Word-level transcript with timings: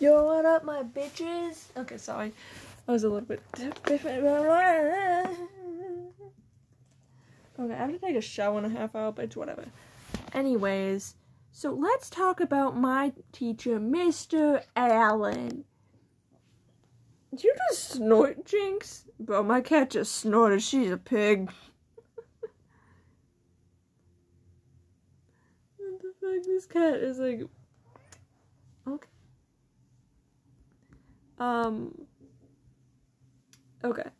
Yo, 0.00 0.24
what 0.24 0.46
up, 0.46 0.64
my 0.64 0.82
bitches? 0.82 1.64
Okay, 1.76 1.98
sorry. 1.98 2.32
I 2.88 2.92
was 2.92 3.04
a 3.04 3.08
little 3.10 3.28
bit 3.28 3.42
different. 3.84 4.24
Okay, 4.24 5.28
I 7.58 7.76
have 7.76 7.92
to 7.92 7.98
take 7.98 8.16
a 8.16 8.22
shower 8.22 8.58
in 8.58 8.64
a 8.64 8.70
half 8.70 8.94
hour, 8.94 9.12
but 9.12 9.26
it's 9.26 9.36
whatever. 9.36 9.66
Anyways, 10.32 11.16
so 11.52 11.74
let's 11.74 12.08
talk 12.08 12.40
about 12.40 12.78
my 12.78 13.12
teacher, 13.32 13.78
Mr. 13.78 14.62
Allen. 14.74 15.64
Did 17.30 17.44
you 17.44 17.54
just 17.68 17.90
snort, 17.90 18.46
Jinx? 18.46 19.04
Bro, 19.18 19.42
my 19.42 19.60
cat 19.60 19.90
just 19.90 20.16
snorted. 20.16 20.62
She's 20.62 20.90
a 20.90 20.96
pig. 20.96 21.50
what 25.76 26.00
the 26.00 26.14
fuck? 26.22 26.42
This 26.42 26.64
cat 26.64 26.94
is 26.94 27.18
like. 27.18 27.42
Okay. 28.88 29.08
Um. 31.40 32.06
Okay. 33.82 34.10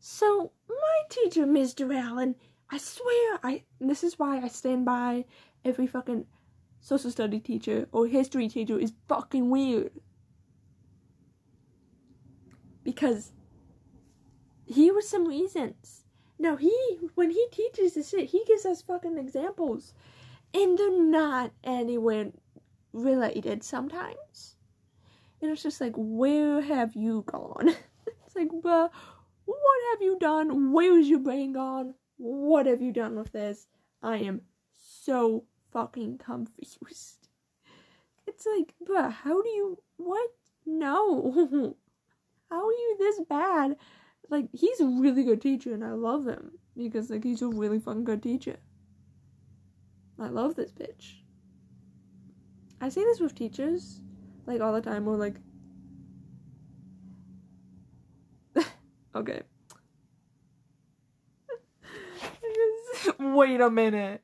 So, 0.00 0.52
my 0.68 1.02
teacher, 1.10 1.44
Mr. 1.46 1.94
Allen, 1.94 2.34
I 2.70 2.78
swear, 2.78 3.38
I. 3.42 3.62
This 3.80 4.02
is 4.02 4.18
why 4.18 4.40
I 4.40 4.48
stand 4.48 4.84
by 4.86 5.26
every 5.64 5.86
fucking 5.86 6.26
social 6.80 7.10
study 7.10 7.40
teacher 7.40 7.88
or 7.92 8.06
history 8.06 8.48
teacher 8.48 8.78
is 8.78 8.92
fucking 9.08 9.50
weird. 9.50 9.90
Because 12.82 13.32
he 14.64 14.90
was 14.90 15.08
some 15.08 15.26
reasons. 15.26 16.04
Now 16.38 16.56
he 16.56 16.98
when 17.14 17.30
he 17.30 17.46
teaches 17.50 17.94
this 17.94 18.10
shit, 18.10 18.30
he 18.30 18.44
gives 18.46 18.64
us 18.64 18.82
fucking 18.82 19.18
examples. 19.18 19.94
And 20.54 20.78
they're 20.78 21.02
not 21.02 21.52
anywhere 21.64 22.32
related 22.92 23.62
sometimes. 23.62 24.55
And 25.46 25.52
it's 25.52 25.62
just 25.62 25.80
like, 25.80 25.92
where 25.94 26.60
have 26.60 26.96
you 26.96 27.22
gone? 27.24 27.68
it's 28.26 28.34
like, 28.34 28.48
bruh, 28.48 28.90
what 29.44 29.80
have 29.92 30.02
you 30.02 30.18
done? 30.18 30.72
Where's 30.72 31.08
your 31.08 31.20
brain 31.20 31.52
gone? 31.52 31.94
What 32.16 32.66
have 32.66 32.82
you 32.82 32.90
done 32.90 33.14
with 33.14 33.30
this? 33.30 33.68
I 34.02 34.16
am 34.16 34.40
so 34.72 35.44
fucking 35.72 36.18
confused. 36.18 37.28
It's 38.26 38.44
like, 38.44 38.74
bruh, 38.84 39.12
how 39.12 39.40
do 39.40 39.48
you 39.48 39.78
what? 39.98 40.30
No. 40.66 41.30
how 42.50 42.66
are 42.66 42.72
you 42.72 42.96
this 42.98 43.20
bad? 43.28 43.76
Like, 44.28 44.48
he's 44.52 44.80
a 44.80 44.86
really 44.86 45.22
good 45.22 45.40
teacher 45.40 45.72
and 45.72 45.84
I 45.84 45.92
love 45.92 46.26
him. 46.26 46.58
Because 46.76 47.08
like 47.08 47.22
he's 47.22 47.40
a 47.40 47.46
really 47.46 47.78
fucking 47.78 48.02
good 48.02 48.24
teacher. 48.24 48.56
I 50.18 50.26
love 50.26 50.56
this 50.56 50.72
bitch. 50.72 51.20
I 52.80 52.88
say 52.88 53.04
this 53.04 53.20
with 53.20 53.36
teachers, 53.36 54.00
like 54.46 54.60
all 54.60 54.72
the 54.72 54.80
time, 54.80 55.06
or 55.06 55.16
like 55.16 55.36
Okay. 59.16 59.42
Wait 63.18 63.60
a 63.62 63.70
minute. 63.70 64.22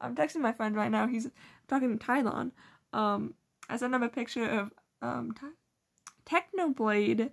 I'm 0.00 0.16
texting 0.16 0.40
my 0.40 0.52
friend 0.52 0.74
right 0.74 0.90
now. 0.90 1.06
He's 1.06 1.28
talking 1.68 1.96
to 1.96 2.04
Tylon. 2.04 2.50
Um, 2.92 3.34
I 3.68 3.76
sent 3.76 3.94
him 3.94 4.02
a 4.02 4.08
picture 4.08 4.48
of 4.48 4.72
um 5.00 5.32
Technoblade 6.26 7.30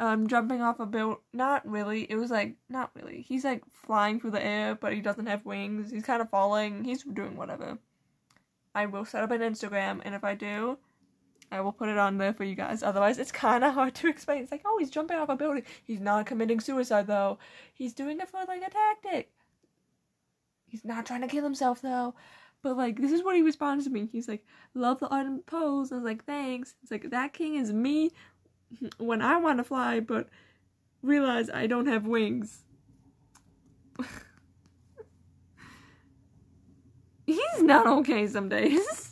um 0.00 0.26
jumping 0.26 0.62
off 0.62 0.80
a 0.80 0.86
build. 0.86 1.18
Not 1.34 1.68
really. 1.68 2.10
It 2.10 2.16
was 2.16 2.30
like 2.30 2.56
not 2.70 2.90
really. 2.94 3.20
He's 3.20 3.44
like 3.44 3.62
flying 3.70 4.18
through 4.18 4.30
the 4.30 4.44
air, 4.44 4.74
but 4.74 4.94
he 4.94 5.02
doesn't 5.02 5.26
have 5.26 5.44
wings. 5.44 5.90
He's 5.90 6.04
kind 6.04 6.22
of 6.22 6.30
falling. 6.30 6.84
He's 6.84 7.02
doing 7.02 7.36
whatever. 7.36 7.76
I 8.74 8.86
will 8.86 9.04
set 9.04 9.22
up 9.22 9.30
an 9.32 9.42
Instagram, 9.42 10.00
and 10.02 10.14
if 10.14 10.24
I 10.24 10.34
do, 10.34 10.78
I 11.52 11.60
will 11.60 11.72
put 11.72 11.90
it 11.90 11.98
on 11.98 12.16
there 12.16 12.32
for 12.32 12.44
you 12.44 12.54
guys. 12.54 12.82
Otherwise, 12.82 13.18
it's 13.18 13.30
kind 13.30 13.62
of 13.62 13.74
hard 13.74 13.94
to 13.96 14.08
explain. 14.08 14.42
It's 14.42 14.50
like, 14.50 14.62
oh, 14.64 14.78
he's 14.78 14.90
jumping 14.90 15.18
off 15.18 15.28
a 15.28 15.36
building. 15.36 15.64
He's 15.84 16.00
not 16.00 16.24
committing 16.24 16.60
suicide 16.60 17.06
though. 17.06 17.38
He's 17.74 17.92
doing 17.92 18.18
it 18.20 18.28
for 18.30 18.40
like 18.48 18.62
a 18.62 18.70
tactic. 18.70 19.30
He's 20.66 20.84
not 20.84 21.04
trying 21.04 21.20
to 21.20 21.28
kill 21.28 21.44
himself 21.44 21.82
though. 21.82 22.14
But 22.62 22.78
like, 22.78 23.00
this 23.00 23.12
is 23.12 23.22
what 23.22 23.36
he 23.36 23.42
responds 23.42 23.84
to 23.84 23.90
me. 23.90 24.08
He's 24.10 24.28
like, 24.28 24.46
love 24.74 24.98
the 24.98 25.08
art 25.08 25.26
and 25.26 25.44
pose. 25.44 25.92
I 25.92 25.96
was 25.96 26.04
like, 26.04 26.24
thanks. 26.24 26.74
It's 26.82 26.90
like 26.90 27.10
that 27.10 27.34
king 27.34 27.56
is 27.56 27.70
me 27.70 28.12
when 28.98 29.20
I 29.20 29.36
want 29.36 29.58
to 29.58 29.64
fly, 29.64 30.00
but 30.00 30.28
realize 31.02 31.50
I 31.50 31.66
don't 31.66 31.86
have 31.86 32.06
wings. 32.06 32.62
He's 37.26 37.62
not 37.62 37.86
okay 37.86 38.26
some 38.26 38.48
days. 38.48 39.10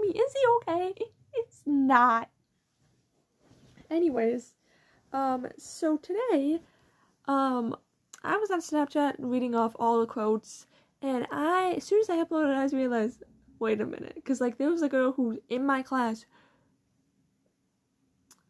Me, 0.00 0.08
is 0.08 0.32
he 0.32 0.72
okay? 0.72 0.94
It's 1.34 1.62
not. 1.66 2.28
Anyways, 3.90 4.54
um, 5.12 5.46
so 5.56 5.96
today, 5.96 6.60
um, 7.26 7.76
I 8.22 8.36
was 8.36 8.50
on 8.50 8.60
Snapchat 8.60 9.14
reading 9.18 9.54
off 9.54 9.74
all 9.78 10.00
the 10.00 10.06
quotes, 10.06 10.66
and 11.00 11.26
I, 11.30 11.74
as 11.76 11.84
soon 11.84 12.00
as 12.00 12.10
I 12.10 12.22
uploaded, 12.22 12.54
I 12.54 12.76
realized, 12.76 13.22
wait 13.58 13.80
a 13.80 13.86
minute, 13.86 14.14
because 14.14 14.40
like 14.40 14.58
there 14.58 14.70
was 14.70 14.82
a 14.82 14.88
girl 14.88 15.12
who's 15.12 15.38
in 15.48 15.64
my 15.64 15.82
class 15.82 16.26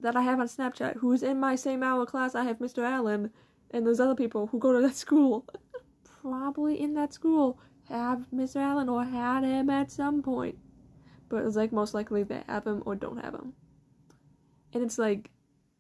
that 0.01 0.17
I 0.17 0.23
have 0.23 0.41
on 0.41 0.47
Snapchat 0.47 0.97
who's 0.97 1.23
in 1.23 1.41
my 1.41 1.57
same 1.57 1.83
hour 1.83 2.07
class. 2.07 2.35
I 2.35 2.45
have 2.45 2.59
Mr. 2.59 2.85
Allen, 2.85 3.31
and 3.71 3.87
those 3.87 4.01
other 4.01 4.15
people 4.15 4.47
who 4.49 4.59
go 4.59 4.73
to 4.73 4.81
that 4.87 4.97
school, 5.07 5.47
probably 6.23 6.81
in 6.81 6.95
that 6.95 7.13
school 7.13 7.59
have 7.89 8.27
Mr. 8.35 8.57
Allen 8.57 8.89
or 8.89 9.05
had 9.05 9.45
him 9.45 9.71
at 9.71 9.91
some 9.91 10.23
point. 10.23 10.59
But 11.29 11.45
it's 11.45 11.57
like 11.57 11.73
most 11.73 11.95
likely 11.95 12.23
they 12.23 12.43
have 12.49 12.67
him 12.67 12.83
or 12.87 12.95
don't 12.95 13.23
have 13.23 13.35
him. 13.35 13.53
And 14.73 14.83
it's 14.83 14.99
like, 14.99 15.31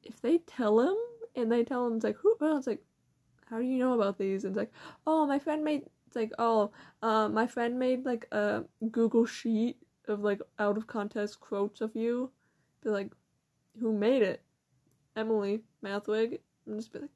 if 0.03 0.20
they 0.20 0.38
tell 0.38 0.81
him 0.81 0.97
and 1.36 1.50
they 1.50 1.64
tell 1.64 1.86
him, 1.86 1.94
it's 1.94 2.04
like, 2.04 2.16
who? 2.16 2.36
Well, 2.41 2.56
it's 2.56 2.66
like, 2.66 2.82
how 3.47 3.58
do 3.58 3.64
you 3.64 3.78
know 3.78 3.94
about 3.94 4.19
these? 4.19 4.44
And 4.44 4.53
it's 4.53 4.58
like, 4.58 4.72
oh, 5.06 5.26
my 5.26 5.38
friend 5.38 5.64
made, 5.64 5.82
it's 6.06 6.16
like, 6.16 6.32
oh, 6.38 6.70
uh, 7.03 7.28
my 7.28 7.47
friend 7.47 7.78
made 7.78 8.04
like 8.04 8.26
a 8.32 8.64
Google 8.91 9.26
sheet 9.26 9.76
of 10.06 10.20
like 10.20 10.41
out 10.58 10.76
of 10.76 10.87
context 10.87 11.41
quotes 11.41 11.81
of 11.81 11.94
you. 11.94 12.31
Be 12.82 12.91
like, 12.91 13.12
who 13.81 13.92
made 13.92 14.22
it? 14.22 14.42
Emily 15.16 15.62
Mathwig. 15.84 16.38
I'm 16.66 16.76
just 16.76 16.92
be 16.92 17.00
like, 17.00 17.10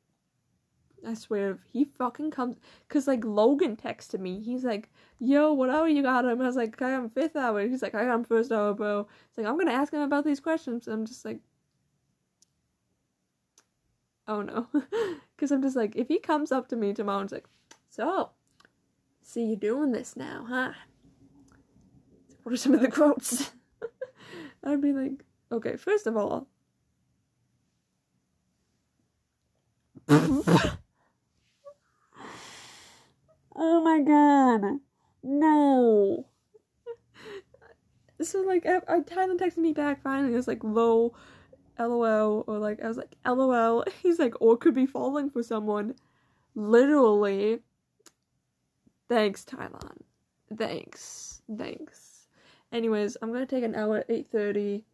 I 1.07 1.15
swear, 1.15 1.51
if 1.53 1.59
he 1.73 1.85
fucking 1.85 2.31
comes, 2.31 2.57
cause 2.89 3.07
like 3.07 3.25
Logan 3.25 3.77
texted 3.77 4.21
me, 4.21 4.41
he's 4.41 4.65
like, 4.65 4.91
"Yo, 5.19 5.53
what 5.53 5.71
hour 5.71 5.89
you 5.89 6.03
got 6.03 6.25
him?" 6.25 6.41
I 6.41 6.47
was 6.47 6.57
like, 6.57 6.81
"I 6.83 6.91
got 6.91 7.05
him 7.05 7.11
fifth 7.11 7.37
hour." 7.37 7.61
He's 7.67 7.83
like, 7.83 7.95
"I 7.95 8.05
got 8.05 8.15
him 8.15 8.25
first 8.25 8.53
hour, 8.53 8.73
bro." 8.75 9.07
It's 9.29 9.39
like 9.39 9.47
I'm 9.47 9.59
gonna 9.59 9.73
ask 9.73 9.93
him 9.93 10.01
about 10.03 10.25
these 10.25 10.41
questions. 10.41 10.87
I'm 10.89 11.05
just 11.07 11.25
like, 11.25 11.41
oh 14.29 14.43
no, 14.43 14.67
cause 15.37 15.51
I'm 15.51 15.63
just 15.63 15.77
like, 15.77 15.97
if 15.97 16.09
he 16.09 16.19
comes 16.19 16.53
up 16.53 16.69
to 16.69 16.77
me 16.77 16.93
tomorrow 16.93 17.21
and 17.21 17.27
it's 17.27 17.33
like, 17.33 17.47
"So, 17.91 18.31
see 19.23 19.45
you 19.45 19.57
doing 19.57 19.93
this 19.93 20.17
now, 20.17 20.45
huh?" 20.49 20.73
What 22.43 22.53
are 22.53 22.57
some 22.57 22.75
of 22.75 22.81
the 22.81 22.91
quotes? 22.91 23.53
I'd 24.65 24.81
be 24.81 24.93
like, 24.93 25.25
okay, 25.53 25.77
first 25.77 26.07
of 26.07 26.17
all. 26.17 26.49
Oh 33.55 33.83
my 33.83 34.01
god. 34.01 34.81
No. 35.23 36.27
So 38.21 38.41
like 38.41 38.65
I, 38.67 38.77
I 38.89 39.01
texted 39.01 39.57
me 39.59 39.73
back 39.73 40.03
finally. 40.03 40.33
It 40.33 40.37
was 40.37 40.49
like 40.49 40.63
low 40.63 41.15
LOL 41.79 42.45
or 42.47 42.59
like 42.59 42.83
I 42.83 42.89
was 42.89 42.97
like 42.97 43.17
LOL. 43.27 43.85
He's 44.03 44.19
like 44.19 44.35
or 44.41 44.57
could 44.57 44.75
be 44.75 44.87
falling 44.87 45.31
for 45.31 45.43
someone. 45.43 45.95
Literally. 46.55 47.61
Thanks, 49.09 49.45
Tylon. 49.45 50.03
Thanks. 50.57 51.43
Thanks. 51.57 52.29
Anyways, 52.73 53.17
I'm 53.21 53.33
gonna 53.33 53.47
take 53.47 53.65
an 53.65 53.75
hour 53.75 53.99
at 53.99 54.07
eight 54.09 54.31
thirty. 54.31 54.85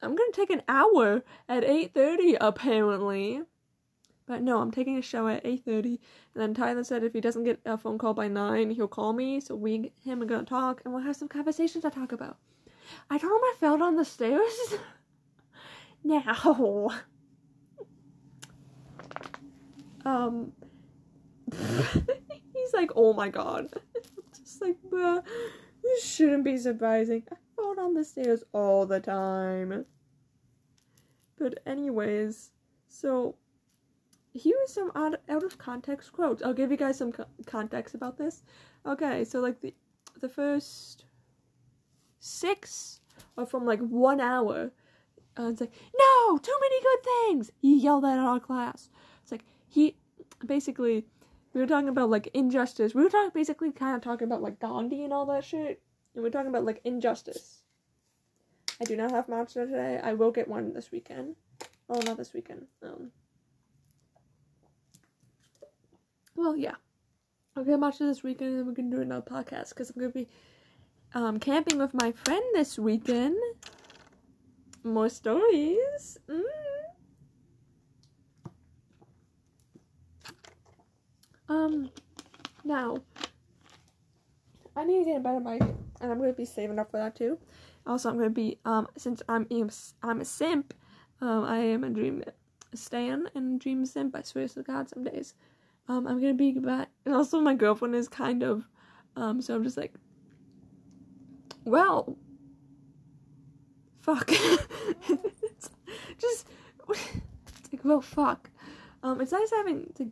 I'm 0.00 0.14
gonna 0.14 0.32
take 0.32 0.50
an 0.50 0.62
hour 0.68 1.22
at 1.48 1.64
eight 1.64 1.94
thirty 1.94 2.36
apparently. 2.40 3.42
But 4.28 4.42
no, 4.42 4.60
I'm 4.60 4.70
taking 4.70 4.98
a 4.98 5.02
shower 5.02 5.30
at 5.30 5.44
8.30. 5.44 5.84
And 5.84 5.98
then 6.34 6.52
Tyler 6.52 6.84
said 6.84 7.02
if 7.02 7.14
he 7.14 7.20
doesn't 7.20 7.44
get 7.44 7.60
a 7.64 7.78
phone 7.78 7.96
call 7.96 8.12
by 8.12 8.28
9, 8.28 8.70
he'll 8.70 8.86
call 8.86 9.14
me. 9.14 9.40
So 9.40 9.56
we 9.56 9.90
him 10.04 10.22
are 10.22 10.26
to 10.26 10.44
talk 10.44 10.82
and 10.84 10.92
we'll 10.92 11.02
have 11.02 11.16
some 11.16 11.28
conversations 11.28 11.82
to 11.82 11.90
talk 11.90 12.12
about. 12.12 12.36
I 13.08 13.16
told 13.16 13.32
him 13.32 13.44
I 13.44 13.54
fell 13.58 13.78
down 13.78 13.96
the 13.96 14.04
stairs. 14.04 14.74
now. 16.04 16.90
Um. 20.04 20.52
he's 21.52 22.72
like, 22.72 22.90
oh 22.96 23.12
my 23.12 23.28
god. 23.28 23.68
Just 24.34 24.62
like, 24.62 24.76
bruh, 24.88 25.22
this 25.82 26.04
shouldn't 26.04 26.44
be 26.44 26.56
surprising. 26.56 27.24
I 27.30 27.36
fall 27.56 27.74
down 27.74 27.94
the 27.94 28.04
stairs 28.04 28.42
all 28.52 28.86
the 28.86 29.00
time. 29.00 29.84
But 31.36 31.58
anyways, 31.66 32.50
so 32.88 33.36
here 34.38 34.56
are 34.56 34.68
some 34.68 34.92
out, 34.94 35.20
out 35.28 35.44
of 35.44 35.58
context 35.58 36.12
quotes. 36.12 36.42
I'll 36.42 36.54
give 36.54 36.70
you 36.70 36.76
guys 36.76 36.98
some 36.98 37.12
co- 37.12 37.26
context 37.46 37.94
about 37.94 38.18
this. 38.18 38.42
Okay, 38.86 39.24
so 39.24 39.40
like 39.40 39.60
the 39.60 39.74
the 40.20 40.28
first 40.28 41.04
six 42.20 43.00
are 43.36 43.46
from 43.46 43.64
like 43.64 43.80
one 43.80 44.20
hour. 44.20 44.72
Uh, 45.38 45.50
it's 45.50 45.60
like, 45.60 45.72
no, 45.96 46.38
too 46.38 46.56
many 46.60 46.82
good 46.82 47.04
things. 47.04 47.52
He 47.60 47.78
yelled 47.78 48.04
that 48.04 48.18
at 48.18 48.24
our 48.24 48.40
class. 48.40 48.88
It's 49.22 49.30
like 49.30 49.44
he 49.68 49.96
basically 50.44 51.04
we 51.54 51.60
were 51.60 51.66
talking 51.66 51.88
about 51.88 52.10
like 52.10 52.28
injustice. 52.34 52.94
We 52.94 53.02
were 53.02 53.10
talking 53.10 53.30
basically 53.34 53.72
kind 53.72 53.96
of 53.96 54.02
talking 54.02 54.26
about 54.26 54.42
like 54.42 54.58
Gandhi 54.58 55.04
and 55.04 55.12
all 55.12 55.26
that 55.26 55.44
shit. 55.44 55.82
And 56.14 56.22
we 56.22 56.28
are 56.28 56.32
talking 56.32 56.50
about 56.50 56.64
like 56.64 56.80
injustice. 56.84 57.62
I 58.80 58.84
do 58.84 58.96
not 58.96 59.10
have 59.10 59.26
matcha 59.26 59.66
today. 59.66 60.00
I 60.02 60.14
will 60.14 60.30
get 60.30 60.48
one 60.48 60.72
this 60.72 60.92
weekend. 60.92 61.36
Oh, 61.88 62.00
not 62.00 62.16
this 62.16 62.32
weekend. 62.32 62.66
Um. 62.82 63.10
Well, 66.38 66.54
yeah. 66.56 66.76
Okay, 67.56 67.70
get 67.70 67.80
matcha 67.80 68.06
this 68.06 68.22
weekend, 68.22 68.50
and 68.50 68.58
then 68.60 68.66
we 68.68 68.74
can 68.74 68.90
do 68.90 69.00
another 69.00 69.26
podcast 69.28 69.70
because 69.70 69.90
I'm 69.90 69.96
gonna 69.98 70.12
be 70.12 70.28
um 71.12 71.40
camping 71.40 71.78
with 71.78 71.92
my 71.92 72.12
friend 72.12 72.44
this 72.54 72.78
weekend. 72.78 73.34
More 74.84 75.08
stories. 75.08 76.16
Mm. 76.30 76.42
Um, 81.48 81.90
now, 82.62 82.98
I 84.76 84.84
need 84.84 85.00
to 85.00 85.04
get 85.06 85.16
a 85.16 85.20
better 85.20 85.40
mic, 85.40 85.60
and 85.60 86.12
I'm 86.12 86.20
gonna 86.20 86.32
be 86.32 86.44
saving 86.44 86.78
up 86.78 86.92
for 86.92 86.98
that 86.98 87.16
too. 87.16 87.36
Also, 87.84 88.10
I'm 88.10 88.16
gonna 88.16 88.30
be 88.30 88.60
um 88.64 88.86
since 88.96 89.22
I'm 89.28 89.48
I'm 90.04 90.20
a 90.20 90.24
simp, 90.24 90.72
um 91.20 91.42
I 91.42 91.58
am 91.58 91.82
a 91.82 91.90
dream 91.90 92.22
stan 92.74 93.26
and 93.34 93.58
dream 93.58 93.84
simp. 93.84 94.14
I 94.14 94.22
swear 94.22 94.46
to 94.46 94.62
God, 94.62 94.88
some 94.88 95.02
days, 95.02 95.34
um 95.88 96.06
I'm 96.06 96.20
gonna 96.20 96.34
be 96.34 96.52
back, 96.52 96.90
and 97.04 97.14
also 97.14 97.40
my 97.40 97.54
girlfriend 97.54 97.94
is 97.94 98.08
kind 98.08 98.42
of, 98.42 98.64
um 99.16 99.40
so 99.40 99.54
I'm 99.54 99.64
just 99.64 99.76
like, 99.76 99.94
well, 101.64 102.16
fuck, 103.98 104.28
just 106.18 106.48
it's 106.88 107.72
like 107.72 107.84
well 107.84 108.00
fuck, 108.00 108.50
um 109.02 109.20
it's 109.20 109.32
nice 109.32 109.50
having 109.50 109.92
to 109.94 110.10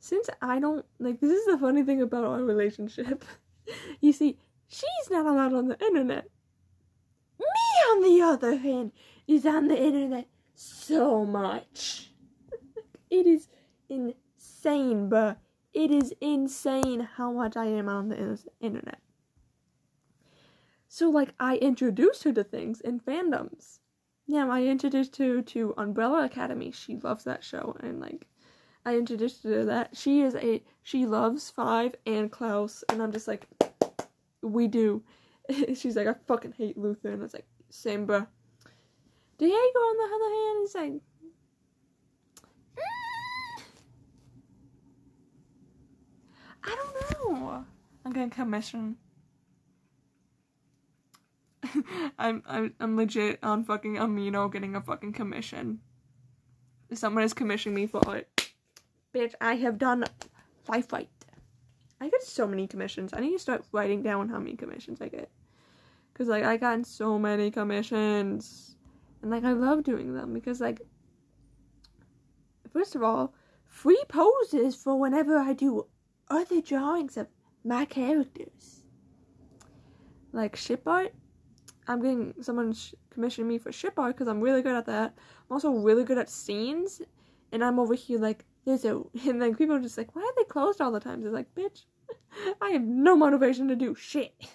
since 0.00 0.28
I 0.40 0.58
don't 0.58 0.84
like 0.98 1.20
this 1.20 1.30
is 1.30 1.46
the 1.46 1.58
funny 1.58 1.84
thing 1.84 2.02
about 2.02 2.24
our 2.24 2.42
relationship. 2.42 3.24
you 4.00 4.12
see, 4.12 4.38
she's 4.66 5.10
not 5.10 5.26
allowed 5.26 5.52
on 5.52 5.68
the 5.68 5.80
internet. 5.80 6.24
Me 7.38 7.46
on 7.90 8.02
the 8.02 8.22
other 8.22 8.56
hand 8.56 8.92
is 9.28 9.46
on 9.46 9.68
the 9.68 9.76
internet 9.76 10.26
so 10.54 11.24
much. 11.24 12.10
it 13.10 13.26
is 13.26 13.48
insane, 14.64 15.10
bruh. 15.10 15.36
It 15.72 15.90
is 15.90 16.14
insane 16.20 17.08
how 17.16 17.32
much 17.32 17.56
I 17.56 17.66
am 17.66 17.88
on 17.88 18.08
the 18.08 18.38
internet. 18.60 19.00
So 20.86 21.08
like 21.08 21.34
I 21.40 21.56
introduced 21.56 22.24
her 22.24 22.32
to 22.34 22.44
things 22.44 22.80
in 22.80 23.00
fandoms. 23.00 23.78
Yeah, 24.26 24.46
I 24.48 24.64
introduced 24.64 25.16
her 25.16 25.40
to 25.40 25.74
Umbrella 25.78 26.24
Academy. 26.24 26.70
She 26.70 26.96
loves 26.96 27.24
that 27.24 27.42
show 27.42 27.76
and 27.80 28.00
like 28.00 28.26
I 28.84 28.96
introduced 28.96 29.42
her 29.44 29.60
to 29.60 29.64
that. 29.64 29.96
She 29.96 30.20
is 30.20 30.34
a 30.34 30.62
she 30.82 31.06
loves 31.06 31.48
Five 31.50 31.94
and 32.06 32.30
Klaus, 32.30 32.84
and 32.88 33.02
I'm 33.02 33.12
just 33.12 33.28
like, 33.28 33.46
we 34.42 34.68
do. 34.68 35.02
She's 35.74 35.96
like, 35.96 36.08
I 36.08 36.14
fucking 36.26 36.52
hate 36.52 36.76
Luther, 36.76 37.10
and 37.10 37.22
I 37.22 37.24
was 37.24 37.34
like, 37.34 37.46
same 37.70 38.04
bro. 38.04 38.26
Diego, 39.38 39.54
on 39.54 39.96
the 39.96 40.14
other 40.14 40.34
hand, 40.34 40.64
is 40.64 40.74
like, 40.74 41.11
I 46.64 46.76
don't 46.76 47.32
know. 47.32 47.64
I'm 48.04 48.12
gonna 48.12 48.30
commission. 48.30 48.96
I'm 52.18 52.42
I'm 52.46 52.74
I'm 52.80 52.96
legit 52.96 53.38
on 53.42 53.64
fucking 53.64 53.96
Amino 53.96 54.52
getting 54.52 54.76
a 54.76 54.80
fucking 54.80 55.12
commission. 55.12 55.80
Someone 56.92 57.24
is 57.24 57.32
commissioning 57.32 57.74
me 57.74 57.86
for 57.86 58.16
it. 58.16 58.52
Bitch, 59.14 59.34
I 59.40 59.54
have 59.56 59.78
done 59.78 60.04
five 60.64 60.86
fight. 60.86 61.08
I 62.00 62.08
get 62.08 62.22
so 62.22 62.46
many 62.46 62.66
commissions. 62.66 63.12
I 63.12 63.20
need 63.20 63.32
to 63.32 63.38
start 63.38 63.64
writing 63.72 64.02
down 64.02 64.28
how 64.28 64.38
many 64.38 64.56
commissions 64.56 65.00
I 65.00 65.08
get. 65.08 65.30
Cause 66.14 66.26
like 66.26 66.44
I 66.44 66.56
got 66.56 66.84
so 66.86 67.18
many 67.18 67.50
commissions. 67.50 68.76
And 69.22 69.30
like 69.30 69.44
I 69.44 69.52
love 69.52 69.84
doing 69.84 70.14
them 70.14 70.34
because 70.34 70.60
like 70.60 70.82
first 72.72 72.94
of 72.94 73.02
all, 73.02 73.34
free 73.64 74.02
poses 74.08 74.74
for 74.74 74.98
whenever 74.98 75.38
I 75.38 75.52
do 75.52 75.86
other 76.32 76.60
drawings 76.60 77.16
of 77.16 77.28
my 77.64 77.84
characters. 77.84 78.82
Like 80.32 80.56
ship 80.56 80.82
art. 80.86 81.14
I'm 81.86 82.00
getting 82.00 82.34
someone 82.40 82.72
sh- 82.72 82.94
commissioning 83.10 83.48
me 83.48 83.58
for 83.58 83.72
ship 83.72 83.98
art 83.98 84.16
because 84.16 84.28
I'm 84.28 84.40
really 84.40 84.62
good 84.62 84.74
at 84.74 84.86
that. 84.86 85.14
I'm 85.16 85.54
also 85.54 85.70
really 85.70 86.04
good 86.04 86.18
at 86.18 86.30
scenes, 86.30 87.02
and 87.50 87.62
I'm 87.62 87.78
over 87.78 87.94
here 87.94 88.18
like 88.18 88.44
there's 88.64 88.84
a 88.84 89.02
and 89.28 89.42
then 89.42 89.54
people 89.54 89.76
are 89.76 89.80
just 89.80 89.98
like, 89.98 90.14
why 90.14 90.22
are 90.22 90.34
they 90.36 90.44
closed 90.44 90.80
all 90.80 90.92
the 90.92 91.00
time? 91.00 91.22
They're 91.22 91.32
like, 91.32 91.54
bitch, 91.54 91.84
I 92.62 92.70
have 92.70 92.82
no 92.82 93.16
motivation 93.16 93.68
to 93.68 93.76
do 93.76 93.94
shit. 93.94 94.34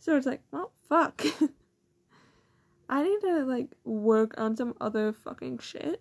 So 0.00 0.16
it's 0.16 0.26
like, 0.26 0.42
well, 0.52 0.70
fuck. 0.88 1.24
I 2.88 3.02
need 3.02 3.20
to 3.22 3.44
like 3.44 3.74
work 3.84 4.34
on 4.38 4.56
some 4.56 4.74
other 4.80 5.12
fucking 5.12 5.58
shit. 5.58 6.00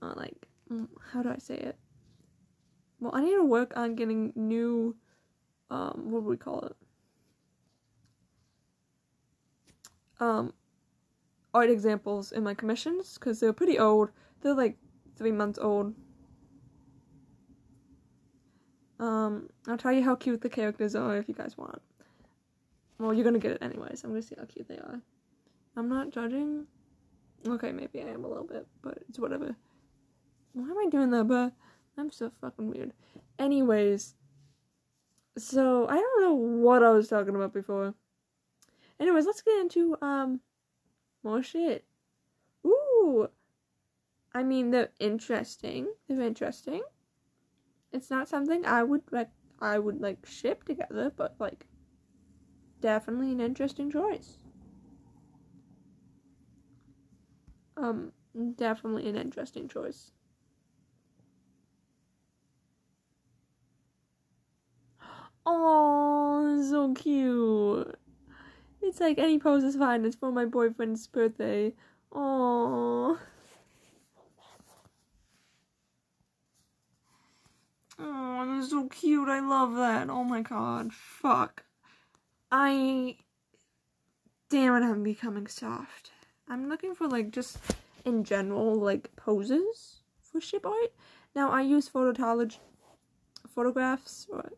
Uh, 0.00 0.14
like, 0.16 0.46
mm, 0.70 0.86
how 1.12 1.22
do 1.22 1.30
I 1.30 1.38
say 1.38 1.56
it? 1.56 1.76
Well, 3.02 3.10
I 3.12 3.20
need 3.20 3.34
to 3.34 3.44
work 3.44 3.76
on 3.76 3.96
getting 3.96 4.32
new, 4.36 4.94
um, 5.70 6.12
what 6.12 6.20
do 6.20 6.26
we 6.26 6.36
call 6.36 6.60
it? 6.60 6.76
Um, 10.20 10.54
art 11.52 11.68
examples 11.68 12.30
in 12.30 12.44
my 12.44 12.54
commissions 12.54 13.14
because 13.14 13.40
they're 13.40 13.52
pretty 13.52 13.76
old. 13.76 14.10
They're 14.40 14.54
like 14.54 14.76
three 15.16 15.32
months 15.32 15.58
old. 15.58 15.96
Um, 19.00 19.48
I'll 19.66 19.76
tell 19.76 19.90
you 19.90 20.04
how 20.04 20.14
cute 20.14 20.40
the 20.40 20.48
characters 20.48 20.94
are 20.94 21.16
if 21.16 21.26
you 21.28 21.34
guys 21.34 21.58
want. 21.58 21.82
Well, 23.00 23.12
you're 23.12 23.24
gonna 23.24 23.40
get 23.40 23.50
it 23.50 23.62
anyways. 23.62 24.04
I'm 24.04 24.10
gonna 24.10 24.22
see 24.22 24.36
how 24.38 24.44
cute 24.44 24.68
they 24.68 24.76
are. 24.76 25.00
I'm 25.76 25.88
not 25.88 26.10
judging. 26.10 26.68
Okay, 27.48 27.72
maybe 27.72 28.00
I 28.00 28.10
am 28.10 28.24
a 28.24 28.28
little 28.28 28.46
bit, 28.46 28.64
but 28.80 28.98
it's 29.08 29.18
whatever. 29.18 29.56
Why 30.52 30.70
am 30.70 30.78
I 30.78 30.86
doing 30.88 31.10
that? 31.10 31.24
But 31.24 31.52
I'm 31.96 32.10
so 32.10 32.30
fucking 32.40 32.70
weird. 32.70 32.92
Anyways, 33.38 34.14
so 35.36 35.86
I 35.88 35.96
don't 35.96 36.22
know 36.22 36.34
what 36.34 36.82
I 36.82 36.90
was 36.90 37.08
talking 37.08 37.34
about 37.34 37.52
before. 37.52 37.94
Anyways, 38.98 39.26
let's 39.26 39.42
get 39.42 39.60
into 39.60 39.96
um 40.00 40.40
more 41.22 41.42
shit. 41.42 41.84
Ooh, 42.66 43.28
I 44.32 44.42
mean, 44.42 44.70
they're 44.70 44.90
interesting. 44.98 45.88
They're 46.08 46.20
interesting. 46.22 46.82
It's 47.92 48.10
not 48.10 48.28
something 48.28 48.64
I 48.64 48.82
would 48.82 49.02
like. 49.10 49.30
I 49.60 49.78
would 49.78 50.00
like 50.00 50.26
ship 50.26 50.64
together, 50.64 51.12
but 51.14 51.36
like, 51.38 51.66
definitely 52.80 53.32
an 53.32 53.40
interesting 53.40 53.90
choice. 53.90 54.38
Um, 57.76 58.12
definitely 58.56 59.08
an 59.08 59.16
interesting 59.16 59.68
choice. 59.68 60.10
Oh, 65.44 66.62
so 66.68 66.94
cute. 66.94 67.98
It's 68.80 69.00
like 69.00 69.18
any 69.18 69.38
pose 69.38 69.64
is 69.64 69.76
fine. 69.76 70.04
It's 70.04 70.16
for 70.16 70.32
my 70.32 70.44
boyfriend's 70.44 71.06
birthday. 71.06 71.72
Oh. 72.12 73.18
Oh, 77.98 78.56
that's 78.56 78.70
so 78.70 78.88
cute. 78.88 79.28
I 79.28 79.40
love 79.40 79.74
that. 79.76 80.10
Oh 80.10 80.24
my 80.24 80.42
god. 80.42 80.92
Fuck. 80.92 81.64
I. 82.50 83.16
Damn 84.48 84.74
it, 84.74 84.84
I'm 84.84 85.02
becoming 85.02 85.46
soft. 85.46 86.10
I'm 86.48 86.68
looking 86.68 86.94
for, 86.94 87.08
like, 87.08 87.30
just 87.30 87.58
in 88.04 88.24
general, 88.24 88.74
like, 88.74 89.14
poses 89.16 90.02
for 90.20 90.40
ship 90.40 90.66
art. 90.66 90.92
Now, 91.34 91.50
I 91.50 91.62
use 91.62 91.88
photology. 91.88 92.58
Photographs. 93.54 94.26
Or. 94.30 94.52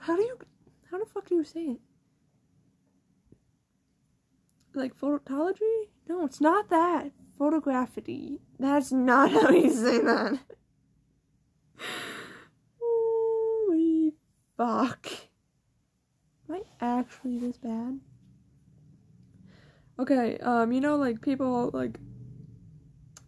How 0.00 0.16
do 0.16 0.22
you. 0.22 0.38
How 0.90 0.98
the 0.98 1.06
fuck 1.06 1.28
do 1.28 1.34
you 1.34 1.44
say 1.44 1.60
it? 1.60 1.80
Like, 4.74 4.98
photology? 4.98 5.88
No, 6.08 6.24
it's 6.24 6.40
not 6.40 6.70
that. 6.70 7.10
Photography. 7.36 8.40
That's 8.58 8.92
not 8.92 9.30
how 9.32 9.50
you 9.50 9.70
say 9.70 9.98
that. 10.00 10.38
Holy 12.80 14.14
fuck. 14.56 15.08
Am 16.48 16.56
I 16.56 16.62
actually 16.80 17.38
this 17.38 17.58
bad? 17.58 18.00
Okay, 19.98 20.38
um, 20.38 20.72
you 20.72 20.80
know, 20.80 20.96
like 20.96 21.20
people, 21.20 21.70
like 21.74 21.98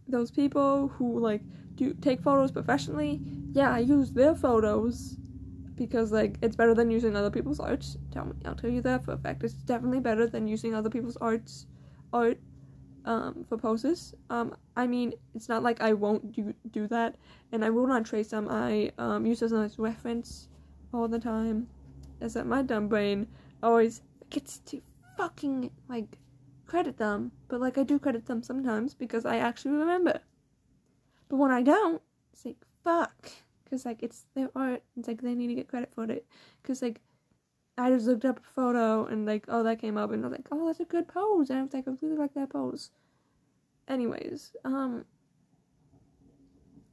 those 0.07 0.31
people 0.31 0.87
who 0.87 1.19
like 1.19 1.41
do 1.75 1.93
take 1.93 2.21
photos 2.21 2.51
professionally. 2.51 3.19
Yeah, 3.51 3.71
I 3.73 3.79
use 3.79 4.11
their 4.11 4.35
photos 4.35 5.17
because 5.81 6.11
like 6.11 6.37
it's 6.43 6.55
better 6.55 6.75
than 6.75 6.91
using 6.91 7.15
other 7.15 7.31
people's 7.31 7.59
arts. 7.59 7.97
Tell 8.11 8.25
me, 8.25 8.33
I'll 8.45 8.55
tell 8.55 8.69
you 8.69 8.81
that 8.83 9.03
for 9.03 9.13
a 9.13 9.17
fact. 9.17 9.43
It's 9.43 9.53
definitely 9.53 9.99
better 9.99 10.27
than 10.27 10.47
using 10.47 10.75
other 10.75 10.91
people's 10.91 11.17
arts, 11.17 11.65
art, 12.13 12.37
um, 13.05 13.43
for 13.49 13.57
poses. 13.57 14.13
Um, 14.29 14.55
I 14.75 14.85
mean, 14.85 15.13
it's 15.33 15.49
not 15.49 15.63
like 15.63 15.81
I 15.81 15.93
won't 15.93 16.31
do 16.31 16.53
do 16.69 16.87
that, 16.87 17.15
and 17.51 17.65
I 17.65 17.71
will 17.71 17.87
not 17.87 18.05
trace 18.05 18.29
them. 18.29 18.47
I 18.47 18.91
um 18.99 19.25
use 19.25 19.39
them 19.39 19.63
as 19.63 19.79
reference 19.79 20.49
all 20.93 21.07
the 21.07 21.19
time. 21.19 21.67
Is 22.21 22.35
that 22.35 22.45
my 22.45 22.61
dumb 22.61 22.87
brain 22.87 23.27
always 23.63 24.03
gets 24.29 24.59
to 24.59 24.81
fucking 25.17 25.71
like 25.89 26.19
credit 26.67 26.97
them, 26.97 27.31
but 27.47 27.59
like 27.59 27.79
I 27.79 27.83
do 27.83 27.97
credit 27.97 28.27
them 28.27 28.43
sometimes 28.43 28.93
because 28.93 29.25
I 29.25 29.37
actually 29.37 29.71
remember. 29.71 30.19
But 31.27 31.37
when 31.37 31.49
I 31.49 31.63
don't, 31.63 32.01
it's 32.33 32.45
like 32.45 32.57
fuck 32.83 33.31
because 33.71 33.85
like 33.85 34.03
it's 34.03 34.25
their 34.35 34.49
art. 34.53 34.83
It's 34.97 35.07
like 35.07 35.21
they 35.21 35.33
need 35.33 35.47
to 35.47 35.55
get 35.55 35.69
credit 35.69 35.93
for 35.95 36.03
it. 36.03 36.25
Because 36.61 36.81
like 36.81 36.99
I 37.77 37.89
just 37.89 38.05
looked 38.05 38.25
up 38.25 38.39
a 38.39 38.53
photo 38.53 39.05
and 39.05 39.25
like 39.25 39.45
oh 39.47 39.63
that 39.63 39.79
came 39.79 39.97
up 39.97 40.11
and 40.11 40.25
I 40.25 40.27
was 40.27 40.37
like 40.37 40.47
oh 40.51 40.67
that's 40.67 40.81
a 40.81 40.85
good 40.85 41.07
pose 41.07 41.49
and 41.49 41.59
I 41.59 41.61
was 41.63 41.73
like 41.73 41.87
I 41.87 41.91
really 42.01 42.17
like 42.17 42.33
that 42.33 42.49
pose. 42.49 42.91
Anyways, 43.87 44.55
um. 44.65 45.05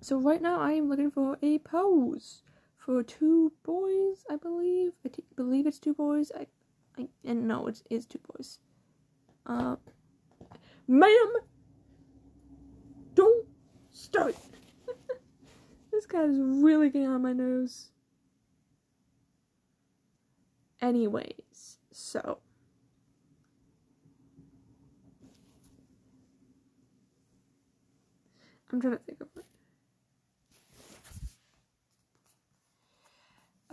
So 0.00 0.18
right 0.18 0.40
now 0.40 0.60
I 0.60 0.72
am 0.74 0.88
looking 0.88 1.10
for 1.10 1.36
a 1.42 1.58
pose 1.58 2.42
for 2.76 3.02
two 3.02 3.52
boys. 3.64 4.24
I 4.30 4.36
believe. 4.36 4.92
I 5.04 5.08
t- 5.08 5.24
believe 5.34 5.66
it's 5.66 5.80
two 5.80 5.94
boys. 5.94 6.30
I, 6.38 6.46
I 6.96 7.08
and 7.24 7.48
no, 7.48 7.66
it 7.66 7.82
is 7.90 8.06
two 8.06 8.20
boys. 8.36 8.60
Uh, 9.44 9.74
ma'am, 10.86 11.32
don't 13.14 13.46
start. 13.90 14.36
This 15.98 16.06
guy 16.06 16.22
is 16.22 16.38
really 16.38 16.90
getting 16.90 17.08
on 17.08 17.22
my 17.22 17.32
nose. 17.32 17.88
Anyways, 20.80 21.78
so. 21.90 22.38
I'm 28.72 28.80
trying 28.80 28.92
to 28.92 28.98
think 29.00 29.20
of 29.22 29.26
it. 29.36 29.44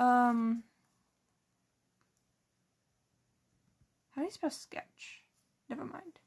Um. 0.02 0.64
How 4.16 4.24
do 4.24 4.26
you 4.26 4.32
spell 4.32 4.50
sketch? 4.50 5.22
Never 5.70 5.86
mind. 5.86 6.18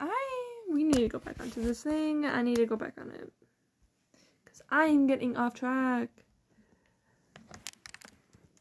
I 0.00 0.36
we 0.70 0.84
need 0.84 0.96
to 0.96 1.08
go 1.08 1.18
back 1.18 1.40
onto 1.40 1.62
this 1.62 1.82
thing. 1.82 2.24
I 2.24 2.42
need 2.42 2.56
to 2.56 2.66
go 2.66 2.76
back 2.76 2.94
on 3.00 3.10
it. 3.10 3.32
Because 4.44 4.62
I 4.70 4.86
am 4.86 5.06
getting 5.06 5.36
off 5.36 5.54
track. 5.54 6.08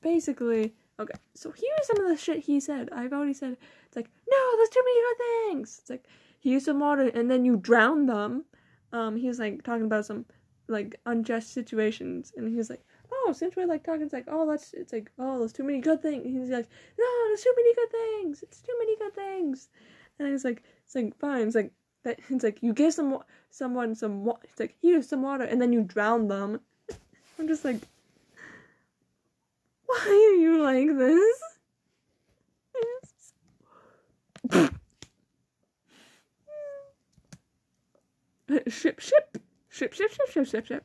Basically, 0.01 0.74
okay, 1.00 1.15
so 1.34 1.51
here's 1.51 1.88
some 1.88 2.00
of 2.00 2.08
the 2.08 2.18
shit 2.18 2.39
he 2.39 2.60
said. 2.60 2.89
I've 2.92 3.12
already 3.12 3.34
said, 3.34 3.58
it's 3.88 3.96
like, 3.96 4.10
no, 4.30 4.58
there's 4.58 4.70
too 4.70 4.84
many 4.86 5.01
good 5.01 5.18
things. 5.25 5.80
It's 5.82 5.89
like, 5.89 6.06
he 6.39 6.51
used 6.51 6.65
some 6.65 6.80
water 6.80 7.10
and 7.13 7.30
then 7.30 7.44
you 7.44 7.58
drown 7.58 8.06
them. 8.06 8.46
Um, 8.94 9.15
he 9.15 9.27
was 9.27 9.39
like 9.39 9.63
talking 9.63 9.86
about 9.86 10.06
some 10.06 10.25
like 10.68 11.00
unjust 11.06 11.54
situations 11.54 12.32
and 12.38 12.48
he 12.48 12.56
was 12.56 12.70
like, 12.70 12.84
oh, 13.12 13.34
since 13.34 13.56
we're 13.56 13.65
like 13.65 13.84
talking, 13.84 14.04
it's 14.04 14.13
like, 14.13 14.27
oh, 14.27 14.48
that's, 14.48 14.74
it's 14.74 14.94
like, 14.94 15.12
oh, 15.18 15.39
there's 15.39 15.54
too 15.54 15.63
many 15.63 15.82
good 15.82 16.01
things. 16.01 16.24
He's 16.24 16.50
like, 16.50 16.70
no, 17.00 17.06
there's 17.27 17.42
too 17.42 17.54
many 17.58 17.75
good 17.75 17.92
things. 17.92 18.44
It's 18.44 18.62
too 18.62 18.75
many 18.77 18.96
good 18.98 19.15
things. 19.15 19.70
And 20.20 20.27
I 20.27 20.32
was 20.32 20.46
like, 20.46 20.63
it's 20.86 20.96
like, 20.96 21.18
fine. 21.20 21.48
It's 21.48 21.56
like, 21.56 21.72
that 22.06 22.20
it's 22.30 22.44
like 22.44 22.60
you 22.62 22.72
give 22.72 22.94
some 22.94 23.18
someone 23.50 23.96
some 23.96 24.24
water. 24.24 24.39
It's 24.44 24.60
like 24.60 24.75
here's 24.82 25.10
some 25.10 25.24
water, 25.24 25.44
and 25.44 25.62
then 25.62 25.74
you 25.74 25.82
drown 25.82 26.27
them. 26.27 26.62
I'm 27.39 27.48
just 27.48 27.65
like, 27.65 27.77
why 29.86 30.06
are 30.08 30.36
you 30.39 30.63
like 30.63 30.88
this? 30.98 31.42
ship, 38.68 39.00
ship, 39.00 39.38
ship, 39.70 39.94
ship, 39.94 39.94
ship, 39.94 40.12
ship, 40.30 40.48
ship, 40.48 40.65
ship. 40.65 40.84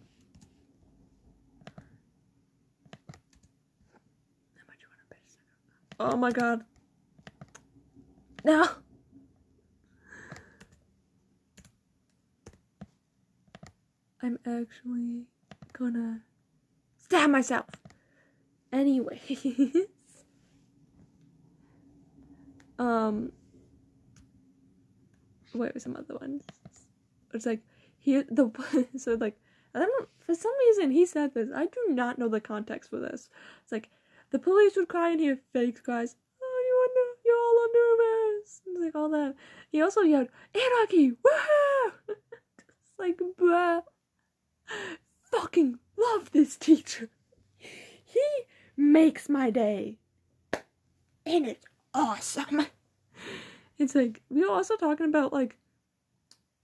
Oh 6.03 6.17
my 6.17 6.31
god. 6.31 6.65
No. 8.43 8.71
I'm 14.23 14.39
actually 14.47 15.25
gonna 15.73 16.21
stab 16.99 17.31
myself. 17.31 17.67
Anyways. 18.73 19.77
um 22.79 23.33
What 25.53 25.75
was 25.75 25.83
some 25.83 25.97
other 25.97 26.17
ones. 26.17 26.45
It's 27.33 27.47
like 27.47 27.61
here 27.99 28.25
the 28.31 28.51
so 28.97 29.15
like 29.15 29.37
I 29.75 29.81
don't 29.81 30.09
for 30.19 30.35
some 30.35 30.53
reason 30.67 30.91
he 30.91 31.07
said 31.07 31.35
this. 31.35 31.49
I 31.55 31.67
do 31.67 31.81
not 31.89 32.19
know 32.19 32.29
the 32.29 32.41
context 32.41 32.91
for 32.91 32.99
this. 32.99 33.31
It's 33.63 33.73
like 33.73 33.89
the 34.31 34.39
police 34.39 34.77
would 34.77 34.89
cry 34.89 35.11
and 35.11 35.21
hear 35.21 35.39
fake 35.53 35.83
cries. 35.83 36.17
Oh, 36.43 36.63
you 36.69 36.75
are 36.85 37.17
you're 37.25 37.37
all 37.37 37.69
nervous. 37.75 38.61
It's 38.67 38.81
like 38.81 38.95
all 38.95 39.09
that. 39.11 39.35
He 39.71 39.81
also 39.81 40.03
yelled 40.03 40.29
anarchy. 40.55 41.13
Woohoo! 41.25 42.17
like 42.99 43.19
bruh 43.39 43.83
fucking 45.23 45.79
love 45.97 46.33
this 46.33 46.57
teacher. 46.57 47.09
He 47.59 48.25
makes 48.77 49.29
my 49.29 49.51
day. 49.51 49.99
And 51.27 51.47
it's 51.47 51.67
awesome. 51.95 52.67
It's 53.79 53.95
like 53.95 54.21
we 54.29 54.43
were 54.43 54.51
also 54.51 54.77
talking 54.77 55.07
about 55.07 55.33
like 55.33 55.57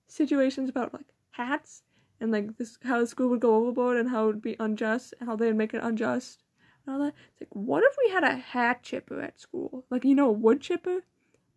situations 0.08 0.68
about 0.68 0.92
like 0.92 1.06
hats 1.30 1.82
and 2.20 2.32
like 2.32 2.56
this 2.56 2.78
how 2.82 3.00
the 3.00 3.06
school 3.06 3.28
would 3.28 3.40
go 3.40 3.54
overboard 3.54 3.96
and 3.96 4.08
how 4.08 4.24
it 4.24 4.26
would 4.26 4.42
be 4.42 4.56
unjust, 4.58 5.14
and 5.18 5.28
how 5.28 5.36
they 5.36 5.46
would 5.46 5.56
make 5.56 5.74
it 5.74 5.82
unjust 5.82 6.42
and 6.86 6.94
all 6.94 7.02
that. 7.02 7.14
It's 7.32 7.40
like 7.42 7.54
what 7.54 7.84
if 7.84 7.96
we 8.04 8.12
had 8.12 8.24
a 8.24 8.36
hat 8.36 8.82
chipper 8.82 9.20
at 9.20 9.40
school? 9.40 9.84
Like 9.90 10.04
you 10.04 10.14
know 10.14 10.28
a 10.28 10.32
wood 10.32 10.60
chipper, 10.60 11.04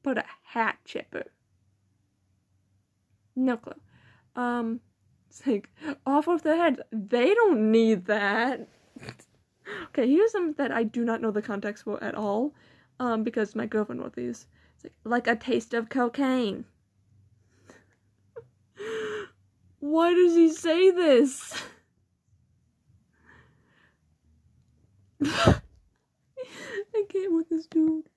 but 0.04 0.18
a 0.18 0.26
hat 0.44 0.78
chipper. 0.86 1.26
No 3.36 3.58
clue. 3.58 3.74
Um 4.36 4.82
it's 5.30 5.46
like 5.46 5.70
off 6.06 6.28
of 6.28 6.44
their 6.44 6.58
heads. 6.58 6.80
They 6.92 7.34
don't 7.34 7.72
need 7.72 8.06
that. 8.06 8.68
okay, 9.90 10.08
here's 10.10 10.32
some 10.32 10.54
that 10.54 10.72
I 10.72 10.84
do 10.84 11.06
not 11.06 11.22
know 11.22 11.32
the 11.32 11.42
context 11.42 11.84
for 11.84 12.04
at 12.04 12.16
all. 12.16 12.54
Um, 13.00 13.24
because 13.24 13.56
my 13.56 13.66
girlfriend 13.66 14.02
wrote 14.02 14.16
these. 14.16 14.48
It's 14.76 14.84
like, 15.06 15.28
like 15.28 15.28
a 15.28 15.36
taste 15.40 15.74
of 15.74 15.90
cocaine. 15.90 16.66
Why 19.80 20.14
does 20.14 20.36
he 20.36 20.52
say 20.52 20.92
this? 20.92 21.54
I 25.24 25.62
can't 27.10 27.34
with 27.34 27.50
this 27.50 27.68
dude. 27.68 28.10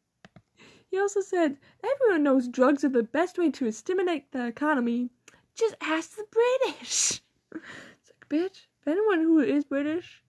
He 0.90 0.98
also 0.98 1.20
said, 1.20 1.58
everyone 1.84 2.22
knows 2.22 2.48
drugs 2.48 2.84
are 2.84 2.88
the 2.88 3.02
best 3.02 3.38
way 3.38 3.50
to 3.52 3.70
stimulate 3.70 4.32
the 4.32 4.46
economy. 4.46 5.10
Just 5.54 5.74
ask 5.80 6.16
the 6.16 6.24
British. 6.30 7.20
It's 7.54 8.10
like, 8.10 8.28
bitch, 8.28 8.66
if 8.80 8.88
anyone 8.88 9.20
who 9.20 9.40
is 9.40 9.64
British 9.64 10.22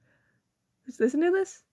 who's 0.85 0.99
listening 0.99 1.31
to 1.31 1.37
this, 1.37 1.63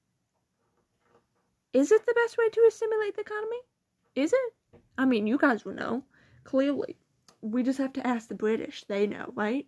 is 1.73 1.93
it 1.93 2.05
the 2.07 2.15
best 2.15 2.39
way 2.39 2.49
to 2.49 2.65
assimilate 2.69 3.15
the 3.15 3.23
economy? 3.23 3.59
Is 4.15 4.33
it? 4.33 4.81
I 4.99 5.05
mean, 5.05 5.27
you 5.27 5.39
guys 5.39 5.65
will 5.65 5.75
know. 5.75 6.05
Clearly. 6.45 6.97
We 7.43 7.63
just 7.63 7.79
have 7.79 7.93
to 7.95 8.07
ask 8.07 8.29
the 8.29 8.35
British. 8.35 8.85
They 8.85 9.07
know, 9.07 9.33
right? 9.35 9.67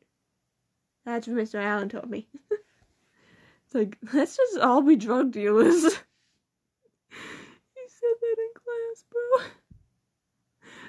That's 1.04 1.26
what 1.26 1.36
Mr. 1.36 1.62
Allen 1.62 1.88
told 1.88 2.10
me. 2.10 2.28
it's 2.50 3.74
like, 3.74 3.98
let's 4.12 4.36
just 4.36 4.58
all 4.58 4.82
be 4.82 4.96
drug 4.96 5.32
dealers. 5.32 5.82
he 5.82 5.88
said 7.88 8.16
that 8.20 8.36
in 8.38 8.50
class, 8.54 9.04
bro. 9.10 9.44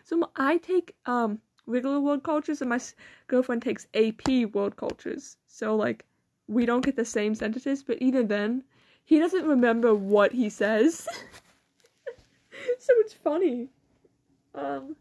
So 0.06 0.30
I 0.36 0.58
take 0.58 0.96
um 1.06 1.40
regular 1.66 2.00
world 2.00 2.24
cultures 2.24 2.62
and 2.62 2.70
my 2.70 2.80
girlfriend 3.28 3.62
takes 3.62 3.88
AP 3.94 4.54
world 4.54 4.76
cultures. 4.76 5.38
So 5.48 5.76
like 5.76 6.06
we 6.48 6.66
don't 6.66 6.86
get 6.86 6.96
the 6.96 7.06
same 7.06 7.36
sentences, 7.36 7.84
but 7.84 8.02
even 8.02 8.28
then, 8.28 8.64
he 9.06 9.20
doesn't 9.20 9.46
remember 9.46 9.94
what 9.96 10.32
he 10.32 10.50
says. 10.50 11.08
so 12.80 12.94
it's 12.98 13.14
funny. 13.14 13.70
Um 14.56 14.96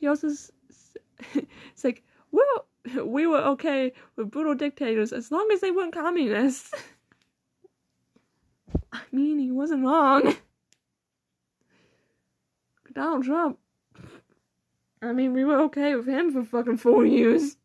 he 0.00 0.06
also 0.06 0.28
it's 1.34 1.84
like, 1.84 2.02
well, 2.30 2.66
we 3.04 3.26
were 3.26 3.38
okay 3.38 3.92
with 4.16 4.30
brutal 4.30 4.54
dictators 4.54 5.12
as 5.12 5.30
long 5.30 5.48
as 5.52 5.60
they 5.60 5.70
weren't 5.70 5.92
communists. 5.92 6.72
I 8.92 9.00
mean, 9.12 9.38
he 9.38 9.50
wasn't 9.50 9.84
wrong. 9.84 10.34
Donald 12.94 13.24
Trump 13.24 13.58
I 15.02 15.12
mean, 15.12 15.32
we 15.32 15.44
were 15.44 15.60
okay 15.62 15.94
with 15.94 16.06
him 16.06 16.32
for 16.32 16.44
fucking 16.44 16.78
four 16.78 17.06
years. 17.06 17.56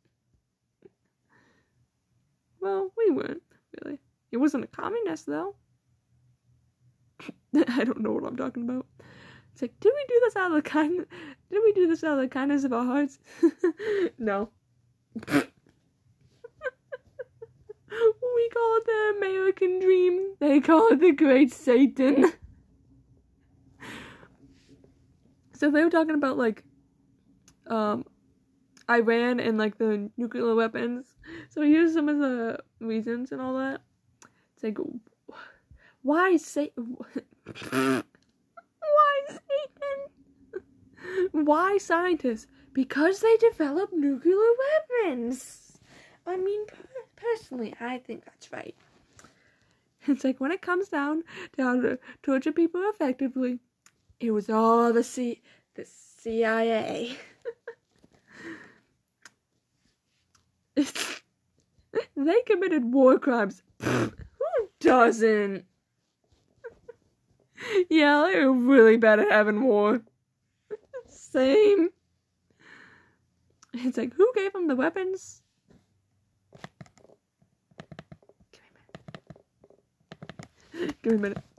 Well, 2.61 2.91
we 2.97 3.11
weren't. 3.11 3.41
really. 3.83 3.99
He 4.31 4.37
wasn't 4.37 4.63
a 4.63 4.67
communist 4.67 5.25
though. 5.25 5.55
I 7.67 7.83
don't 7.83 8.01
know 8.01 8.11
what 8.11 8.23
I'm 8.23 8.37
talking 8.37 8.63
about. 8.63 8.85
It's 9.51 9.61
like, 9.61 9.79
did 9.79 9.91
we 9.93 10.05
do 10.07 10.21
this 10.23 10.35
out 10.35 10.51
of 10.51 10.55
the 10.55 10.67
kind? 10.67 11.05
Did 11.51 11.61
we 11.63 11.73
do 11.73 11.87
this 11.87 12.03
out 12.03 12.13
of 12.13 12.21
the 12.21 12.27
kindness 12.27 12.63
of 12.63 12.73
our 12.73 12.85
hearts? 12.85 13.19
no. 14.17 14.49
we 15.27 15.29
call 18.49 18.77
it 18.77 18.85
the 18.85 19.13
American 19.17 19.79
dream. 19.79 20.35
They 20.39 20.59
call 20.59 20.87
it 20.87 20.99
the 20.99 21.11
Great 21.11 21.51
Satan. 21.51 22.31
so 25.53 25.69
they 25.69 25.83
were 25.83 25.91
talking 25.91 26.15
about 26.15 26.37
like, 26.37 26.63
um, 27.67 28.05
Iran 28.89 29.39
and 29.39 29.58
like 29.58 29.77
the 29.77 30.10
nuclear 30.17 30.55
weapons. 30.55 31.13
So 31.50 31.62
here's 31.62 31.93
some 31.93 32.10
of 32.10 32.20
the 32.20 32.60
reasons 32.79 33.32
and 33.32 33.41
all 33.41 33.58
that. 33.58 33.82
It's 34.55 34.63
like, 34.63 34.77
why 36.01 36.38
say? 36.38 36.72
Why 38.84 39.22
Satan? 39.27 40.10
Why 41.46 41.77
scientists? 41.77 42.48
Because 42.74 43.22
they 43.22 43.38
develop 43.38 43.91
nuclear 43.93 44.36
weapons. 45.01 45.79
I 46.25 46.38
mean, 46.38 46.65
personally, 47.15 47.75
I 47.79 48.00
think 48.00 48.25
that's 48.25 48.51
right. 48.51 48.75
It's 50.05 50.24
like 50.24 50.41
when 50.41 50.51
it 50.51 50.62
comes 50.62 50.89
down 50.89 51.24
down 51.55 51.82
to 51.82 52.00
torture 52.24 52.51
people 52.51 52.82
effectively, 52.93 53.60
it 54.20 54.32
was 54.32 54.50
all 54.50 54.91
the 54.91 55.03
C 55.03 55.41
the 55.75 55.86
CIA. 55.86 57.15
they 60.75 62.42
committed 62.46 62.94
war 62.94 63.20
crimes. 63.20 63.62
Who 63.82 64.10
doesn't? 64.80 65.65
yeah, 67.89 68.30
they're 68.32 68.51
really 68.51 68.98
bad 68.98 69.20
at 69.20 69.32
having 69.32 69.63
war. 69.63 70.01
Same. 71.08 71.89
It's 73.74 73.98
like, 73.98 74.13
who 74.13 74.32
gave 74.36 74.53
them 74.53 74.68
the 74.68 74.75
weapons? 74.75 75.42
Give 81.01 81.13
me 81.13 81.15
a 81.15 81.18
minute. 81.18 81.38
Give 81.38 81.52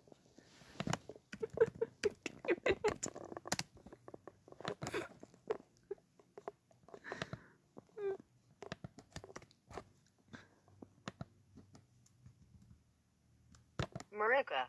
Marika. 14.19 14.67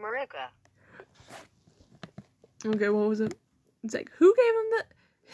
Marika. 0.00 0.48
Okay, 2.66 2.88
what 2.88 3.08
was 3.08 3.20
it? 3.20 3.34
It's 3.82 3.94
like, 3.94 4.10
who 4.16 4.34
gave 4.36 4.54
him 4.54 4.70
the. 4.70 4.84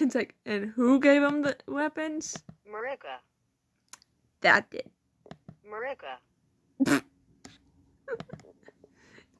It's 0.04 0.14
like, 0.14 0.34
and 0.46 0.66
who 0.66 1.00
gave 1.00 1.22
him 1.22 1.42
the 1.42 1.56
weapons? 1.66 2.36
Marika. 2.68 3.18
That 4.40 4.70
did. 4.70 4.90
Marika. 5.68 7.02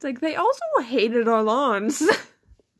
It's 0.00 0.04
like, 0.04 0.20
they 0.20 0.34
also 0.34 0.62
hated 0.82 1.28
our 1.28 1.42
lawns. 1.42 2.02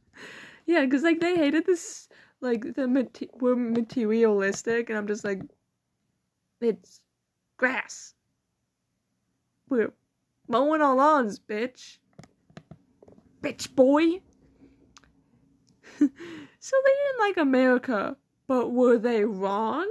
yeah, 0.67 0.87
because, 0.87 1.03
like, 1.03 1.21
they 1.21 1.37
hated 1.37 1.67
this. 1.67 2.09
Like, 2.41 2.75
the 2.75 2.89
mate- 2.89 3.29
we're 3.35 3.57
materialistic, 3.57 4.89
and 4.89 4.97
I'm 4.97 5.07
just 5.07 5.23
like, 5.23 5.43
it's 6.63 7.03
grass. 7.59 8.15
We're 9.69 9.93
mowing 10.51 10.83
our 10.83 10.97
lawns, 10.97 11.39
bitch. 11.39 11.99
Bitch 13.43 13.75
boy. 13.75 14.21
so 15.99 16.07
they 16.09 16.09
didn't 16.09 17.21
like 17.21 17.37
America, 17.37 18.17
but 18.47 18.73
were 18.73 18.99
they 18.99 19.25
wrong? 19.25 19.89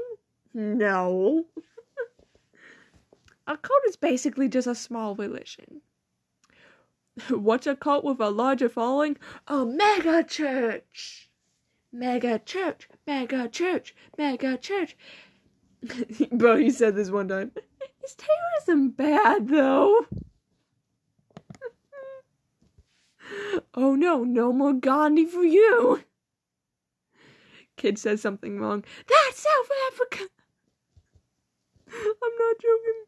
No. 0.53 1.45
a 3.47 3.57
cult 3.57 3.81
is 3.87 3.95
basically 3.95 4.49
just 4.49 4.67
a 4.67 4.75
small 4.75 5.15
religion. 5.15 5.81
What's 7.29 7.67
a 7.67 7.75
cult 7.75 8.03
with 8.03 8.19
a 8.19 8.29
larger 8.29 8.69
following? 8.69 9.17
A 9.47 9.65
mega 9.65 10.23
church. 10.23 11.29
Mega 11.91 12.37
church, 12.37 12.87
mega 13.07 13.47
church, 13.47 13.95
mega 14.15 14.57
church. 14.57 14.95
Bro, 16.31 16.57
he 16.57 16.69
said 16.69 16.95
this 16.95 17.09
one 17.09 17.29
time. 17.29 17.51
Is 18.03 18.15
terrorism 18.15 18.89
bad 18.91 19.47
though? 19.47 20.05
Oh 23.73 23.95
no, 23.95 24.23
no 24.23 24.51
more 24.53 24.73
Gandhi 24.73 25.25
for 25.25 25.43
you. 25.43 26.03
Kid 27.77 27.97
says 27.97 28.21
something 28.21 28.59
wrong. 28.59 28.83
That's 29.07 29.39
South 29.39 29.69
Africa. 29.91 30.25
I'm 31.91 32.35
not 32.39 32.55
joking. 32.59 33.03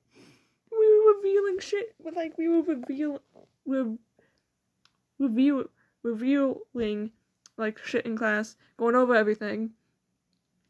We 0.72 0.88
were 0.88 1.16
revealing 1.18 1.60
shit. 1.60 1.94
Like 2.16 2.38
we 2.38 2.48
were 2.48 2.62
reveal, 2.62 3.22
we're 3.66 3.98
reveal, 5.20 5.66
revealing 6.04 7.12
like 7.58 7.80
shit 7.80 8.06
in 8.06 8.18
class, 8.18 8.56
going 8.78 8.96
over 8.96 9.14
everything. 9.14 9.72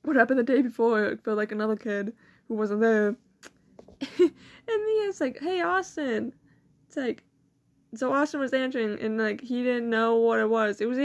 What 0.03 0.15
happened 0.15 0.39
the 0.39 0.43
day 0.43 0.61
before 0.61 1.17
for 1.23 1.35
like 1.35 1.51
another 1.51 1.75
kid 1.75 2.13
who 2.47 2.55
wasn't 2.55 2.81
there. 2.81 3.07
and 3.99 4.31
then 4.67 5.07
it's 5.07 5.21
like, 5.21 5.39
hey 5.39 5.61
Austin. 5.61 6.33
It's 6.87 6.97
like 6.97 7.23
so 7.93 8.13
Austin 8.13 8.39
was 8.39 8.53
answering 8.53 8.99
and 9.01 9.17
like 9.17 9.41
he 9.41 9.63
didn't 9.63 9.89
know 9.89 10.15
what 10.15 10.39
it 10.39 10.49
was. 10.49 10.79
It 10.79 10.87
was 10.87 10.97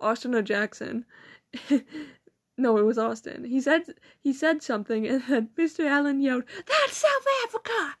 Austin 0.00 0.34
or 0.34 0.42
Jackson. 0.42 1.04
no, 2.58 2.76
it 2.76 2.84
was 2.84 2.98
Austin. 2.98 3.44
He 3.44 3.60
said 3.60 3.82
he 4.20 4.32
said 4.32 4.62
something 4.62 5.06
and 5.06 5.22
then 5.28 5.48
Mr. 5.58 5.86
Allen 5.88 6.20
yelled, 6.20 6.44
That's 6.66 6.96
South 6.96 7.26
Africa 7.44 7.70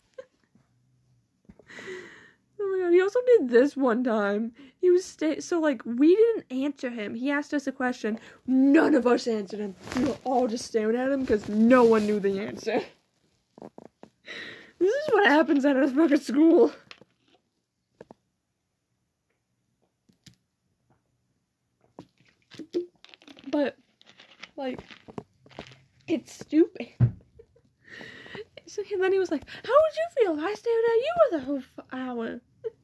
Oh 2.60 2.76
my 2.76 2.84
god, 2.84 2.92
he 2.92 3.00
also 3.00 3.20
did 3.24 3.50
this 3.50 3.76
one 3.76 4.02
time. 4.02 4.52
He 4.80 4.90
was 4.90 5.04
sta- 5.04 5.40
so 5.40 5.60
like 5.60 5.82
we 5.84 6.14
didn't 6.14 6.46
answer 6.50 6.90
him. 6.90 7.14
He 7.14 7.30
asked 7.30 7.54
us 7.54 7.68
a 7.68 7.72
question. 7.72 8.18
None 8.46 8.94
of 8.94 9.06
us 9.06 9.28
answered 9.28 9.60
him. 9.60 9.76
We 9.96 10.04
were 10.04 10.18
all 10.24 10.48
just 10.48 10.64
staring 10.64 10.96
at 10.96 11.10
him 11.10 11.20
because 11.20 11.48
no 11.48 11.84
one 11.84 12.06
knew 12.06 12.18
the 12.18 12.40
answer. 12.40 12.82
This 14.80 14.94
is 14.94 15.08
what 15.12 15.26
happens 15.26 15.64
at 15.64 15.76
a 15.76 15.88
fucking 15.88 16.18
school. 16.18 16.72
But 23.50 23.76
like 24.56 24.80
it's 26.06 26.32
stupid. 26.32 26.88
So 28.66 28.82
and 28.92 29.02
then 29.02 29.14
he 29.14 29.18
was 29.18 29.30
like, 29.30 29.48
"How 29.48 29.72
would 29.72 29.96
you 29.96 30.08
feel 30.14 30.38
if 30.38 30.44
I 30.44 30.52
stared 30.52 30.84
at 30.84 30.96
you 30.96 31.14
for 31.16 31.38
the 31.38 31.44
whole 31.44 31.62
hour?" 31.90 32.40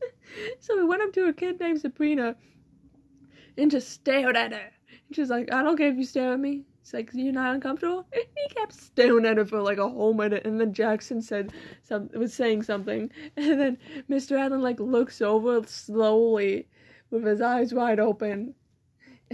so 0.58 0.78
we 0.78 0.84
went 0.84 1.02
up 1.02 1.12
to 1.12 1.26
a 1.26 1.32
kid 1.34 1.60
named 1.60 1.82
Sabrina 1.82 2.37
and 3.58 3.70
just 3.70 3.90
stared 3.90 4.34
at 4.34 4.52
her. 4.52 4.70
And 4.88 5.14
she's 5.14 5.28
like, 5.28 5.52
"I 5.52 5.62
don't 5.62 5.76
care 5.76 5.90
if 5.90 5.98
you 5.98 6.04
stare 6.04 6.32
at 6.32 6.40
me." 6.40 6.64
It's 6.80 6.94
like, 6.94 7.10
"You're 7.12 7.34
not 7.34 7.54
uncomfortable." 7.54 8.06
And 8.14 8.24
he 8.34 8.54
kept 8.54 8.72
staring 8.72 9.26
at 9.26 9.37
her 9.37 9.44
for 9.44 9.60
like 9.60 9.76
a 9.76 9.87
whole 9.87 10.14
minute, 10.14 10.46
and 10.46 10.58
then 10.58 10.72
Jackson 10.72 11.20
said 11.20 11.52
some 11.82 12.08
was 12.14 12.32
saying 12.32 12.62
something, 12.62 13.10
and 13.37 13.60
then 13.60 13.78
Mr. 14.08 14.38
Allen 14.38 14.62
like 14.62 14.80
looks 14.80 15.20
over 15.20 15.62
slowly 15.66 16.66
with 17.10 17.24
his 17.24 17.42
eyes 17.42 17.74
wide 17.74 18.00
open 18.00 18.54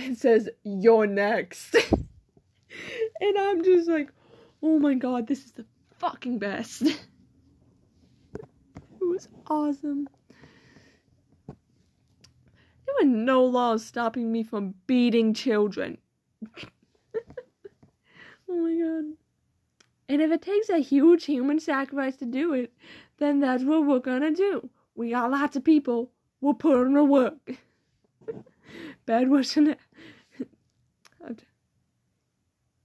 and 0.00 0.16
says, 0.16 0.48
"You're 0.64 1.06
next." 1.06 1.74
and 3.20 3.38
I'm 3.38 3.62
just 3.62 3.88
like, 3.88 4.12
"Oh 4.62 4.78
my 4.78 4.94
god, 4.94 5.26
this 5.26 5.44
is 5.44 5.52
the 5.52 5.64
fucking 5.98 6.38
best." 6.38 6.82
it 6.82 6.98
was 9.00 9.28
awesome. 9.46 10.08
There 11.46 12.94
were 13.00 13.16
no 13.16 13.44
laws 13.44 13.84
stopping 13.84 14.32
me 14.32 14.42
from 14.42 14.74
beating 14.86 15.32
children. 15.34 15.98
oh 16.56 17.20
my 18.48 18.74
god. 18.74 19.16
And 20.08 20.20
if 20.20 20.32
it 20.32 20.42
takes 20.42 20.68
a 20.68 20.78
huge 20.78 21.24
human 21.24 21.60
sacrifice 21.60 22.16
to 22.16 22.26
do 22.26 22.52
it, 22.52 22.72
then 23.18 23.38
that's 23.38 23.62
what 23.62 23.86
we're 23.86 24.00
gonna 24.00 24.32
do. 24.32 24.68
We 24.96 25.10
got 25.10 25.30
lots 25.30 25.54
of 25.54 25.62
people. 25.62 26.10
We'll 26.40 26.54
put 26.54 26.84
in 26.84 26.94
the 26.94 27.04
work. 27.04 27.58
Bad 29.06 29.30
Russian. 29.30 29.68
I'm, 29.68 29.76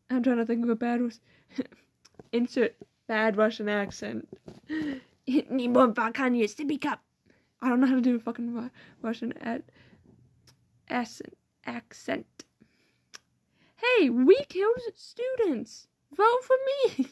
I'm 0.10 0.24
trying 0.24 0.38
to 0.38 0.46
think 0.46 0.64
of 0.64 0.70
a 0.70 0.76
bad 0.76 1.02
Insert 2.32 2.76
bad 3.08 3.38
Russian 3.38 3.70
accent. 3.70 4.28
Cup. 6.82 7.02
I 7.62 7.70
don't 7.70 7.80
know 7.80 7.88
how 7.88 7.96
to 7.96 8.02
do 8.02 8.16
a 8.16 8.20
fucking 8.20 8.54
Ru- 8.54 8.70
Russian 9.02 9.34
ad- 9.42 9.64
accent. 10.90 11.34
accent. 11.66 12.26
Hey, 13.78 14.10
we 14.10 14.36
killed 14.50 14.80
students. 14.96 15.88
Vote 16.16 16.44
for 16.44 16.56
me. 16.98 17.08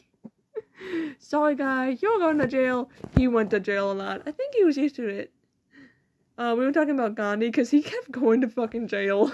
Sorry, 1.20 1.56
guy, 1.56 1.98
you're 2.02 2.20
going 2.20 2.38
to 2.40 2.48
jail. 2.48 2.90
He 3.18 3.28
went 3.28 3.50
to 3.52 3.60
jail 3.60 3.92
a 3.92 3.94
lot. 3.94 4.22
I 4.26 4.32
think 4.32 4.54
he 4.56 4.64
was 4.64 4.78
used 4.78 4.96
to 4.98 5.08
it. 5.08 5.32
Uh, 6.38 6.56
we 6.58 6.66
were 6.66 6.72
talking 6.72 6.96
about 6.96 7.16
Gandhi 7.16 7.48
because 7.48 7.70
he 7.72 7.82
kept 7.82 8.12
going 8.12 8.42
to 8.42 8.48
fucking 8.48 8.88
jail. 8.88 9.32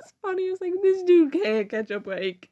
it's 0.00 0.12
funny. 0.22 0.42
It's 0.44 0.60
like 0.60 0.72
this 0.82 1.02
dude 1.02 1.32
can't 1.32 1.68
catch 1.68 1.90
a 1.90 2.00
break. 2.00 2.50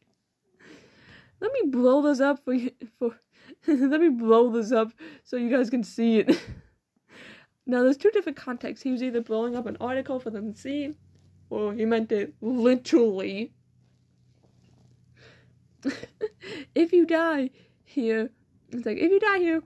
Let 1.44 1.52
me 1.52 1.70
blow 1.70 2.00
this 2.00 2.20
up 2.20 2.42
for 2.42 2.54
you. 2.54 2.70
For 2.98 3.14
let 3.66 4.00
me 4.00 4.08
blow 4.08 4.50
this 4.50 4.72
up 4.72 4.94
so 5.24 5.36
you 5.36 5.50
guys 5.50 5.68
can 5.68 5.84
see 5.84 6.20
it. 6.20 6.28
now, 7.66 7.82
there's 7.82 7.98
two 7.98 8.10
different 8.12 8.38
contexts. 8.38 8.82
He 8.82 8.90
was 8.90 9.02
either 9.02 9.20
blowing 9.20 9.54
up 9.54 9.66
an 9.66 9.76
article 9.78 10.18
for 10.18 10.30
them 10.30 10.54
to 10.54 10.58
see, 10.58 10.94
or 11.50 11.74
he 11.74 11.84
meant 11.84 12.10
it 12.12 12.32
literally. 12.40 13.52
if 16.74 16.94
you 16.94 17.04
die 17.04 17.50
here, 17.84 18.30
it's 18.70 18.86
like 18.86 18.96
if 18.96 19.10
you 19.10 19.20
die 19.20 19.38
here, 19.40 19.62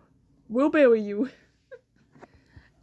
we'll 0.49 0.71
bury 0.71 1.01
you. 1.01 1.31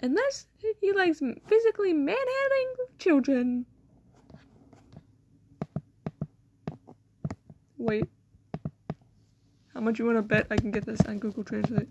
Unless 0.01 0.47
he 0.79 0.93
likes 0.93 1.21
physically 1.47 1.91
manhandling 1.91 2.75
children. 2.97 3.65
Wait. 7.77 8.05
How 9.75 9.81
much 9.81 9.99
you 9.99 10.05
want 10.05 10.17
to 10.17 10.21
bet 10.21 10.47
I 10.49 10.55
can 10.55 10.71
get 10.71 10.85
this 10.85 11.01
on 11.01 11.19
Google 11.19 11.43
Translate? 11.43 11.89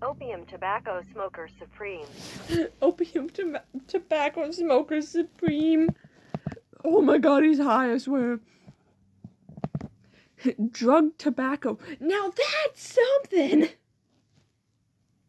Opium 0.00 0.44
tobacco 0.46 1.00
smoker 1.12 1.48
supreme. 1.58 2.06
Opium 2.82 3.28
to- 3.30 3.62
tobacco 3.86 4.50
smoker 4.50 5.00
supreme. 5.00 5.90
Oh 6.84 7.02
my 7.02 7.18
god, 7.18 7.44
he's 7.44 7.60
high, 7.60 7.92
I 7.92 7.98
swear. 7.98 8.40
Drug 10.72 11.16
tobacco. 11.18 11.78
Now 12.00 12.32
that's 12.36 12.82
something! 12.82 13.68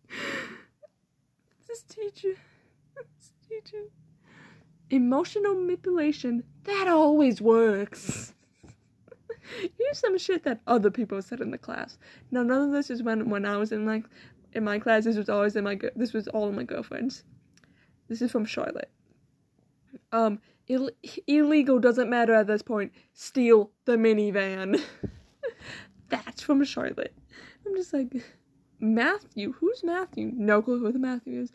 this 1.67 1.83
teacher. 1.83 2.35
This 2.95 3.33
teacher. 3.47 3.83
Emotional 4.89 5.55
manipulation. 5.55 6.43
That 6.63 6.87
always 6.87 7.41
works. 7.41 8.33
Here's 9.77 9.99
some 9.99 10.17
shit 10.17 10.43
that 10.43 10.61
other 10.67 10.91
people 10.91 11.21
said 11.21 11.41
in 11.41 11.51
the 11.51 11.57
class. 11.57 11.97
Now 12.31 12.43
none 12.43 12.61
of 12.61 12.71
this 12.71 12.89
is 12.89 13.03
when 13.03 13.29
when 13.29 13.45
I 13.45 13.57
was 13.57 13.71
in 13.71 13.85
like 13.85 14.05
in 14.53 14.63
my 14.63 14.79
class. 14.79 15.05
This 15.05 15.17
was 15.17 15.29
always 15.29 15.55
in 15.55 15.63
my 15.63 15.79
this 15.95 16.13
was 16.13 16.27
all 16.29 16.51
my 16.51 16.63
girlfriends. 16.63 17.23
This 18.07 18.21
is 18.21 18.31
from 18.31 18.45
Charlotte. 18.45 18.91
Um, 20.11 20.39
Ill- 20.67 20.91
illegal 21.27 21.79
doesn't 21.79 22.09
matter 22.09 22.33
at 22.33 22.47
this 22.47 22.61
point. 22.61 22.93
Steal 23.13 23.71
the 23.85 23.97
minivan. 23.97 24.81
That's 26.09 26.41
from 26.41 26.63
Charlotte. 26.63 27.13
I'm 27.65 27.75
just 27.75 27.93
like, 27.93 28.23
Matthew? 28.79 29.53
Who's 29.53 29.83
Matthew? 29.83 30.31
No 30.35 30.61
clue 30.61 30.79
who 30.79 30.91
the 30.91 30.99
Matthew 30.99 31.41
is. 31.41 31.51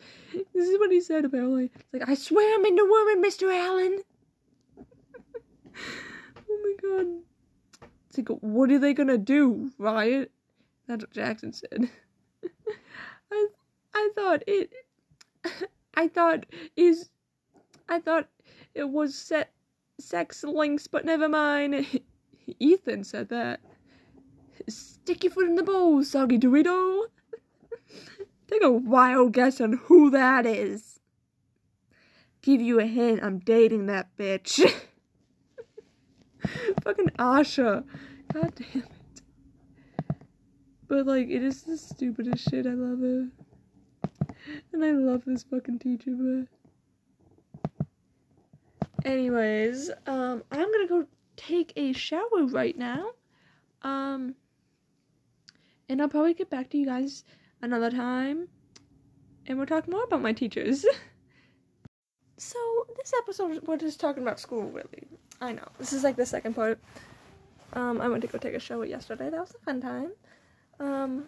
This 0.53 0.67
is 0.67 0.79
what 0.79 0.91
he 0.91 1.01
said 1.01 1.25
apparently. 1.25 1.71
It's 1.75 1.93
like, 1.93 2.09
I 2.09 2.15
swear 2.15 2.55
I'm 2.55 2.65
into 2.65 2.85
woman, 2.85 3.23
Mr. 3.23 3.53
Allen. 3.53 3.99
oh 6.49 6.59
my 6.63 6.73
god. 6.81 7.07
It's 8.09 8.17
like, 8.17 8.29
what 8.41 8.71
are 8.71 8.79
they 8.79 8.93
gonna 8.93 9.17
do? 9.17 9.71
Riot? 9.77 10.31
That's 10.87 11.03
what 11.03 11.11
Jackson 11.11 11.53
said. 11.53 11.89
I 13.31 13.47
I 13.93 14.09
thought 14.15 14.43
it 14.47 14.71
I 15.93 16.07
thought 16.07 16.45
is 16.75 17.09
I 17.87 17.99
thought 17.99 18.27
it 18.73 18.89
was 18.89 19.15
set 19.15 19.51
sex 19.99 20.43
links, 20.43 20.87
but 20.87 21.05
never 21.05 21.29
mind. 21.29 21.85
Ethan 22.59 23.03
said 23.03 23.29
that. 23.29 23.59
Stick 24.69 25.23
your 25.23 25.33
foot 25.33 25.47
in 25.47 25.55
the 25.55 25.63
bowl, 25.63 26.03
soggy 26.03 26.37
Dorito. 26.37 27.05
Take 28.47 28.63
a 28.63 28.71
wild 28.71 29.33
guess 29.33 29.61
on 29.61 29.73
who 29.85 30.09
that 30.11 30.45
is. 30.45 30.99
Give 32.41 32.61
you 32.61 32.79
a 32.79 32.85
hint, 32.85 33.23
I'm 33.23 33.39
dating 33.39 33.87
that 33.87 34.15
bitch. 34.17 34.59
Fucking 36.83 37.09
Asha. 37.19 37.83
God 38.33 38.53
damn 38.55 38.83
it. 38.83 39.21
But 40.87 41.05
like, 41.05 41.29
it 41.29 41.43
is 41.43 41.63
the 41.63 41.77
stupidest 41.77 42.49
shit. 42.49 42.65
I 42.65 42.71
love 42.71 43.03
it. 43.03 43.29
And 44.73 44.83
I 44.83 44.91
love 44.91 45.23
this 45.25 45.43
fucking 45.43 45.79
teacher, 45.79 46.11
but. 46.11 46.47
Anyways, 49.05 49.91
um, 50.07 50.43
I'm 50.51 50.71
gonna 50.71 50.87
go 50.87 51.05
take 51.35 51.73
a 51.75 51.93
shower 51.93 52.45
right 52.47 52.77
now. 52.77 53.11
Um, 53.81 54.35
and 55.89 56.01
I'll 56.01 56.07
probably 56.07 56.35
get 56.35 56.49
back 56.49 56.69
to 56.69 56.77
you 56.77 56.85
guys 56.85 57.25
another 57.61 57.89
time. 57.89 58.47
And 59.47 59.57
we'll 59.57 59.67
talk 59.67 59.87
more 59.87 60.03
about 60.03 60.21
my 60.21 60.31
teachers. 60.31 60.85
so, 62.37 62.59
this 62.97 63.11
episode, 63.17 63.67
we're 63.67 63.77
just 63.77 63.99
talking 63.99 64.21
about 64.21 64.39
school, 64.39 64.69
really. 64.69 65.07
I 65.41 65.53
know. 65.53 65.67
This 65.79 65.91
is 65.91 66.03
like 66.03 66.15
the 66.15 66.25
second 66.25 66.53
part. 66.53 66.79
Um, 67.73 67.99
I 67.99 68.07
went 68.07 68.21
to 68.21 68.27
go 68.27 68.37
take 68.37 68.53
a 68.53 68.59
shower 68.59 68.85
yesterday. 68.85 69.29
That 69.29 69.39
was 69.39 69.55
a 69.55 69.65
fun 69.65 69.81
time. 69.81 70.11
Um, 70.79 71.25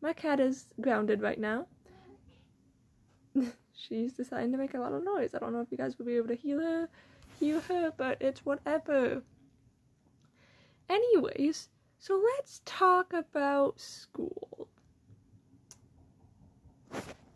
my 0.00 0.12
cat 0.12 0.38
is 0.38 0.66
grounded 0.80 1.20
right 1.20 1.38
now. 1.38 1.66
She's 3.74 4.12
deciding 4.12 4.52
to 4.52 4.58
make 4.58 4.74
a 4.74 4.78
lot 4.78 4.92
of 4.92 5.02
noise. 5.02 5.34
I 5.34 5.38
don't 5.38 5.52
know 5.52 5.60
if 5.60 5.70
you 5.70 5.78
guys 5.78 5.98
will 5.98 6.06
be 6.06 6.16
able 6.16 6.28
to 6.28 6.36
hear 6.36 6.60
her, 6.60 6.88
hear 7.40 7.60
her, 7.60 7.92
but 7.96 8.18
it's 8.20 8.44
whatever. 8.44 9.22
Anyways, 10.88 11.68
so 12.02 12.20
let's 12.34 12.62
talk 12.64 13.12
about 13.12 13.78
school. 13.80 14.66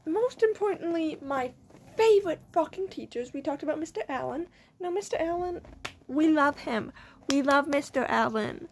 Most 0.05 0.42
importantly, 0.42 1.18
my 1.22 1.52
favorite 1.96 2.40
fucking 2.52 2.88
teachers. 2.88 3.33
We 3.33 3.42
talked 3.42 3.62
about 3.62 3.79
Mr. 3.79 3.98
Allen. 4.09 4.48
Now, 4.81 4.90
Mr. 4.90 5.20
Allen, 5.20 5.61
we 6.09 6.26
love 6.26 6.59
him. 6.59 6.90
We 7.31 7.42
love 7.42 7.66
Mr. 7.66 8.07
Allen. 8.09 8.66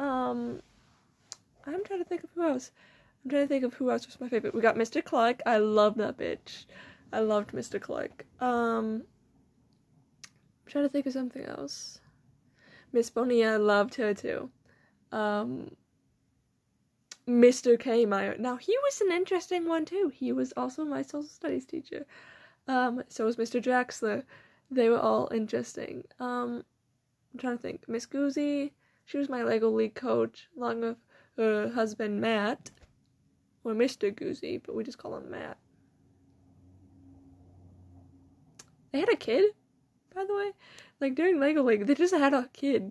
Um, 0.00 0.60
I'm 1.64 1.84
trying 1.84 2.02
to 2.02 2.08
think 2.08 2.24
of 2.24 2.30
who 2.34 2.42
else. 2.42 2.72
I'm 3.24 3.30
trying 3.30 3.44
to 3.44 3.48
think 3.48 3.64
of 3.64 3.74
who 3.74 3.92
else 3.92 4.06
was 4.06 4.20
my 4.20 4.28
favorite. 4.28 4.56
We 4.56 4.60
got 4.60 4.74
Mr. 4.74 5.04
Clark. 5.04 5.40
I 5.46 5.58
love 5.58 5.94
that 5.98 6.18
bitch. 6.18 6.64
I 7.12 7.20
loved 7.20 7.52
Mr. 7.52 7.80
Clark. 7.80 8.26
Um, 8.40 9.04
I'm 10.64 10.66
trying 10.66 10.84
to 10.84 10.90
think 10.90 11.06
of 11.06 11.12
something 11.12 11.44
else. 11.44 12.00
Miss 12.92 13.08
Bonilla, 13.08 13.56
loved 13.56 13.94
her 13.94 14.14
too. 14.14 14.50
Um, 15.12 15.70
Mr. 17.28 17.78
K. 17.78 18.06
Meyer. 18.06 18.36
Now 18.38 18.56
he 18.56 18.76
was 18.84 19.00
an 19.02 19.12
interesting 19.12 19.68
one 19.68 19.84
too. 19.84 20.10
He 20.14 20.32
was 20.32 20.52
also 20.56 20.84
my 20.84 21.02
social 21.02 21.24
studies 21.24 21.66
teacher. 21.66 22.06
Um, 22.66 23.02
so 23.08 23.26
was 23.26 23.36
Mr. 23.36 23.62
Draxler. 23.62 24.22
They 24.70 24.88
were 24.88 24.98
all 24.98 25.28
interesting. 25.32 26.04
Um, 26.20 26.64
I'm 27.32 27.40
trying 27.40 27.56
to 27.56 27.62
think. 27.62 27.88
Miss 27.88 28.06
Guzzi, 28.06 28.72
she 29.04 29.18
was 29.18 29.28
my 29.28 29.42
Lego 29.42 29.70
League 29.70 29.94
coach, 29.94 30.48
along 30.56 30.80
with 30.80 30.96
her 31.36 31.70
husband 31.70 32.20
Matt, 32.20 32.70
or 33.64 33.72
Mr. 33.72 34.14
Guzzi, 34.14 34.62
but 34.64 34.74
we 34.74 34.84
just 34.84 34.98
call 34.98 35.16
him 35.16 35.30
Matt. 35.30 35.58
They 38.92 39.00
had 39.00 39.12
a 39.12 39.16
kid, 39.16 39.44
by 40.14 40.24
the 40.24 40.34
way. 40.34 40.52
Like 41.00 41.14
during 41.14 41.38
Lego 41.38 41.62
League, 41.62 41.86
they 41.86 41.94
just 41.94 42.14
had 42.14 42.34
a 42.34 42.48
kid. 42.52 42.90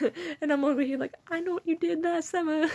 and 0.40 0.52
I'm 0.52 0.64
over 0.64 0.82
here 0.82 0.98
like, 0.98 1.14
I 1.30 1.40
know 1.40 1.52
what 1.54 1.66
you 1.66 1.76
did 1.76 2.02
last 2.02 2.30
summer. 2.30 2.66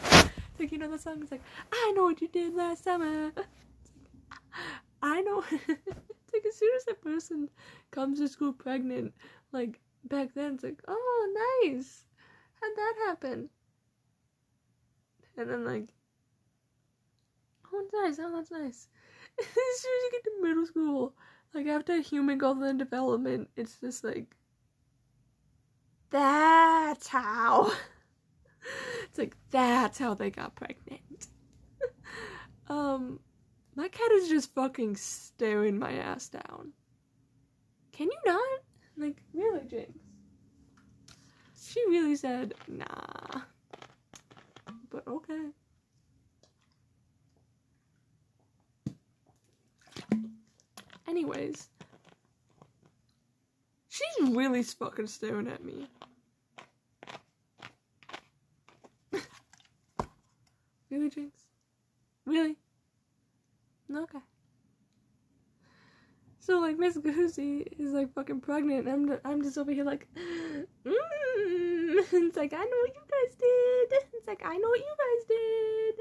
like 0.58 0.72
you 0.72 0.78
know 0.78 0.90
the 0.90 0.98
song? 0.98 1.18
It's 1.22 1.30
like, 1.30 1.42
I 1.72 1.92
know 1.94 2.04
what 2.04 2.20
you 2.20 2.28
did 2.28 2.54
last 2.54 2.84
summer. 2.84 3.32
I 5.02 5.20
know. 5.20 5.44
it's 5.50 6.32
like 6.32 6.46
as 6.46 6.56
soon 6.56 6.70
as 6.76 6.84
that 6.86 7.02
person 7.02 7.48
comes 7.90 8.18
to 8.18 8.28
school 8.28 8.52
pregnant, 8.52 9.14
like 9.52 9.80
back 10.04 10.34
then, 10.34 10.54
it's 10.54 10.64
like, 10.64 10.82
oh, 10.88 11.62
nice. 11.64 12.04
How'd 12.60 12.76
that 12.76 12.94
happen? 13.06 13.48
And 15.36 15.50
then 15.50 15.64
like, 15.64 15.88
oh, 17.72 17.82
it's 17.84 17.92
nice. 17.92 18.26
Oh, 18.26 18.34
that's 18.34 18.50
nice. 18.50 18.88
as 19.38 19.46
soon 19.46 19.64
as 19.74 19.84
you 19.84 20.10
get 20.12 20.24
to 20.24 20.42
middle 20.42 20.66
school, 20.66 21.14
like 21.54 21.66
after 21.66 22.00
human 22.00 22.38
growth 22.38 22.62
and 22.62 22.78
development, 22.78 23.48
it's 23.56 23.80
just 23.80 24.02
like, 24.02 24.35
that's 26.10 27.08
how. 27.08 27.72
it's 29.04 29.18
like 29.18 29.36
that's 29.50 29.98
how 29.98 30.14
they 30.14 30.30
got 30.30 30.54
pregnant. 30.54 31.26
um, 32.68 33.20
my 33.74 33.88
cat 33.88 34.10
is 34.12 34.28
just 34.28 34.54
fucking 34.54 34.96
staring 34.96 35.78
my 35.78 35.92
ass 35.92 36.28
down. 36.28 36.72
Can 37.92 38.06
you 38.06 38.18
not? 38.26 38.60
Like, 38.98 39.22
really, 39.34 39.66
Jinx? 39.66 39.92
She 41.60 41.80
really 41.88 42.16
said, 42.16 42.54
nah. 42.68 43.42
But 44.90 45.06
okay. 45.06 45.50
Anyways, 51.06 51.68
she's 53.88 54.28
really 54.30 54.62
fucking 54.62 55.06
staring 55.06 55.48
at 55.48 55.64
me. 55.64 55.86
Really, 60.96 61.10
Jinx? 61.10 61.40
Really? 62.24 62.56
Okay. 63.94 64.18
So 66.38 66.58
like 66.58 66.78
Miss 66.78 66.96
Guzzi 66.96 67.66
is 67.78 67.92
like 67.92 68.14
fucking 68.14 68.40
pregnant, 68.40 68.88
and 68.88 69.12
I'm 69.12 69.20
I'm 69.26 69.42
just 69.42 69.58
over 69.58 69.72
here 69.72 69.84
like, 69.84 70.08
mm. 70.16 70.64
it's 70.86 72.36
like 72.38 72.54
I 72.54 72.64
know 72.64 72.78
what 72.80 72.94
you 72.94 73.02
guys 73.10 73.36
did. 73.36 73.98
It's 74.14 74.26
like 74.26 74.40
I 74.42 74.56
know 74.56 74.68
what 74.68 74.80
you 74.80 74.96
guys 75.04 75.26
did. 75.28 75.94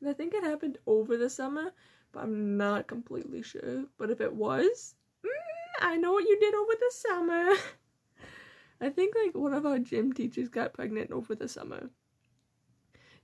And 0.00 0.08
I 0.08 0.14
think 0.14 0.32
it 0.32 0.42
happened 0.42 0.78
over 0.86 1.18
the 1.18 1.28
summer, 1.28 1.74
but 2.12 2.22
I'm 2.22 2.56
not 2.56 2.86
completely 2.86 3.42
sure. 3.42 3.84
But 3.98 4.10
if 4.10 4.22
it 4.22 4.32
was, 4.32 4.94
mm, 5.22 5.82
I 5.82 5.98
know 5.98 6.12
what 6.12 6.24
you 6.24 6.40
did 6.40 6.54
over 6.54 6.72
the 6.80 6.92
summer. 6.92 7.50
I 8.80 8.88
think 8.88 9.14
like 9.22 9.34
one 9.34 9.52
of 9.52 9.66
our 9.66 9.78
gym 9.78 10.14
teachers 10.14 10.48
got 10.48 10.72
pregnant 10.72 11.12
over 11.12 11.34
the 11.34 11.46
summer. 11.48 11.90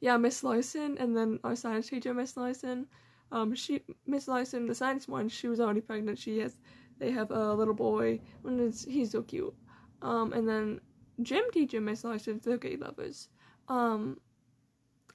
Yeah, 0.01 0.17
Miss 0.17 0.43
Larson, 0.43 0.97
and 0.99 1.17
then 1.17 1.39
our 1.45 1.55
science 1.55 1.89
teacher, 1.89 2.15
Miss 2.15 2.37
Larson. 2.37 2.87
Um, 3.33 3.55
she 3.55 3.83
Miss 4.07 4.27
Larson, 4.27 4.67
the 4.67 4.75
science 4.75 5.07
one, 5.07 5.29
she 5.29 5.47
was 5.47 5.61
already 5.61 5.81
pregnant. 5.81 6.19
She 6.19 6.39
has, 6.39 6.57
they 6.99 7.11
have 7.11 7.31
a 7.31 7.55
little 7.55 7.75
boy, 7.75 8.21
and 8.45 8.75
he's 8.89 9.13
so 9.13 9.23
cute. 9.23 9.55
Um, 10.03 10.33
and 10.33 10.49
then 10.49 10.81
gym 11.23 11.45
teacher 11.53 11.81
Miss 11.81 12.03
Larson, 12.03 12.41
they're 12.43 12.57
gay 12.57 12.77
lovers. 12.77 13.29
Um, 13.69 14.19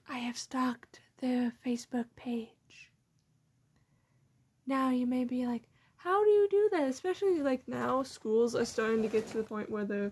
I 0.08 0.20
have 0.20 0.38
stalked 0.38 1.02
their 1.20 1.52
Facebook 1.66 2.06
page. 2.16 2.92
Now 4.68 4.92
you 4.92 5.08
may 5.08 5.26
be 5.26 5.46
like, 5.46 5.64
how 5.96 6.24
do 6.24 6.30
you 6.30 6.48
do 6.50 6.70
that? 6.74 6.88
Especially 6.88 7.42
like 7.42 7.68
now, 7.68 8.04
schools 8.04 8.56
are 8.56 8.66
starting 8.66 9.02
to 9.02 9.08
get 9.08 9.28
to 9.28 9.38
the 9.38 9.44
point 9.44 9.70
where 9.70 9.86
they're 9.86 10.12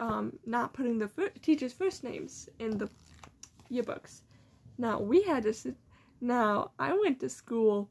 um, 0.00 0.38
not 0.44 0.74
putting 0.74 0.98
the 0.98 1.08
fir- 1.08 1.32
teachers' 1.40 1.72
first 1.72 2.02
names 2.04 2.48
in 2.58 2.76
the 2.76 2.88
yearbooks. 3.70 4.22
Now 4.78 5.00
we 5.00 5.22
had 5.22 5.44
to 5.44 5.52
sit. 5.52 5.76
Now 6.20 6.72
I 6.78 6.92
went 6.92 7.20
to 7.20 7.28
school. 7.28 7.88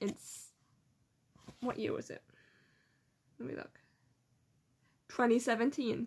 It's 0.00 0.48
what 1.60 1.78
year 1.78 1.92
was 1.92 2.10
it? 2.10 2.22
Let 3.38 3.48
me 3.48 3.56
look. 3.56 3.80
2017. 5.08 6.06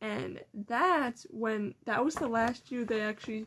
And 0.00 0.40
that's 0.66 1.26
when 1.30 1.74
that 1.84 2.04
was 2.04 2.14
the 2.14 2.28
last 2.28 2.70
year 2.70 2.84
they 2.84 3.00
actually 3.00 3.46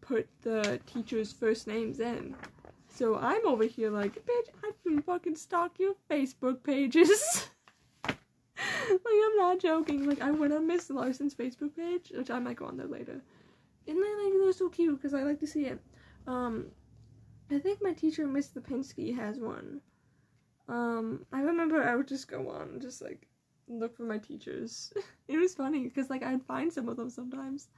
put 0.00 0.28
the 0.42 0.80
teachers' 0.86 1.32
first 1.32 1.66
names 1.66 2.00
in. 2.00 2.34
So 2.88 3.16
I'm 3.16 3.46
over 3.46 3.64
here 3.64 3.90
like, 3.90 4.14
bitch, 4.14 4.48
I 4.64 4.72
can 4.82 5.02
fucking 5.02 5.36
stalk 5.36 5.78
your 5.78 5.94
Facebook 6.10 6.62
pages. 6.62 7.48
like 8.04 8.16
I'm 9.06 9.36
not 9.36 9.60
joking. 9.60 10.08
Like 10.08 10.20
I 10.20 10.30
went 10.30 10.52
on 10.52 10.66
Miss 10.66 10.90
Larson's 10.90 11.34
Facebook 11.34 11.76
page, 11.76 12.12
which 12.14 12.30
I 12.30 12.38
might 12.38 12.56
go 12.56 12.66
on 12.66 12.76
there 12.76 12.86
later. 12.86 13.20
And 13.90 13.98
they 13.98 14.24
like 14.24 14.32
they're 14.40 14.52
so 14.52 14.68
cute 14.68 14.96
because 14.96 15.14
I 15.14 15.24
like 15.24 15.40
to 15.40 15.48
see 15.48 15.64
it. 15.66 15.80
Um, 16.28 16.66
I 17.50 17.58
think 17.58 17.80
my 17.82 17.92
teacher 17.92 18.24
Miss 18.26 18.50
Lipinski 18.50 19.16
has 19.16 19.40
one. 19.40 19.80
Um, 20.68 21.26
I 21.32 21.40
remember 21.40 21.82
I 21.82 21.96
would 21.96 22.06
just 22.06 22.28
go 22.28 22.50
on, 22.50 22.68
and 22.68 22.80
just 22.80 23.02
like 23.02 23.26
look 23.66 23.96
for 23.96 24.04
my 24.04 24.18
teachers. 24.18 24.92
it 25.28 25.38
was 25.38 25.54
funny 25.54 25.82
because 25.82 26.08
like 26.08 26.22
I'd 26.22 26.44
find 26.44 26.72
some 26.72 26.88
of 26.88 26.96
them 26.96 27.10
sometimes. 27.10 27.68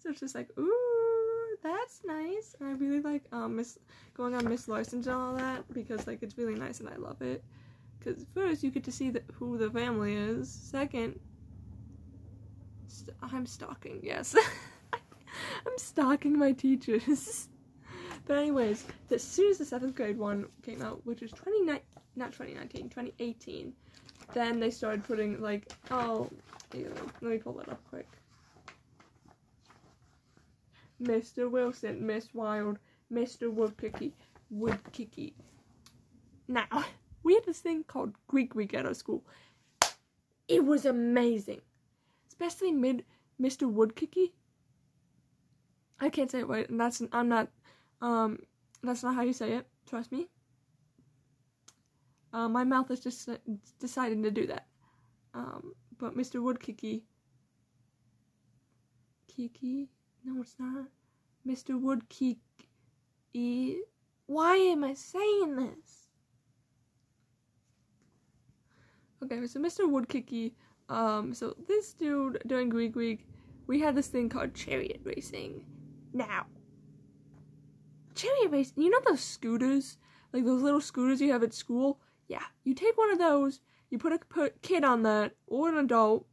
So 0.00 0.10
it's 0.10 0.20
just 0.20 0.34
like, 0.34 0.50
ooh, 0.58 1.56
that's 1.62 2.02
nice. 2.04 2.54
And 2.60 2.68
I 2.68 2.72
really 2.72 3.00
like 3.00 3.24
um 3.32 3.56
Miss 3.56 3.78
going 4.12 4.34
on 4.34 4.46
Miss 4.46 4.68
Larson's 4.68 5.06
and 5.06 5.16
all 5.16 5.34
that 5.36 5.64
because 5.72 6.06
like 6.06 6.22
it's 6.22 6.36
really 6.36 6.56
nice 6.56 6.80
and 6.80 6.90
I 6.90 6.96
love 6.96 7.22
it. 7.22 7.42
Because 7.98 8.26
first 8.34 8.62
you 8.62 8.70
get 8.70 8.84
to 8.84 8.92
see 8.92 9.08
the, 9.08 9.22
who 9.32 9.56
the 9.56 9.70
family 9.70 10.14
is. 10.14 10.50
Second, 10.50 11.18
st- 12.86 13.16
I'm 13.22 13.46
stalking. 13.46 14.00
Yes, 14.02 14.36
I'm 15.66 15.78
stalking 15.78 16.38
my 16.38 16.52
teachers. 16.52 17.48
but 18.26 18.36
anyways, 18.38 18.84
as 19.10 19.22
soon 19.22 19.50
as 19.50 19.58
the 19.58 19.64
seventh 19.64 19.94
grade 19.94 20.18
one 20.18 20.46
came 20.62 20.82
out, 20.82 21.00
which 21.04 21.20
was 21.20 21.30
29, 21.32 21.80
not 22.16 22.32
2019, 22.32 22.88
2018 22.90 23.72
then 24.32 24.58
they 24.60 24.70
started 24.70 25.04
putting 25.04 25.40
like 25.40 25.72
oh 25.90 26.28
ew, 26.74 26.92
let 27.20 27.30
me 27.30 27.38
pull 27.38 27.52
that 27.54 27.68
up 27.68 27.80
quick. 27.88 28.08
Mr 31.02 31.50
wilson 31.50 32.04
miss 32.04 32.32
wild 32.32 32.78
mr 33.12 33.52
woodkicky 33.52 34.12
woodkicky. 34.54 35.32
Now 36.48 36.66
we 37.22 37.34
had 37.34 37.44
this 37.44 37.60
thing 37.60 37.84
called 37.84 38.14
greek 38.28 38.54
week 38.54 38.74
at 38.74 38.86
our 38.86 38.94
school. 38.94 39.24
It 40.48 40.64
was 40.64 40.84
amazing. 40.84 41.60
Especially 42.28 42.72
mid 42.72 43.04
mr 43.40 43.70
woodkicky 43.70 44.32
i 46.00 46.08
can't 46.08 46.30
say 46.30 46.40
it 46.40 46.48
right 46.48 46.68
and 46.68 46.80
that's 46.80 47.02
i'm 47.12 47.28
not 47.28 47.48
um 48.00 48.38
that's 48.82 49.02
not 49.02 49.14
how 49.14 49.22
you 49.22 49.32
say 49.32 49.52
it 49.52 49.66
trust 49.86 50.12
me 50.12 50.28
uh, 52.34 52.48
my 52.48 52.64
mouth 52.64 52.90
is 52.90 52.98
just 52.98 53.28
deciding 53.78 54.24
to 54.24 54.30
do 54.30 54.48
that. 54.48 54.66
Um, 55.34 55.72
but 55.98 56.16
Mr. 56.16 56.42
Woodkicky. 56.42 57.02
Kiki? 59.28 59.88
No, 60.24 60.42
it's 60.42 60.56
not. 60.58 60.86
Mr. 61.46 61.80
Woodkicky. 61.80 63.76
Why 64.26 64.56
am 64.56 64.82
I 64.82 64.94
saying 64.94 65.54
this? 65.54 66.08
Okay, 69.22 69.46
so 69.46 69.60
Mr. 69.60 69.88
Woodkicky. 69.88 70.54
Um, 70.88 71.32
so 71.32 71.54
this 71.68 71.92
dude 71.94 72.42
during 72.48 72.68
Greek 72.68 72.96
Week, 72.96 73.28
we 73.68 73.78
had 73.78 73.94
this 73.94 74.08
thing 74.08 74.28
called 74.28 74.54
chariot 74.54 75.00
racing. 75.04 75.64
Now, 76.14 76.46
chariot 78.14 78.72
you 78.76 78.88
know 78.88 79.00
those 79.04 79.20
scooters? 79.20 79.98
Like 80.32 80.44
those 80.44 80.62
little 80.62 80.80
scooters 80.80 81.20
you 81.20 81.32
have 81.32 81.42
at 81.42 81.52
school? 81.52 81.98
Yeah, 82.28 82.44
you 82.62 82.72
take 82.72 82.96
one 82.96 83.10
of 83.10 83.18
those, 83.18 83.60
you 83.90 83.98
put 83.98 84.12
a 84.12 84.18
put 84.18 84.62
kid 84.62 84.84
on 84.84 85.02
that, 85.02 85.32
or 85.48 85.68
an 85.68 85.76
adult. 85.76 86.26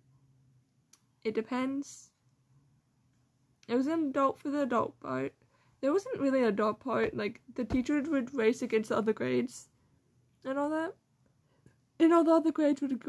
It 1.23 1.33
depends. 1.33 2.11
It 3.67 3.75
was 3.75 3.87
an 3.87 4.09
adult 4.09 4.39
for 4.39 4.49
the 4.49 4.61
adult 4.61 4.99
part. 4.99 5.33
There 5.81 5.91
wasn't 5.91 6.19
really 6.19 6.39
an 6.39 6.45
adult 6.45 6.79
part. 6.79 7.17
Like 7.17 7.41
the 7.55 7.65
teachers 7.65 8.07
would 8.07 8.35
race 8.35 8.61
against 8.61 8.89
the 8.89 8.97
other 8.97 9.13
grades, 9.13 9.69
and 10.45 10.59
all 10.59 10.69
that. 10.69 10.93
And 11.99 12.13
all 12.13 12.23
the 12.23 12.31
other 12.31 12.51
grades 12.51 12.81
would. 12.81 13.01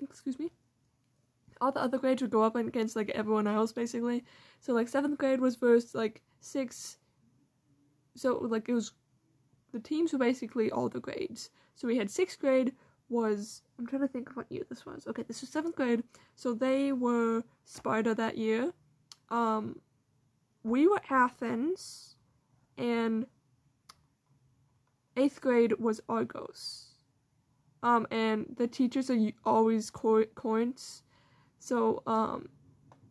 Excuse 0.00 0.38
me. 0.38 0.50
All 1.62 1.72
the 1.72 1.80
other 1.80 1.96
grades 1.96 2.20
would 2.20 2.32
go 2.32 2.42
up 2.42 2.56
against 2.56 2.96
like 2.96 3.10
everyone 3.10 3.46
else 3.46 3.72
basically. 3.72 4.24
So 4.60 4.74
like 4.74 4.88
seventh 4.88 5.16
grade 5.16 5.40
was 5.40 5.56
versus 5.56 5.94
like 5.94 6.20
six. 6.40 6.98
So 8.16 8.38
like 8.38 8.68
it 8.68 8.74
was 8.74 8.92
the 9.72 9.78
teams 9.80 10.12
were 10.12 10.18
basically 10.18 10.72
all 10.72 10.88
the 10.88 11.00
grades. 11.00 11.50
So 11.76 11.86
we 11.86 11.96
had 11.96 12.10
sixth 12.10 12.40
grade 12.40 12.72
was 13.08 13.62
I'm 13.78 13.86
trying 13.86 14.02
to 14.02 14.08
think 14.08 14.28
of 14.30 14.36
what 14.36 14.50
year 14.50 14.64
this 14.68 14.84
was. 14.84 15.06
Okay, 15.06 15.22
this 15.22 15.40
was 15.40 15.50
seventh 15.50 15.76
grade. 15.76 16.02
So 16.34 16.52
they 16.52 16.92
were 16.92 17.44
Sparta 17.64 18.12
that 18.16 18.36
year. 18.36 18.72
Um, 19.30 19.80
we 20.64 20.88
were 20.88 21.00
Athens, 21.10 22.16
and 22.76 23.26
eighth 25.16 25.40
grade 25.40 25.74
was 25.78 26.00
Argos. 26.08 26.88
Um, 27.84 28.06
and 28.10 28.46
the 28.56 28.68
teachers 28.68 29.10
are 29.10 29.18
always 29.44 29.90
co- 29.90 30.24
coins. 30.34 31.02
So 31.62 32.02
um, 32.08 32.48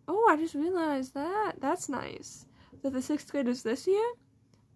oh, 0.10 0.28
I 0.30 0.36
just 0.36 0.56
realized 0.56 1.14
that 1.14 1.54
that's 1.62 1.88
nice. 1.88 2.46
That 2.84 2.92
the 2.92 3.02
sixth 3.02 3.32
graders 3.32 3.64
this 3.64 3.88
year, 3.88 4.12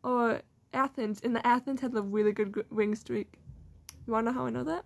or 0.02 0.42
Athens, 0.74 1.20
and 1.22 1.36
the 1.36 1.46
Athens 1.46 1.82
had 1.82 1.94
a 1.94 2.02
really 2.02 2.32
good 2.32 2.64
wing 2.70 2.96
streak. 2.96 3.34
You 4.08 4.14
wanna 4.14 4.32
know 4.32 4.38
how 4.38 4.46
I 4.46 4.50
know 4.50 4.64
that? 4.64 4.86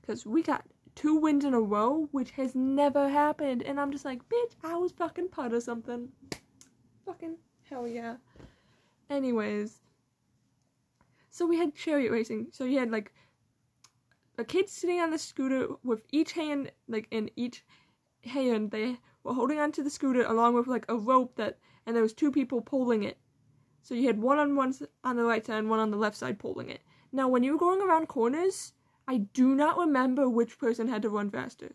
Because 0.00 0.24
we 0.24 0.42
got 0.42 0.64
two 0.94 1.16
wins 1.16 1.44
in 1.44 1.52
a 1.52 1.60
row, 1.60 2.08
which 2.12 2.30
has 2.30 2.54
never 2.54 3.06
happened, 3.06 3.64
and 3.64 3.78
I'm 3.78 3.92
just 3.92 4.06
like, 4.06 4.26
bitch, 4.30 4.52
I 4.64 4.76
was 4.76 4.92
fucking 4.92 5.28
part 5.28 5.52
of 5.52 5.62
something. 5.62 6.08
Fucking 7.04 7.36
hell 7.68 7.86
yeah. 7.86 8.16
Anyways, 9.10 9.78
so 11.28 11.44
we 11.44 11.58
had 11.58 11.74
chariot 11.74 12.10
racing. 12.10 12.46
So 12.50 12.64
you 12.64 12.78
had 12.78 12.90
like 12.90 13.12
a 14.38 14.44
kid 14.44 14.70
sitting 14.70 15.00
on 15.00 15.10
the 15.10 15.18
scooter 15.18 15.68
with 15.84 16.02
each 16.12 16.32
hand, 16.32 16.72
like 16.88 17.08
in 17.10 17.30
each 17.36 17.62
hand, 18.24 18.70
they 18.70 18.98
were 19.22 19.34
holding 19.34 19.58
onto 19.58 19.82
the 19.82 19.90
scooter 19.90 20.22
along 20.24 20.54
with 20.54 20.66
like 20.66 20.86
a 20.88 20.96
rope 20.96 21.36
that, 21.36 21.58
and 21.86 21.94
there 21.94 22.02
was 22.02 22.12
two 22.12 22.30
people 22.30 22.60
pulling 22.60 23.02
it. 23.02 23.18
So 23.82 23.94
you 23.94 24.06
had 24.06 24.20
one 24.20 24.38
on 24.38 24.54
one 24.54 24.74
on 25.02 25.16
the 25.16 25.24
right 25.24 25.44
side 25.44 25.58
and 25.58 25.70
one 25.70 25.80
on 25.80 25.90
the 25.90 25.96
left 25.96 26.16
side 26.16 26.38
pulling 26.38 26.70
it. 26.70 26.80
Now, 27.10 27.28
when 27.28 27.42
you 27.42 27.52
were 27.52 27.58
going 27.58 27.82
around 27.82 28.06
corners, 28.06 28.72
I 29.06 29.18
do 29.18 29.54
not 29.54 29.76
remember 29.76 30.28
which 30.28 30.58
person 30.58 30.88
had 30.88 31.02
to 31.02 31.10
run 31.10 31.30
faster. 31.30 31.74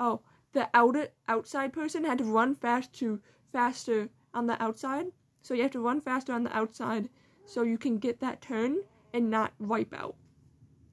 Oh, 0.00 0.22
the 0.52 0.68
outer 0.74 1.08
outside 1.28 1.72
person 1.72 2.04
had 2.04 2.18
to 2.18 2.24
run 2.24 2.54
fast 2.54 2.92
to 2.94 3.20
faster 3.52 4.08
on 4.32 4.46
the 4.46 4.60
outside. 4.62 5.06
So 5.42 5.54
you 5.54 5.62
have 5.62 5.72
to 5.72 5.80
run 5.80 6.00
faster 6.00 6.32
on 6.32 6.44
the 6.44 6.56
outside 6.56 7.10
so 7.44 7.62
you 7.62 7.76
can 7.76 7.98
get 7.98 8.20
that 8.20 8.40
turn 8.40 8.78
and 9.12 9.30
not 9.30 9.52
wipe 9.58 9.92
out. 9.92 10.16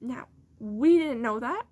Now, 0.00 0.28
we 0.60 0.98
didn't 0.98 1.22
know 1.22 1.40
that. 1.40 1.64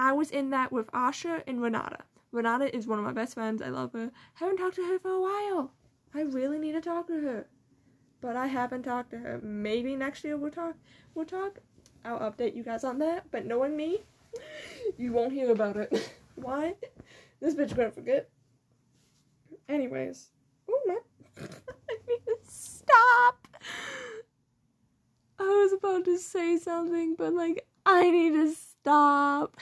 I 0.00 0.12
was 0.12 0.30
in 0.30 0.48
that 0.48 0.72
with 0.72 0.90
Asha 0.92 1.42
and 1.46 1.60
Renata. 1.60 1.98
Renata 2.32 2.74
is 2.74 2.86
one 2.86 2.98
of 2.98 3.04
my 3.04 3.12
best 3.12 3.34
friends. 3.34 3.60
I 3.60 3.68
love 3.68 3.92
her. 3.92 4.10
Haven't 4.32 4.56
talked 4.56 4.76
to 4.76 4.86
her 4.86 4.98
for 4.98 5.10
a 5.10 5.20
while. 5.20 5.72
I 6.14 6.22
really 6.22 6.58
need 6.58 6.72
to 6.72 6.80
talk 6.80 7.06
to 7.08 7.20
her. 7.20 7.46
But 8.22 8.34
I 8.34 8.46
haven't 8.46 8.84
talked 8.84 9.10
to 9.10 9.18
her. 9.18 9.40
Maybe 9.42 9.94
next 9.96 10.24
year 10.24 10.38
we'll 10.38 10.52
talk. 10.52 10.74
We'll 11.14 11.26
talk. 11.26 11.58
I'll 12.02 12.18
update 12.18 12.56
you 12.56 12.62
guys 12.62 12.82
on 12.82 12.98
that. 13.00 13.30
But 13.30 13.44
knowing 13.44 13.76
me, 13.76 13.98
you 14.96 15.12
won't 15.12 15.34
hear 15.34 15.50
about 15.50 15.76
it. 15.76 16.14
Why? 16.34 16.76
This 17.40 17.54
bitch 17.54 17.76
gonna 17.76 17.90
forget. 17.90 18.30
Anyways. 19.68 20.30
Oh 20.70 20.80
my. 20.86 20.98
I 21.90 21.96
need 22.08 22.24
to 22.24 22.36
stop. 22.48 23.46
I 25.38 25.42
was 25.42 25.74
about 25.74 26.06
to 26.06 26.16
say 26.16 26.56
something, 26.56 27.16
but 27.16 27.34
like, 27.34 27.66
I 27.84 28.10
need 28.10 28.32
to 28.32 28.54
stop. 28.54 29.58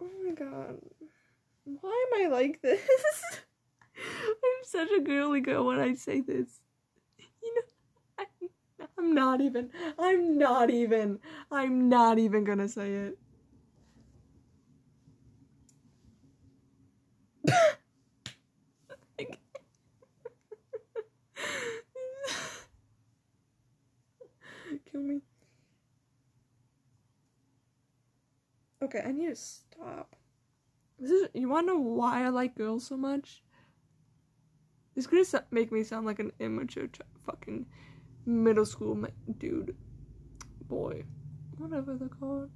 Oh 0.00 0.08
my 0.24 0.32
god. 0.32 0.78
Why 1.64 2.06
am 2.12 2.22
I 2.24 2.28
like 2.28 2.62
this? 2.62 2.80
I'm 3.96 4.64
such 4.64 4.90
a 4.90 5.00
girly 5.00 5.40
girl 5.40 5.66
when 5.66 5.78
I 5.80 5.94
say 5.94 6.20
this. 6.20 6.60
You 7.42 7.54
know, 7.56 7.62
I'm 8.98 9.14
not 9.14 9.40
even. 9.40 9.70
I'm 9.98 10.38
not 10.38 10.70
even. 10.70 11.18
I'm 11.50 11.88
not 11.88 12.18
even 12.18 12.44
gonna 12.44 12.68
say 12.68 12.92
it. 12.92 13.18
Kill 24.90 25.02
me. 25.02 25.20
Okay, 28.82 29.02
I 29.04 29.12
need 29.12 29.28
to 29.28 29.36
stop. 29.36 30.16
This 30.98 31.10
is. 31.10 31.28
You 31.34 31.48
wanna 31.48 31.68
know 31.68 31.78
why 31.78 32.24
I 32.24 32.28
like 32.28 32.54
girls 32.56 32.86
so 32.86 32.96
much? 32.96 33.42
It's 34.96 35.06
gonna 35.06 35.24
so- 35.24 35.44
make 35.50 35.70
me 35.72 35.82
sound 35.84 36.06
like 36.06 36.18
an 36.18 36.32
immature 36.38 36.86
ch- 36.88 37.00
fucking 37.24 37.66
middle 38.26 38.66
school 38.66 38.94
ma- 38.94 39.08
dude, 39.38 39.76
boy, 40.66 41.04
whatever 41.58 41.96
they're 41.96 42.08
called. 42.08 42.50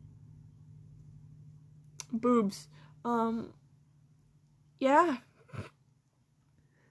Boobs. 2.13 2.69
Um. 3.05 3.53
Yeah. 4.79 5.19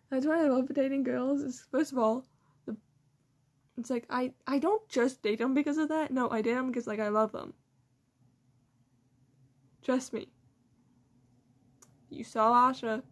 That's 0.09 0.25
why 0.27 0.43
I 0.43 0.47
love 0.47 0.71
dating 0.73 1.03
girls. 1.03 1.41
Is 1.41 1.65
first 1.71 1.91
of 1.91 1.97
all, 1.97 2.25
the 2.65 2.77
it's 3.77 3.89
like 3.89 4.05
I 4.09 4.33
I 4.45 4.59
don't 4.59 4.87
just 4.89 5.21
date 5.23 5.39
them 5.39 5.53
because 5.55 5.77
of 5.77 5.89
that. 5.89 6.11
No, 6.11 6.29
I 6.29 6.41
date 6.41 6.53
them 6.53 6.67
because 6.67 6.87
like 6.87 6.99
I 6.99 7.09
love 7.09 7.31
them. 7.31 7.53
Trust 9.83 10.13
me. 10.13 10.29
You 12.09 12.23
saw 12.23 12.71
Asha. 12.71 13.03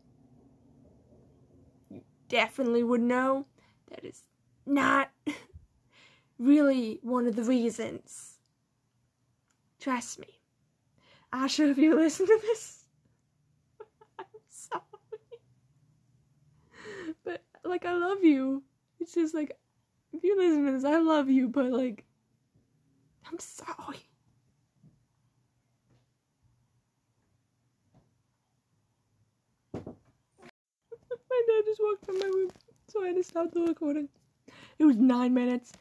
You 1.89 2.01
definitely 2.29 2.84
would 2.84 3.01
know 3.01 3.45
that 3.89 4.05
is 4.05 4.23
not 4.65 5.10
really 6.39 6.99
one 7.01 7.27
of 7.27 7.36
the 7.36 7.43
reasons. 7.43 8.38
Trust 9.79 10.19
me. 10.19 10.39
Asha, 11.34 11.69
if 11.69 11.77
you 11.77 11.95
listen 11.95 12.27
to 12.27 12.39
this, 12.41 12.86
I'm 14.19 14.25
sorry. 14.49 14.81
But, 17.23 17.43
like, 17.65 17.86
I 17.86 17.93
love 17.93 18.23
you. 18.23 18.63
It's 18.99 19.13
just 19.13 19.34
like, 19.34 19.57
if 20.13 20.23
you 20.23 20.38
listen 20.38 20.65
to 20.65 20.71
this, 20.73 20.86
I 20.86 20.99
love 20.99 21.29
you, 21.29 21.47
but, 21.47 21.71
like, 21.71 22.05
I'm 23.25 23.39
sorry. 23.39 24.11
Dad 31.47 31.65
just 31.65 31.82
walked 31.82 32.10
in 32.10 32.19
my 32.19 32.25
room, 32.25 32.51
so 32.88 33.04
I 33.04 33.08
had 33.08 33.15
to 33.15 33.23
stop 33.23 33.51
the 33.51 33.62
recording. 33.62 34.10
It 34.80 34.86
was 34.86 34.97
nine 34.97 35.34
minutes. 35.34 35.73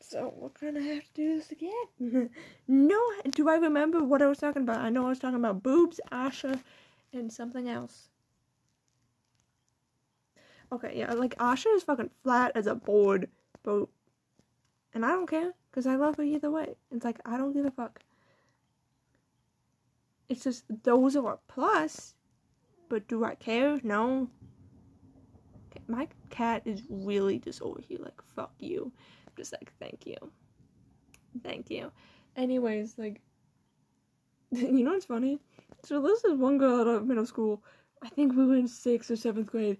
So 0.00 0.34
we're 0.36 0.48
gonna 0.60 0.82
have 0.82 1.04
to 1.04 1.12
do 1.14 1.36
this 1.36 1.52
again. 1.52 2.30
no, 2.68 3.00
do 3.30 3.48
I 3.48 3.56
remember 3.56 4.02
what 4.02 4.22
I 4.22 4.26
was 4.26 4.38
talking 4.38 4.62
about? 4.62 4.78
I 4.78 4.90
know 4.90 5.06
I 5.06 5.10
was 5.10 5.18
talking 5.18 5.38
about 5.38 5.62
boobs, 5.62 6.00
Asha, 6.10 6.60
and 7.12 7.32
something 7.32 7.68
else. 7.68 8.08
Okay, 10.72 10.94
yeah, 10.96 11.12
like 11.12 11.36
Asha 11.38 11.74
is 11.76 11.82
fucking 11.82 12.10
flat 12.22 12.52
as 12.54 12.66
a 12.66 12.74
board, 12.74 13.28
but 13.62 13.86
and 14.94 15.04
I 15.04 15.10
don't 15.10 15.28
care 15.28 15.52
because 15.70 15.86
I 15.86 15.96
love 15.96 16.16
her 16.16 16.22
either 16.22 16.50
way. 16.50 16.74
It's 16.90 17.04
like 17.04 17.20
I 17.24 17.36
don't 17.36 17.52
give 17.52 17.66
a 17.66 17.70
fuck. 17.70 18.00
It's 20.28 20.44
just 20.44 20.64
those 20.84 21.16
are 21.16 21.34
a 21.34 21.38
plus, 21.48 22.14
but 22.88 23.08
do 23.08 23.24
I 23.24 23.34
care? 23.34 23.80
No. 23.82 24.28
My 25.90 26.08
cat 26.30 26.62
is 26.64 26.82
really 26.88 27.38
just 27.38 27.62
over 27.62 27.80
here, 27.80 27.98
like 28.00 28.20
fuck 28.34 28.52
you. 28.58 28.92
I'm 29.26 29.32
just 29.36 29.52
like 29.52 29.72
thank 29.80 30.06
you, 30.06 30.16
thank 31.42 31.70
you. 31.70 31.90
Anyways, 32.36 32.94
like 32.96 33.20
you 34.50 34.84
know 34.84 34.92
what's 34.92 35.04
funny? 35.04 35.40
So 35.84 36.00
this 36.02 36.24
is 36.24 36.34
one 36.34 36.58
girl 36.58 36.80
out 36.80 36.86
of 36.86 37.06
middle 37.06 37.26
school. 37.26 37.62
I 38.02 38.08
think 38.08 38.34
we 38.34 38.46
were 38.46 38.56
in 38.56 38.68
sixth 38.68 39.10
or 39.10 39.16
seventh 39.16 39.50
grade. 39.50 39.78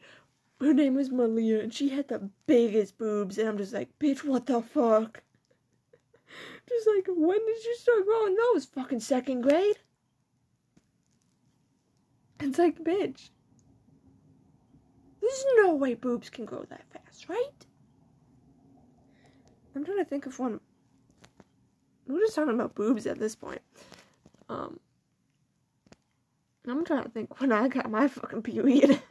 Her 0.61 0.75
name 0.75 0.95
was 0.95 1.11
Malia, 1.11 1.61
and 1.61 1.73
she 1.73 1.89
had 1.89 2.09
the 2.09 2.29
biggest 2.47 2.99
boobs, 2.99 3.39
and 3.39 3.49
I'm 3.49 3.57
just 3.57 3.73
like, 3.73 3.89
bitch, 3.99 4.25
what 4.25 4.47
the 4.47 4.61
fuck? 4.61 5.23
Just 6.69 6.87
like, 6.95 7.07
when 7.09 7.39
did 7.39 7.65
you 7.65 7.77
start 7.77 8.05
growing 8.05 8.37
those? 8.37 8.67
Fucking 8.67 9.01
second 9.01 9.41
grade? 9.41 9.79
It's 12.39 12.59
like, 12.59 12.79
bitch. 12.85 13.31
There's 15.21 15.45
no 15.57 15.75
way 15.75 15.95
boobs 15.95 16.31
can 16.31 16.45
grow 16.45 16.65
that 16.71 16.85
fast, 16.93 17.29
right? 17.29 17.67
I'm 19.75 19.85
trying 19.85 19.99
to 19.99 20.05
think 20.05 20.27
of 20.27 20.39
one. 20.39 20.61
We're 22.07 22.21
just 22.21 22.35
talking 22.35 22.55
about 22.55 22.75
boobs 22.75 23.07
at 23.07 23.19
this 23.19 23.37
point. 23.37 23.61
Um, 24.49 24.81
I'm 26.67 26.85
trying 26.85 27.05
to 27.05 27.09
think 27.09 27.41
when 27.41 27.53
I 27.53 27.69
got 27.69 27.91
my 27.91 28.09
fucking 28.09 28.43
period. 28.43 29.01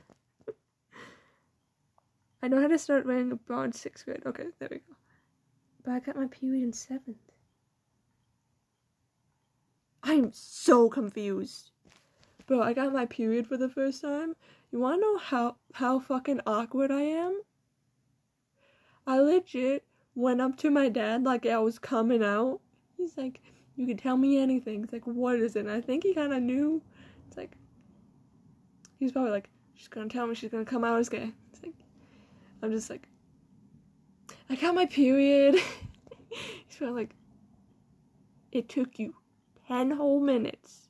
I 2.41 2.47
know 2.47 2.61
how 2.61 2.67
to 2.67 2.79
start 2.79 3.05
wearing 3.05 3.31
a 3.31 3.35
bra 3.35 3.63
in 3.63 3.73
sixth 3.73 4.05
grade. 4.05 4.23
Okay, 4.25 4.45
there 4.59 4.69
we 4.71 4.77
go. 4.77 4.95
But 5.83 5.91
I 5.91 5.99
got 5.99 6.15
my 6.15 6.27
period 6.27 6.63
in 6.63 6.73
seventh. 6.73 7.17
I'm 10.03 10.31
so 10.33 10.89
confused. 10.89 11.71
Bro, 12.47 12.63
I 12.63 12.73
got 12.73 12.93
my 12.93 13.05
period 13.05 13.47
for 13.47 13.57
the 13.57 13.69
first 13.69 14.01
time. 14.01 14.35
You 14.71 14.79
wanna 14.79 15.01
know 15.01 15.17
how 15.17 15.55
how 15.73 15.99
fucking 15.99 16.41
awkward 16.45 16.91
I 16.91 17.01
am? 17.01 17.41
I 19.07 19.19
legit 19.19 19.83
went 20.13 20.41
up 20.41 20.57
to 20.57 20.69
my 20.69 20.89
dad 20.89 21.23
like 21.23 21.45
I 21.45 21.57
was 21.59 21.79
coming 21.79 22.23
out. 22.23 22.59
He's 22.95 23.17
like, 23.17 23.41
You 23.75 23.87
can 23.87 23.97
tell 23.97 24.17
me 24.17 24.37
anything. 24.37 24.83
It's 24.83 24.93
like, 24.93 25.05
what 25.05 25.39
is 25.39 25.55
it? 25.55 25.61
And 25.61 25.71
I 25.71 25.81
think 25.81 26.03
he 26.03 26.13
kinda 26.13 26.39
knew. 26.39 26.81
It's 27.27 27.37
like 27.37 27.57
he's 28.99 29.11
probably 29.11 29.31
like, 29.31 29.49
She's 29.73 29.87
gonna 29.87 30.09
tell 30.09 30.27
me 30.27 30.35
she's 30.35 30.51
gonna 30.51 30.65
come 30.65 30.83
out 30.83 30.99
as 30.99 31.09
gay. 31.09 31.31
It's 31.51 31.63
like 31.63 31.73
I'm 32.61 32.71
just 32.71 32.89
like 32.89 33.07
I 34.49 34.55
got 34.55 34.75
my 34.75 34.85
period. 34.85 35.55
he's 36.29 36.77
probably 36.77 37.01
like 37.01 37.15
It 38.51 38.69
took 38.69 38.99
you 38.99 39.15
ten 39.67 39.89
whole 39.89 40.19
minutes 40.19 40.89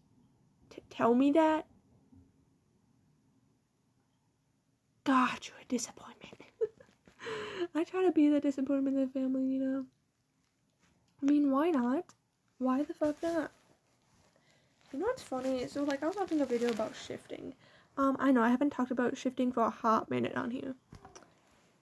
to 0.72 0.82
tell 0.90 1.14
me 1.16 1.32
that? 1.32 1.66
God, 5.10 5.40
you're 5.42 5.58
a 5.60 5.66
disappointment. 5.68 6.36
I 7.76 7.84
try 7.84 8.04
to 8.04 8.12
be 8.12 8.30
the 8.30 8.40
disappointment 8.40 8.96
in 8.96 9.06
the 9.06 9.10
family, 9.12 9.44
you 9.44 9.58
know. 9.58 9.86
I 11.24 11.26
mean, 11.26 11.50
why 11.50 11.72
not? 11.72 12.14
Why 12.60 12.84
the 12.84 12.94
fuck 12.94 13.16
not? 13.24 13.50
You 14.94 15.00
know 15.00 15.08
what's 15.08 15.24
funny? 15.24 15.66
So, 15.68 15.84
like, 15.84 16.04
I 16.04 16.06
was 16.06 16.16
watching 16.16 16.42
a 16.42 16.46
video 16.46 16.70
about 16.70 16.94
shifting. 16.96 17.56
Um, 17.98 18.18
I 18.20 18.32
know 18.32 18.44
I 18.44 18.50
haven't 18.50 18.70
talked 18.70 18.92
about 18.92 19.18
shifting 19.18 19.52
for 19.52 19.64
a 19.64 19.72
hot 19.72 20.12
minute 20.12 20.36
on 20.36 20.52
here. 20.52 20.76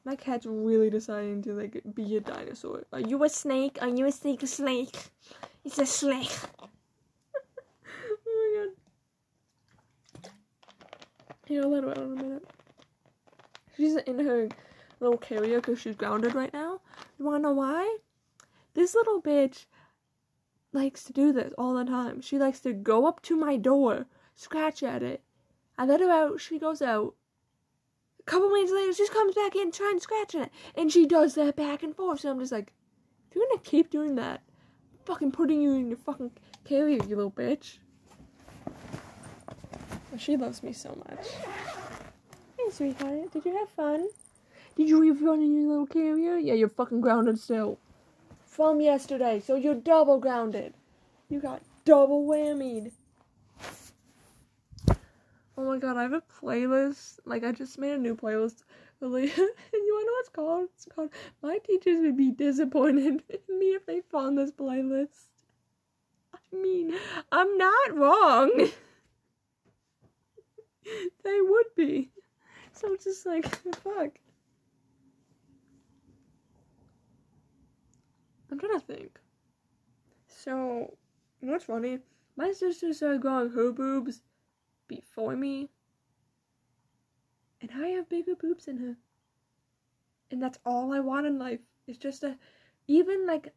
My 0.06 0.16
cat's 0.16 0.46
really 0.46 0.90
deciding 0.90 1.42
to 1.42 1.54
like 1.54 1.82
be 1.94 2.16
a 2.16 2.22
dinosaur. 2.22 2.86
Are 2.94 3.02
you 3.02 3.22
a 3.26 3.30
snake? 3.30 3.78
Are 3.82 3.90
you 3.90 4.06
a 4.06 4.12
snake? 4.14 4.42
A 4.42 4.48
snake? 4.48 4.96
It's 5.66 5.78
a 5.80 5.86
snake. 5.86 6.32
oh 7.44 8.70
my 10.14 10.22
god. 10.22 10.32
Here, 11.46 11.64
I'll 11.64 11.70
let 11.70 11.84
her 11.84 11.90
out 11.90 11.98
in 11.98 12.04
a 12.04 12.24
minute. 12.24 12.48
She's 13.78 13.96
in 13.96 14.20
her 14.20 14.50
little 15.00 15.18
carrier 15.18 15.62
because 15.62 15.80
she's 15.80 15.96
grounded 15.96 16.34
right 16.34 16.52
now. 16.52 16.82
You 17.20 17.26
wanna 17.26 17.40
know 17.40 17.52
why? 17.52 17.98
This 18.74 18.96
little 18.96 19.22
bitch 19.22 19.66
likes 20.74 21.04
to 21.04 21.14
do 21.14 21.32
this 21.32 21.54
all 21.58 21.76
the 21.76 21.86
time. 21.86 22.22
She 22.22 22.40
likes 22.40 22.60
to 22.62 22.74
go 22.74 23.06
up 23.06 23.22
to 23.24 23.36
my 23.36 23.56
door, 23.56 24.08
scratch 24.36 24.82
at 24.82 25.04
it. 25.04 25.22
I 25.78 25.86
let 25.86 26.00
her 26.00 26.10
out, 26.10 26.42
she 26.42 26.58
goes 26.58 26.82
out. 26.82 27.14
A 28.20 28.24
couple 28.24 28.50
minutes 28.50 28.72
later, 28.72 28.94
she 28.94 29.08
comes 29.10 29.36
back 29.36 29.56
in 29.56 29.72
trying 29.72 29.98
to 29.98 30.02
scratch 30.02 30.36
at 30.36 30.48
it. 30.48 30.52
And 30.76 30.92
she 30.92 31.06
does 31.06 31.36
that 31.36 31.56
back 31.56 31.84
and 31.84 31.96
forth. 31.96 32.22
So 32.22 32.32
I'm 32.32 32.40
just 32.40 32.52
like, 32.52 32.74
if 33.30 33.36
you're 33.36 33.48
gonna 33.48 33.62
keep 33.62 33.92
doing 33.92 34.16
that, 34.16 34.42
I'm 34.92 35.00
fucking 35.06 35.32
putting 35.32 35.62
you 35.62 35.74
in 35.74 35.88
your 35.88 35.98
fucking 35.98 36.32
carrier, 36.66 37.00
you 37.08 37.16
little 37.16 37.32
bitch. 37.32 37.78
She 40.18 40.36
loves 40.36 40.64
me 40.64 40.74
so 40.74 40.98
much. 41.08 41.28
Hey, 42.68 42.74
sweetheart, 42.74 43.32
did 43.32 43.46
you 43.46 43.56
have 43.56 43.70
fun? 43.70 44.10
Did 44.76 44.90
you 44.90 45.02
have 45.04 45.20
fun 45.20 45.42
in 45.42 45.56
your 45.56 45.70
little 45.70 45.88
carrier? 45.88 46.36
Yeah, 46.36 46.54
you're 46.54 46.68
fucking 46.68 47.00
grounded 47.00 47.40
still. 47.40 47.80
From 48.46 48.82
yesterday, 48.82 49.40
so 49.40 49.56
you're 49.56 49.74
double 49.74 50.20
grounded. 50.20 50.74
You 51.30 51.40
got 51.40 51.62
double 51.86 52.28
whammied. 52.28 52.92
Oh 55.58 55.64
my 55.64 55.78
god, 55.78 55.96
I 55.96 56.02
have 56.02 56.12
a 56.12 56.22
playlist. 56.22 57.20
Like, 57.24 57.46
I 57.46 57.54
just 57.54 57.80
made 57.80 57.94
a 57.94 57.98
new 57.98 58.18
playlist. 58.18 58.64
Really, 59.00 59.24
and 59.32 59.32
you 59.38 59.94
wanna 59.94 60.06
know 60.06 60.12
what 60.12 60.20
it's 60.20 60.30
called? 60.30 60.68
It's 60.76 60.88
called 60.94 61.12
My 61.42 61.60
Teachers 61.60 62.02
Would 62.02 62.18
Be 62.18 62.32
Disappointed 62.32 63.24
in 63.30 63.60
Me 63.60 63.76
If 63.76 63.86
They 63.86 64.02
Found 64.12 64.38
This 64.38 64.52
Playlist. 64.52 65.28
I 66.34 66.40
mean, 66.54 66.94
I'm 67.32 67.58
not 67.58 67.96
wrong. 67.96 68.68
they 71.24 71.40
would 71.40 71.68
be. 71.74 72.12
So 72.78 72.94
it's 72.94 73.06
just 73.06 73.26
like, 73.26 73.46
fuck. 73.84 74.20
I'm 78.52 78.60
trying 78.60 78.80
to 78.80 78.86
think. 78.86 79.20
So, 80.28 80.96
you 81.42 81.48
know 81.48 81.54
what's 81.54 81.66
funny? 81.66 82.00
My 82.36 82.52
sister 82.52 82.94
started 82.94 83.22
growing 83.22 83.50
her 83.50 83.72
boobs 83.72 84.22
before 84.88 85.36
me. 85.36 85.70
And 87.62 87.72
I 87.76 87.88
have 87.90 88.10
bigger 88.10 88.36
boobs 88.36 88.66
than 88.66 88.78
her. 88.78 88.96
And 90.30 90.42
that's 90.42 90.60
all 90.64 90.94
I 90.94 91.00
want 91.00 91.26
in 91.26 91.40
life. 91.40 91.62
It's 91.88 91.98
just 91.98 92.24
a, 92.24 92.38
even 92.88 93.26
like 93.26 93.54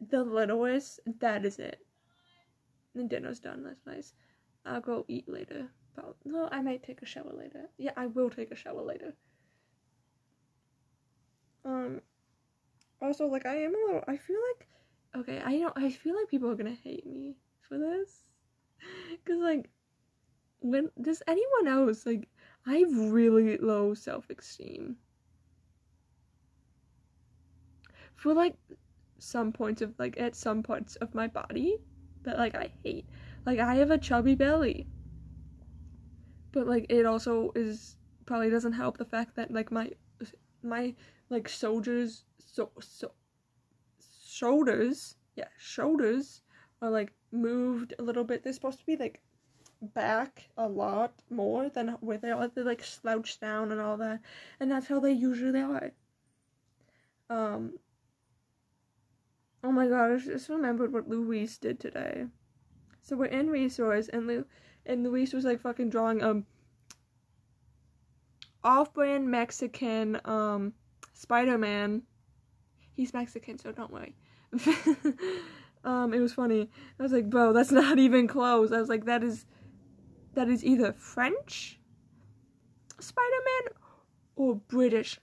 the 0.00 0.24
littlest, 0.24 0.98
that 1.20 1.44
is 1.44 1.60
it. 1.60 1.78
And 2.96 3.08
dinner's 3.08 3.38
done, 3.38 3.62
that's 3.62 3.86
nice. 3.86 4.14
I'll 4.64 4.80
go 4.80 5.04
eat 5.06 5.28
later. 5.28 5.68
But, 5.96 6.14
no, 6.24 6.48
I 6.52 6.60
might 6.60 6.82
take 6.82 7.00
a 7.02 7.06
shower 7.06 7.32
later. 7.32 7.70
Yeah, 7.78 7.92
I 7.96 8.06
will 8.06 8.30
take 8.30 8.50
a 8.52 8.56
shower 8.56 8.82
later. 8.82 9.14
Um, 11.64 12.02
also, 13.00 13.26
like, 13.26 13.46
I 13.46 13.56
am 13.62 13.74
a 13.74 13.78
little, 13.86 14.04
I 14.06 14.16
feel 14.16 14.38
like, 14.50 14.68
okay, 15.16 15.42
I 15.44 15.58
don't, 15.58 15.76
I 15.76 15.90
feel 15.90 16.14
like 16.14 16.28
people 16.28 16.50
are 16.50 16.54
gonna 16.54 16.76
hate 16.84 17.06
me 17.06 17.36
for 17.66 17.78
this. 17.78 18.28
Cause, 19.26 19.38
like, 19.38 19.70
when, 20.60 20.90
does 21.00 21.22
anyone 21.26 21.66
else, 21.66 22.04
like, 22.04 22.28
I 22.66 22.76
have 22.76 23.12
really 23.12 23.56
low 23.56 23.94
self 23.94 24.28
esteem. 24.30 24.96
For, 28.14 28.34
like, 28.34 28.54
some 29.18 29.52
points 29.52 29.82
of, 29.82 29.94
like, 29.98 30.20
at 30.20 30.34
some 30.36 30.62
parts 30.62 30.96
of 30.96 31.14
my 31.14 31.26
body 31.26 31.78
that, 32.22 32.38
like, 32.38 32.54
I 32.54 32.70
hate. 32.84 33.06
Like, 33.44 33.58
I 33.58 33.76
have 33.76 33.90
a 33.90 33.98
chubby 33.98 34.34
belly. 34.34 34.86
But, 36.52 36.66
like, 36.66 36.86
it 36.88 37.06
also 37.06 37.52
is, 37.54 37.96
probably 38.24 38.50
doesn't 38.50 38.72
help 38.72 38.98
the 38.98 39.04
fact 39.04 39.36
that, 39.36 39.50
like, 39.50 39.70
my, 39.70 39.90
my, 40.62 40.94
like, 41.30 41.48
soldiers, 41.48 42.24
so, 42.38 42.70
so, 42.80 43.12
shoulders, 44.26 45.16
yeah, 45.36 45.48
shoulders 45.58 46.42
are, 46.80 46.90
like, 46.90 47.12
moved 47.32 47.94
a 47.98 48.02
little 48.02 48.24
bit. 48.24 48.42
They're 48.42 48.52
supposed 48.52 48.78
to 48.80 48.86
be, 48.86 48.96
like, 48.96 49.20
back 49.82 50.48
a 50.56 50.66
lot 50.68 51.12
more 51.30 51.68
than 51.68 51.88
where 52.00 52.18
they 52.18 52.30
are. 52.30 52.48
They 52.48 52.62
like 52.62 52.82
slouch 52.82 53.38
down 53.40 53.72
and 53.72 53.80
all 53.80 53.96
that, 53.98 54.20
and 54.60 54.70
that's 54.70 54.86
how 54.86 55.00
they 55.00 55.12
usually 55.12 55.60
are. 55.60 55.92
Um. 57.28 57.78
Oh 59.62 59.72
my 59.72 59.86
god! 59.88 60.12
I 60.12 60.18
just 60.18 60.48
remembered 60.48 60.92
what 60.92 61.08
Luis 61.08 61.58
did 61.58 61.80
today. 61.80 62.26
So 63.02 63.16
we're 63.16 63.26
in 63.26 63.50
resource, 63.50 64.08
and 64.08 64.26
Lu- 64.26 64.46
and 64.86 65.04
Luis 65.04 65.32
was 65.32 65.44
like 65.44 65.60
fucking 65.60 65.90
drawing 65.90 66.22
um 66.22 66.46
off-brand 68.64 69.30
Mexican 69.30 70.20
um 70.24 70.72
Spider-Man. 71.12 72.02
He's 72.92 73.12
Mexican, 73.12 73.58
so 73.58 73.72
don't 73.72 73.92
worry. 73.92 74.14
um, 75.84 76.14
it 76.14 76.20
was 76.20 76.32
funny. 76.32 76.68
I 76.98 77.02
was 77.02 77.12
like, 77.12 77.28
bro, 77.28 77.52
that's 77.52 77.72
not 77.82 77.98
even 77.98 78.26
close. 78.26 78.72
I 78.72 78.80
was 78.80 78.88
like, 78.88 79.04
that 79.04 79.22
is 79.22 79.46
that 80.34 80.48
is 80.48 80.64
either 80.64 80.92
French 80.92 81.80
Spider 83.00 83.42
Man 83.44 83.72
or 84.36 84.56
British 84.56 85.18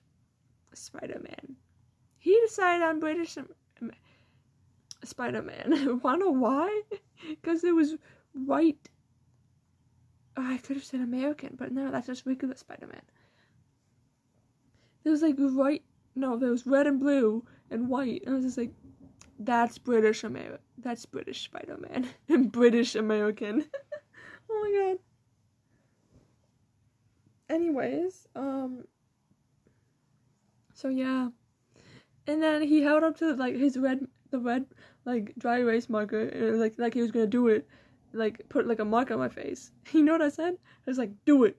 Spider 0.74 1.22
Man. 1.24 1.55
He 2.18 2.39
decided 2.45 2.84
on 2.84 2.99
British 2.99 3.38
Spider 5.03 5.41
Man. 5.41 5.99
Wanna 6.03 6.32
why? 6.32 6.82
Because 7.30 7.64
it 7.64 7.76
was 7.76 7.95
white. 8.34 8.89
Oh, 10.36 10.46
I 10.46 10.58
could 10.58 10.78
have 10.78 10.86
said 10.86 11.02
American, 11.02 11.56
but 11.58 11.72
no, 11.72 11.92
that's 11.92 12.08
just 12.08 12.26
regular 12.26 12.56
Spider 12.56 12.88
Man. 12.88 13.02
There 15.04 15.12
was 15.12 15.22
like 15.22 15.36
white. 15.38 15.84
No, 16.16 16.38
there 16.38 16.50
was 16.50 16.66
red 16.66 16.88
and 16.88 17.00
blue 17.00 17.46
and 17.70 17.90
white. 17.90 18.24
And 18.26 18.34
I 18.34 18.36
was 18.38 18.46
just 18.46 18.58
like, 18.58 18.72
that's 19.40 19.78
British 19.78 20.24
American. 20.24 20.60
That's 20.78 21.06
British 21.06 21.44
Spider 21.44 21.78
Man. 21.78 22.08
and 22.30 22.52
British 22.52 22.96
American. 22.96 23.66
oh 24.50 24.62
my 24.62 24.92
god. 24.92 25.00
Anyways, 27.50 28.28
um 28.36 28.86
so 30.74 30.90
yeah. 30.90 31.30
And 32.26 32.42
then 32.42 32.62
he 32.62 32.82
held 32.82 33.04
up 33.04 33.18
to 33.18 33.36
like 33.36 33.56
his 33.56 33.78
red 33.78 34.08
the 34.32 34.40
red 34.40 34.66
like 35.06 35.34
dry 35.38 35.60
erase 35.60 35.90
marker 35.90 36.22
and 36.22 36.44
it 36.44 36.52
was 36.52 36.60
like 36.60 36.76
like 36.78 36.94
he 36.94 37.02
was 37.02 37.12
gonna 37.12 37.28
do 37.28 37.48
it. 37.48 37.68
Like 38.14 38.47
put 38.49 38.68
like 38.68 38.80
a 38.80 38.86
mark 38.86 39.11
on 39.11 39.20
my 39.20 39.30
face. 39.30 39.72
You 39.93 40.03
know 40.03 40.14
what 40.14 40.22
I 40.22 40.30
said? 40.30 40.53
I 40.53 40.89
was 40.89 40.97
like, 40.97 41.11
do 41.26 41.43
it. 41.43 41.57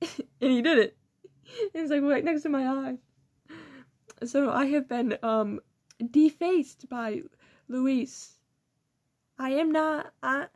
and 0.40 0.50
he 0.50 0.62
did 0.62 0.78
it. 0.78 0.96
It 1.74 1.80
was 1.80 1.90
like 1.90 2.02
right 2.02 2.24
next 2.24 2.42
to 2.42 2.48
my 2.48 2.66
eye. 2.66 2.98
So 4.24 4.50
I 4.50 4.66
have 4.66 4.88
been 4.88 5.18
um 5.22 5.60
defaced 6.10 6.88
by 6.88 7.22
Luis. 7.68 8.38
I 9.38 9.50
am 9.50 9.72
not. 9.72 10.12
I. 10.22 10.46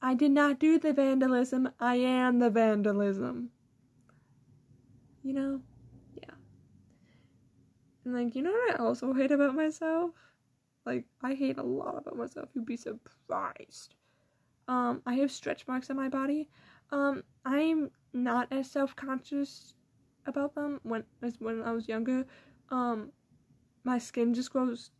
I 0.00 0.14
did 0.14 0.32
not 0.32 0.58
do 0.58 0.78
the 0.78 0.92
vandalism. 0.92 1.70
I 1.80 1.96
am 1.96 2.38
the 2.38 2.50
vandalism. 2.50 3.50
You 5.22 5.32
know? 5.32 5.60
Yeah. 6.14 6.34
And 8.04 8.14
like, 8.14 8.34
you 8.36 8.42
know 8.42 8.52
what 8.52 8.78
I 8.78 8.84
also 8.84 9.14
hate 9.14 9.30
about 9.30 9.54
myself? 9.54 10.10
Like, 10.86 11.06
I 11.22 11.34
hate 11.34 11.58
a 11.58 11.62
lot 11.62 11.96
about 11.98 12.16
myself. 12.16 12.48
You'd 12.54 12.66
be 12.66 12.76
surprised. 12.76 13.94
Um, 14.68 15.02
I 15.06 15.14
have 15.14 15.30
stretch 15.30 15.66
marks 15.66 15.90
on 15.90 15.96
my 15.96 16.08
body. 16.08 16.48
Um, 16.90 17.22
I'm 17.44 17.90
not 18.12 18.48
as 18.50 18.70
self 18.70 18.94
conscious 18.96 19.74
about 20.26 20.54
them 20.54 20.80
when 20.82 21.04
as 21.22 21.34
when 21.38 21.62
I 21.62 21.72
was 21.72 21.88
younger. 21.88 22.26
Um, 22.70 23.12
my 23.84 23.98
skin 23.98 24.34
just 24.34 24.50
grows. 24.52 24.90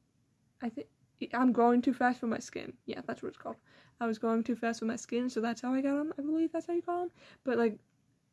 I 0.62 0.68
think 0.68 0.88
I'm 1.32 1.52
growing 1.52 1.80
too 1.80 1.94
fast 1.94 2.20
for 2.20 2.26
my 2.26 2.38
skin. 2.38 2.72
Yeah, 2.86 3.00
that's 3.06 3.22
what 3.22 3.28
it's 3.30 3.38
called. 3.38 3.56
I 4.00 4.06
was 4.06 4.18
growing 4.18 4.42
too 4.42 4.56
fast 4.56 4.80
for 4.80 4.86
my 4.86 4.96
skin, 4.96 5.30
so 5.30 5.40
that's 5.40 5.62
how 5.62 5.72
I 5.72 5.80
got 5.80 5.96
them. 5.96 6.12
I 6.18 6.22
believe 6.22 6.52
that's 6.52 6.66
how 6.66 6.74
you 6.74 6.82
call 6.82 7.00
them. 7.00 7.10
But 7.44 7.58
like, 7.58 7.78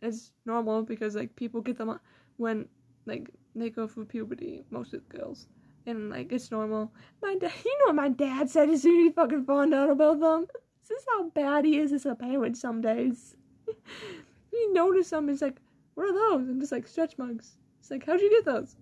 it's 0.01 0.33
normal 0.45 0.83
because 0.83 1.15
like 1.15 1.35
people 1.35 1.61
get 1.61 1.77
them 1.77 1.99
when 2.37 2.67
like 3.05 3.29
they 3.55 3.69
go 3.69 3.87
through 3.87 4.05
puberty. 4.05 4.63
Most 4.69 4.93
of 4.93 5.01
the 5.07 5.17
girls, 5.17 5.47
and 5.85 6.09
like 6.09 6.31
it's 6.31 6.51
normal. 6.51 6.91
My 7.21 7.35
dad, 7.35 7.51
you 7.63 7.77
know 7.79 7.87
what 7.87 7.95
my 7.95 8.09
dad 8.09 8.49
said 8.49 8.69
as 8.69 8.81
soon 8.81 8.99
as 8.99 9.03
he 9.07 9.11
fucking 9.11 9.45
found 9.45 9.73
out 9.73 9.89
about 9.89 10.19
them. 10.19 10.47
This 10.87 10.99
is 10.99 11.05
how 11.09 11.29
bad 11.29 11.65
he 11.65 11.77
is 11.77 11.93
as 11.93 12.05
a 12.05 12.15
parent 12.15 12.57
some 12.57 12.81
days. 12.81 13.35
he 14.51 14.67
noticed 14.71 15.11
them. 15.11 15.27
He's 15.27 15.41
like, 15.41 15.57
"What 15.95 16.09
are 16.09 16.13
those?" 16.13 16.49
I'm 16.49 16.59
just 16.59 16.71
like 16.71 16.87
stretch 16.87 17.17
mugs. 17.17 17.57
It's 17.79 17.91
like, 17.91 18.05
"How'd 18.05 18.21
you 18.21 18.29
get 18.29 18.45
those?" 18.45 18.75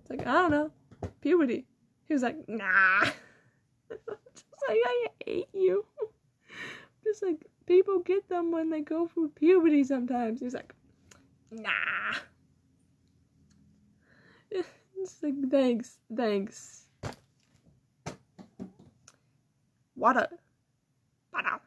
It's 0.00 0.10
like, 0.10 0.26
"I 0.26 0.32
don't 0.32 0.50
know." 0.50 0.70
Puberty. 1.20 1.66
He 2.06 2.14
was 2.14 2.22
like, 2.22 2.36
"Nah." 2.48 3.00
just 3.88 4.62
like 4.68 4.78
I 4.84 5.06
hate 5.24 5.48
you. 5.52 5.84
Just 7.04 7.22
like 7.22 7.44
people 7.66 7.98
get 7.98 8.28
them 8.30 8.50
when 8.50 8.70
they 8.70 8.80
go 8.80 9.06
through 9.06 9.28
puberty 9.30 9.84
sometimes. 9.84 10.40
He's 10.40 10.54
like, 10.54 10.74
nah. 11.50 12.14
Like 15.22 15.34
thanks, 15.50 15.98
thanks. 16.16 16.86
Water. 19.96 20.28
Water. 21.32 21.60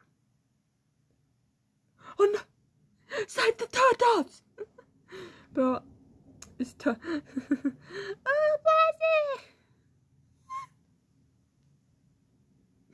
Oh 2.18 2.30
no! 2.32 2.40
Save 3.28 3.56
the 3.58 3.66
turtles! 3.66 4.42
but 5.52 5.84
it's 6.58 6.72
t- 6.74 6.90
Oh, 8.26 8.56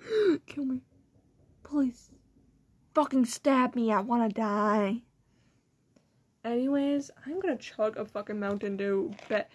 Buzzy! 0.02 0.40
Kill 0.46 0.66
me. 0.66 0.82
Please. 1.62 2.10
Fucking 2.94 3.24
stab 3.24 3.74
me, 3.74 3.90
I 3.92 4.00
wanna 4.00 4.28
die. 4.28 5.00
Anyways, 6.44 7.10
I'm 7.24 7.40
gonna 7.40 7.56
chug 7.56 7.96
a 7.96 8.04
fucking 8.04 8.38
Mountain 8.38 8.76
Dew. 8.76 9.14
Bet. 9.28 9.50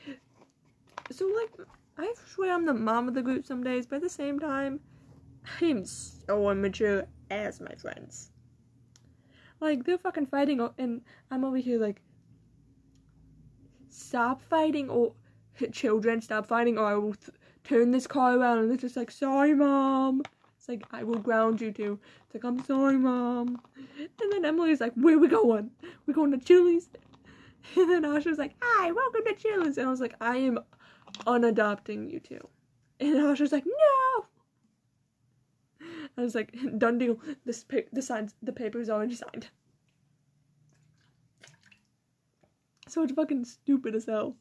So, 1.12 1.26
like, 1.28 1.52
I 1.98 2.14
swear 2.34 2.54
I'm 2.54 2.66
the 2.66 2.74
mom 2.74 3.08
of 3.08 3.14
the 3.14 3.22
group 3.22 3.46
some 3.46 3.64
days, 3.64 3.86
but 3.86 3.98
at 3.98 4.02
the 4.04 4.10
same 4.10 4.40
time, 4.40 4.80
I 5.62 5.66
am 5.66 5.86
so 5.86 6.50
immature 6.50 7.06
as 7.30 7.60
my 7.60 7.74
friends. 7.76 8.32
Like 9.60 9.84
they're 9.84 9.98
fucking 9.98 10.28
fighting, 10.28 10.62
and 10.78 11.02
I'm 11.32 11.44
over 11.44 11.58
here 11.58 11.80
like, 11.80 12.02
stop 13.90 14.42
fighting, 14.42 14.90
or 14.90 15.14
children, 15.72 16.22
stop 16.22 16.48
fighting, 16.48 16.78
or 16.78 16.86
I 16.86 16.96
will 16.96 17.16
th- 17.16 17.38
turn 17.66 17.92
this 17.92 18.08
car 18.08 18.38
around. 18.38 18.60
And 18.60 18.70
they're 18.70 18.78
just 18.78 18.96
like, 18.96 19.12
sorry, 19.12 19.54
mom. 19.54 20.22
It's 20.58 20.70
like 20.70 20.84
I 20.92 21.04
will 21.04 21.20
ground 21.20 21.60
you 21.60 21.72
too. 21.72 22.00
It's 22.26 22.36
like 22.36 22.46
I'm 22.46 22.64
sorry, 22.64 22.98
mom. 22.98 23.60
And 23.98 24.32
then 24.32 24.46
Emily's 24.46 24.80
like, 24.80 24.94
where 24.94 25.20
we 25.20 25.28
going? 25.28 25.72
We're 26.06 26.14
going 26.14 26.32
to 26.32 26.38
Chili's. 26.38 26.90
And 27.76 27.90
then 27.90 28.06
Asha's 28.06 28.38
like, 28.38 28.56
hi, 28.62 28.92
welcome 28.92 29.22
to 29.26 29.34
Chili's. 29.36 29.78
And 29.78 29.88
I 29.88 29.92
was 29.92 30.00
like, 30.00 30.16
I 30.22 30.38
am 30.38 30.60
unadopting 31.26 32.12
you 32.12 32.20
two. 32.20 32.48
And 33.00 33.16
Asha's 33.16 33.52
like, 33.52 33.66
no. 33.66 34.26
I 36.18 36.22
was 36.22 36.36
like, 36.36 36.54
done 36.78 36.98
deal. 36.98 37.20
This 37.46 37.64
pa- 37.64 37.90
the 37.94 38.02
signs, 38.02 38.34
the 38.42 38.52
paper 38.52 38.80
is 38.80 38.90
already 38.90 39.16
signed. 39.16 39.48
So 42.88 43.04
it's 43.04 43.14
fucking 43.14 43.46
stupid 43.46 43.96
as 43.96 44.08
hell. 44.08 44.36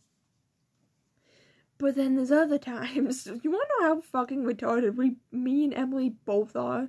But 1.78 1.94
then 1.94 2.16
there's 2.16 2.32
other 2.32 2.58
times. 2.58 3.28
You 3.42 3.50
wanna 3.50 3.64
know 3.78 3.86
how 3.86 4.00
fucking 4.00 4.42
retarded 4.42 4.96
we, 4.96 5.16
me 5.30 5.64
and 5.64 5.74
Emily 5.74 6.14
both 6.24 6.56
are? 6.56 6.88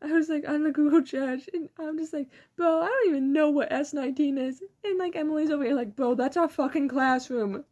I 0.00 0.12
was 0.12 0.28
like 0.28 0.48
on 0.48 0.64
the 0.64 0.70
Google 0.70 1.02
chat, 1.02 1.40
and 1.52 1.68
I'm 1.78 1.98
just 1.98 2.12
like, 2.12 2.28
bro, 2.56 2.82
I 2.82 2.86
don't 2.86 3.08
even 3.08 3.32
know 3.32 3.50
what 3.50 3.70
S19 3.70 4.38
is. 4.38 4.62
And 4.84 4.98
like 4.98 5.16
Emily's 5.16 5.50
over 5.50 5.64
here, 5.64 5.74
like, 5.74 5.96
bro, 5.96 6.14
that's 6.14 6.36
our 6.36 6.48
fucking 6.48 6.88
classroom. 6.88 7.64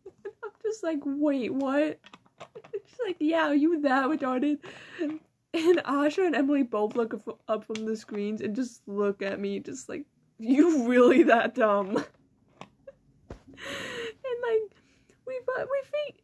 Just 0.63 0.83
like, 0.83 1.01
wait, 1.05 1.53
what? 1.53 1.99
She's 2.73 2.99
like, 3.05 3.17
yeah, 3.21 3.49
are 3.49 3.55
you 3.55 3.81
that 3.83 4.07
retarded? 4.07 4.59
And 5.55 5.79
Asha 5.85 6.27
and 6.27 6.35
Emily 6.35 6.63
both 6.63 6.97
look 6.97 7.15
up 7.47 7.65
from 7.65 7.85
the 7.85 7.97
screens 7.97 8.41
and 8.41 8.57
just 8.57 8.81
look 8.87 9.21
at 9.21 9.39
me, 9.39 9.61
just 9.61 9.89
like, 9.89 10.07
you 10.39 10.89
really 10.89 11.25
that 11.25 11.55
dumb? 11.55 11.91
and 11.91 12.07
like, 14.43 14.77
we 15.27 15.41
we 15.47 15.83
think 15.91 16.23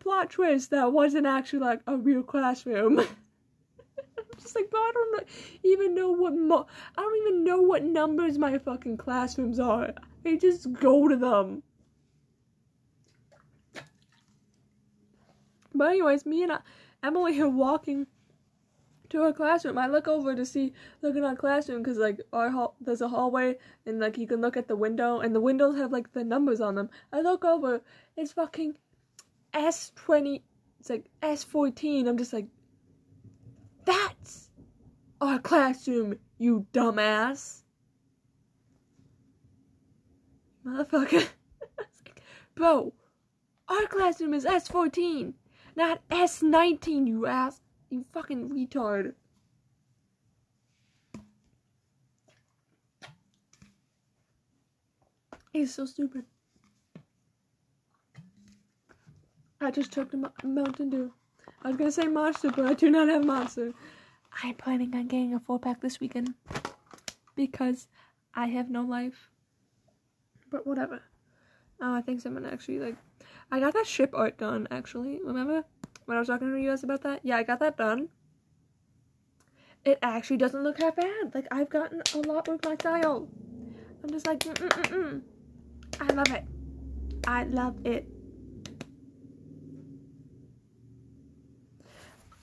plot 0.00 0.30
twist 0.30 0.70
that 0.70 0.92
wasn't 0.92 1.26
actually 1.26 1.60
like 1.60 1.80
a 1.86 1.96
real 1.96 2.22
classroom. 2.22 2.98
I'm 3.00 3.06
just 4.40 4.54
like, 4.54 4.70
but 4.70 4.78
I 4.78 4.90
don't 4.94 5.26
even 5.64 5.94
know 5.94 6.12
what 6.12 6.36
mo- 6.36 6.66
I 6.96 7.02
don't 7.02 7.22
even 7.22 7.44
know 7.44 7.60
what 7.60 7.84
numbers 7.84 8.38
my 8.38 8.58
fucking 8.58 8.96
classrooms 8.96 9.60
are. 9.60 9.92
I 10.24 10.36
just 10.36 10.72
go 10.72 11.08
to 11.08 11.16
them. 11.16 11.62
But 15.78 15.90
anyways, 15.90 16.26
me 16.26 16.42
and 16.42 16.52
uh, 16.52 16.58
Emily 17.02 17.40
are 17.40 17.48
walking 17.48 18.06
to 19.10 19.22
our 19.22 19.32
classroom. 19.32 19.78
I 19.78 19.86
look 19.86 20.08
over 20.08 20.34
to 20.34 20.44
see 20.44 20.72
look 21.00 21.16
in 21.16 21.24
our 21.24 21.36
classroom 21.36 21.82
because 21.82 21.96
like 21.96 22.20
our 22.32 22.50
hall 22.50 22.74
there's 22.80 23.00
a 23.00 23.08
hallway 23.08 23.56
and 23.86 24.00
like 24.00 24.18
you 24.18 24.26
can 24.26 24.40
look 24.40 24.56
at 24.56 24.68
the 24.68 24.76
window 24.76 25.20
and 25.20 25.34
the 25.34 25.40
windows 25.40 25.76
have 25.76 25.92
like 25.92 26.12
the 26.12 26.24
numbers 26.24 26.60
on 26.60 26.74
them. 26.74 26.90
I 27.12 27.20
look 27.20 27.44
over, 27.44 27.80
it's 28.16 28.32
fucking 28.32 28.76
S 29.54 29.92
twenty. 29.94 30.42
It's 30.80 30.90
like 30.90 31.08
S 31.22 31.44
fourteen. 31.44 32.08
I'm 32.08 32.18
just 32.18 32.32
like, 32.32 32.48
that's 33.84 34.50
our 35.20 35.38
classroom, 35.38 36.18
you 36.38 36.66
dumbass. 36.72 37.62
Motherfucker. 40.66 41.26
like, 41.78 42.22
Bro, 42.54 42.92
our 43.68 43.86
classroom 43.86 44.34
is 44.34 44.44
S14, 44.44 45.34
not 45.78 46.06
S19, 46.08 47.06
you 47.06 47.26
ass. 47.26 47.60
You 47.88 48.04
fucking 48.12 48.50
retard. 48.50 49.14
He's 55.52 55.72
so 55.72 55.86
stupid. 55.86 56.24
I 59.60 59.70
just 59.70 59.92
took 59.92 60.10
the 60.10 60.30
Mountain 60.44 60.90
Dew. 60.90 61.12
I 61.62 61.68
was 61.68 61.76
gonna 61.76 61.92
say 61.92 62.06
Monster, 62.06 62.50
but 62.50 62.66
I 62.66 62.74
do 62.74 62.90
not 62.90 63.08
have 63.08 63.24
Monster. 63.24 63.72
I'm 64.42 64.54
planning 64.54 64.94
on 64.94 65.06
getting 65.06 65.34
a 65.34 65.40
four 65.40 65.58
pack 65.58 65.80
this 65.80 66.00
weekend 66.00 66.34
because 67.34 67.88
I 68.34 68.48
have 68.48 68.68
no 68.68 68.82
life. 68.82 69.30
But 70.50 70.66
whatever. 70.66 71.02
Uh, 71.80 71.92
I 71.92 72.02
think 72.02 72.20
someone 72.20 72.44
actually 72.44 72.80
like. 72.80 72.96
I 73.50 73.60
got 73.60 73.72
that 73.74 73.86
ship 73.86 74.10
art 74.14 74.38
done 74.38 74.68
actually. 74.70 75.20
Remember 75.24 75.64
when 76.04 76.16
I 76.16 76.20
was 76.20 76.28
talking 76.28 76.50
to 76.50 76.60
you 76.60 76.70
guys 76.70 76.84
about 76.84 77.02
that? 77.02 77.20
Yeah, 77.22 77.36
I 77.36 77.42
got 77.42 77.60
that 77.60 77.76
done. 77.76 78.08
It 79.84 79.98
actually 80.02 80.36
doesn't 80.36 80.62
look 80.62 80.76
that 80.78 80.96
bad. 80.96 81.34
Like 81.34 81.46
I've 81.50 81.70
gotten 81.70 82.02
a 82.14 82.18
lot 82.18 82.48
with 82.48 82.64
my 82.64 82.74
style. 82.74 83.28
I'm 84.02 84.10
just 84.10 84.26
like, 84.26 84.40
mm-mm-mm. 84.40 85.22
I 86.00 86.12
love 86.12 86.30
it. 86.30 86.44
I 87.26 87.44
love 87.44 87.76
it. 87.84 88.06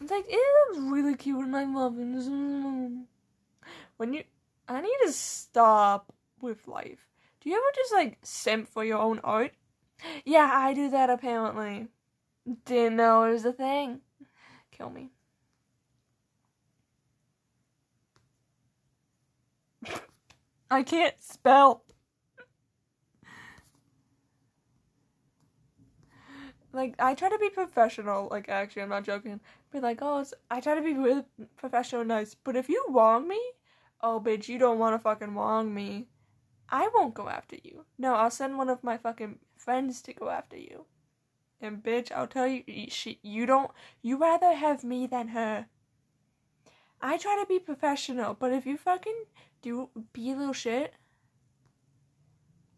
It's 0.02 0.12
like 0.12 0.26
it 0.28 0.40
looks 0.70 0.92
really 0.92 1.16
cute 1.16 1.44
and 1.44 1.56
I 1.56 1.66
love 1.66 1.96
it. 1.98 3.08
When 3.98 4.14
you, 4.14 4.24
I 4.68 4.82
need 4.82 4.98
to 5.06 5.12
stop 5.12 6.14
with 6.42 6.68
life. 6.68 7.08
Do 7.42 7.50
you 7.50 7.56
ever 7.56 7.66
just 7.76 7.94
like 7.94 8.18
simp 8.24 8.68
for 8.68 8.84
your 8.84 9.00
own 9.00 9.20
art? 9.24 9.54
Yeah, 10.26 10.50
I 10.54 10.74
do 10.74 10.90
that 10.90 11.10
apparently. 11.10 11.88
Didn't 12.66 12.98
know 12.98 13.24
it 13.24 13.32
was 13.32 13.46
a 13.46 13.54
thing. 13.54 14.02
Kill 14.72 14.90
me. 14.90 15.12
I 20.70 20.84
can't 20.84 21.16
spell. 21.22 21.86
like 26.76 26.94
I 27.00 27.16
try 27.16 27.30
to 27.30 27.38
be 27.40 27.50
professional. 27.50 28.28
Like 28.30 28.50
actually, 28.50 28.84
I'm 28.84 28.90
not 28.90 29.04
joking. 29.06 29.40
Be 29.72 29.80
like, 29.80 30.00
oh, 30.02 30.24
I 30.52 30.60
try 30.60 30.76
to 30.76 30.82
be 30.82 30.94
really 30.94 31.24
professional 31.58 32.02
and 32.02 32.10
nice. 32.10 32.36
But 32.36 32.56
if 32.56 32.70
you 32.70 32.86
wrong 32.90 33.28
me, 33.28 33.40
oh 34.02 34.22
bitch, 34.24 34.48
you 34.48 34.60
don't 34.60 34.80
want 34.80 34.94
to 34.94 35.00
fucking 35.00 35.34
wrong 35.34 35.74
me. 35.74 36.08
I 36.70 36.90
won't 36.94 37.14
go 37.14 37.30
after 37.30 37.58
you. 37.64 37.86
No, 37.98 38.16
I'll 38.16 38.32
send 38.32 38.58
one 38.58 38.70
of 38.70 38.84
my 38.84 38.98
fucking 38.98 39.40
friends 39.66 40.02
to 40.04 40.14
go 40.14 40.30
after 40.30 40.58
you. 40.58 40.86
And 41.60 41.84
bitch, 41.84 42.12
I'll 42.12 42.28
tell 42.28 42.48
you, 42.48 42.64
she, 42.90 43.20
you 43.24 43.46
don't, 43.46 43.72
you 44.02 44.18
rather 44.18 44.54
have 44.54 44.84
me 44.84 45.08
than 45.08 45.30
her. 45.30 45.66
I 47.02 47.18
try 47.18 47.38
to 47.42 47.48
be 47.48 47.60
professional, 47.60 48.36
but 48.36 48.54
if 48.54 48.66
you 48.66 48.78
fucking 48.78 49.26
do 49.62 49.90
be 50.14 50.32
a 50.32 50.36
little 50.36 50.54
shit, 50.54 50.94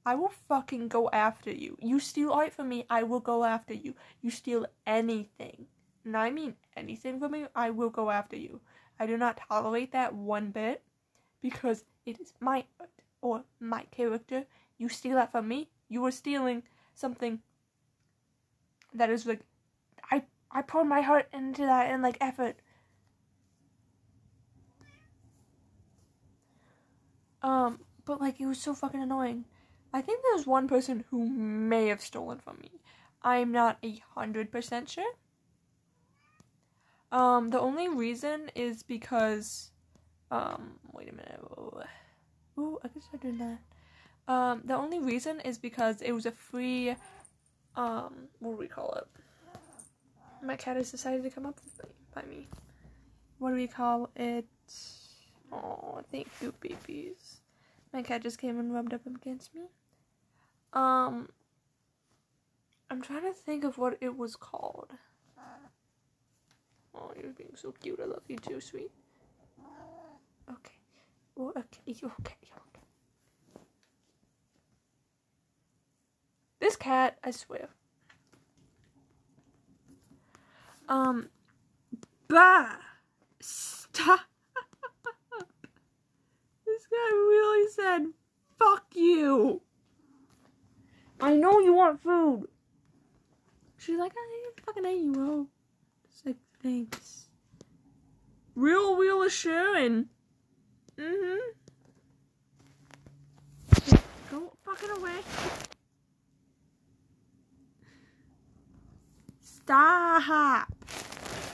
I 0.06 0.16
will 0.16 0.32
fucking 0.48 0.88
go 0.88 1.10
after 1.12 1.52
you. 1.52 1.78
You 1.82 2.00
steal 2.00 2.32
art 2.32 2.54
from 2.54 2.70
me, 2.70 2.86
I 2.90 3.04
will 3.04 3.20
go 3.20 3.44
after 3.44 3.74
you. 3.74 3.94
You 4.22 4.32
steal 4.32 4.66
anything, 4.86 5.68
and 6.06 6.16
I 6.16 6.30
mean 6.30 6.56
anything 6.78 7.20
from 7.20 7.34
me, 7.34 7.46
I 7.54 7.72
will 7.72 7.90
go 7.90 8.10
after 8.10 8.38
you. 8.38 8.62
I 9.00 9.06
do 9.06 9.18
not 9.18 9.42
tolerate 9.50 9.92
that 9.92 10.16
one 10.16 10.52
bit 10.52 10.82
because 11.42 11.84
it 12.06 12.20
is 12.22 12.34
my 12.40 12.64
art 12.80 12.90
or 13.22 13.44
my 13.60 13.84
character. 13.92 14.46
You 14.78 14.88
steal 14.90 15.16
that 15.16 15.32
from 15.32 15.48
me, 15.48 15.70
you 15.90 16.06
are 16.06 16.12
stealing 16.12 16.64
something 16.98 17.40
that 18.94 19.10
is 19.10 19.26
like 19.26 19.42
I 20.12 20.24
I 20.52 20.62
poured 20.62 20.88
my 20.88 21.02
heart 21.02 21.28
into 21.32 21.62
that 21.62 21.92
and 21.92 22.02
like 22.02 22.18
effort. 22.20 22.58
Um, 27.42 27.80
but 28.06 28.20
like 28.20 28.40
it 28.42 28.48
was 28.48 28.60
so 28.60 28.74
fucking 28.74 29.02
annoying. 29.02 29.46
I 29.94 30.02
think 30.02 30.22
there's 30.24 30.48
one 30.48 30.68
person 30.68 31.06
who 31.10 31.30
may 31.30 31.88
have 31.88 32.02
stolen 32.02 32.40
from 32.40 32.58
me. 32.60 32.82
I'm 33.22 33.52
not 33.52 33.78
a 33.84 34.02
hundred 34.16 34.52
percent 34.52 34.90
sure. 34.90 35.14
Um, 37.12 37.52
the 37.52 37.60
only 37.60 37.88
reason 37.88 38.52
is 38.54 38.84
because, 38.84 39.72
um, 40.30 40.80
wait 40.92 41.10
a 41.10 41.14
minute. 41.14 41.40
Ooh, 42.60 42.80
I 42.84 42.88
guess 42.90 43.08
I 43.14 43.18
did 43.18 43.40
that. 43.40 43.60
Um, 44.28 44.62
the 44.66 44.76
only 44.76 45.00
reason 45.00 45.40
is 45.42 45.58
because 45.58 46.02
it 46.02 46.12
was 46.12 46.26
a 46.26 46.32
free, 46.32 46.96
um, 47.76 48.28
what 48.40 48.52
do 48.52 48.58
we 48.58 48.68
call 48.68 48.94
it? 48.94 49.08
My 50.42 50.56
cat 50.56 50.76
has 50.76 50.92
decided 50.92 51.24
to 51.24 51.30
come 51.30 51.46
up 51.46 51.60
by 52.14 52.24
me. 52.24 52.48
What 53.40 53.52
do 53.52 53.56
we 53.56 53.68
call 53.68 54.10
it? 54.16 54.46
Oh, 55.52 56.02
thank 56.12 56.28
you, 56.42 56.54
babies. 56.60 57.38
My 57.94 58.02
cat 58.02 58.22
just 58.22 58.38
came 58.38 58.60
and 58.60 58.74
rubbed 58.74 58.94
up 58.94 59.06
against 59.06 59.56
me. 59.56 59.62
Um, 60.74 61.30
I'm 62.90 63.02
trying 63.02 63.24
to 63.24 63.34
think 63.34 63.64
of 63.64 63.78
what 63.78 63.98
it 64.02 64.18
was 64.18 64.36
called. 64.36 64.92
Oh, 66.94 67.12
you're 67.22 67.32
being 67.32 67.56
so 67.56 67.72
cute. 67.72 68.00
I 68.02 68.06
love 68.06 68.24
you 68.28 68.38
too, 68.38 68.60
sweet. 68.60 68.92
Okay. 70.50 70.80
Oh, 71.40 71.50
okay. 71.50 71.82
You 71.86 72.12
okay? 72.20 72.36
You 72.42 72.56
okay? 72.56 72.67
Cat, 76.88 77.18
I 77.22 77.32
swear. 77.32 77.68
Um, 80.88 81.30
bah, 82.30 82.78
stop. 83.42 84.22
this 86.66 86.88
guy 86.90 87.12
really 87.12 87.70
said, 87.72 88.06
fuck 88.58 88.86
you. 88.96 89.62
I 91.20 91.34
know 91.34 91.60
you 91.60 91.74
want 91.74 92.02
food. 92.02 92.48
She's 93.78 93.98
like, 93.98 94.14
I 94.16 94.50
fucking 94.66 94.86
hate 94.86 95.02
you, 95.02 95.12
bro. 95.12 95.48
It's 96.06 96.26
like, 96.26 96.38
thanks. 96.64 97.28
Real 98.56 98.96
wheel 98.98 99.24
of 99.24 99.32
Sharon. 99.34 100.08
Mm-hmm. 100.98 101.52
Go 104.32 104.54
fucking 104.64 104.90
away. 104.92 105.20
Stop. 109.68 110.72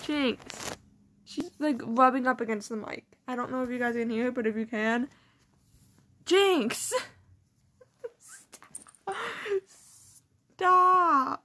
Jinx. 0.05 0.77
She's 1.25 1.49
like 1.57 1.81
rubbing 1.83 2.27
up 2.27 2.41
against 2.41 2.69
the 2.69 2.75
mic. 2.75 3.05
I 3.27 3.35
don't 3.35 3.49
know 3.51 3.63
if 3.63 3.71
you 3.71 3.79
guys 3.79 3.95
can 3.95 4.11
hear 4.11 4.27
it, 4.27 4.35
but 4.35 4.45
if 4.45 4.55
you 4.55 4.67
can. 4.67 5.09
Jinx. 6.23 6.93
Stop. 10.55 11.43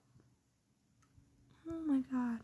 Oh 1.70 1.80
my 1.86 2.02
god. 2.12 2.40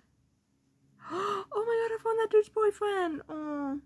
Oh 1.56 1.64
my 1.66 1.86
god, 1.86 1.94
I 1.94 1.98
found 2.02 2.18
that 2.18 2.30
dude's 2.30 2.48
boyfriend. 2.48 3.20
Oh. 3.28 3.78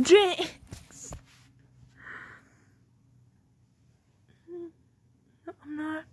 Jinx. 0.00 0.59
I'm 5.70 5.76
not. 5.76 6.04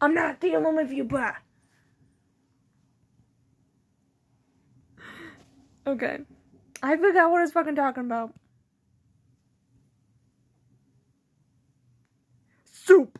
I'm 0.00 0.14
not 0.14 0.40
dealing 0.40 0.76
with 0.76 0.90
you, 0.90 1.04
bruh. 1.04 1.34
Okay. 5.86 6.18
I 6.82 6.96
forgot 6.96 7.30
what 7.30 7.38
I 7.38 7.42
was 7.42 7.52
fucking 7.52 7.76
talking 7.76 8.04
about. 8.04 8.34
Soup. 12.64 13.18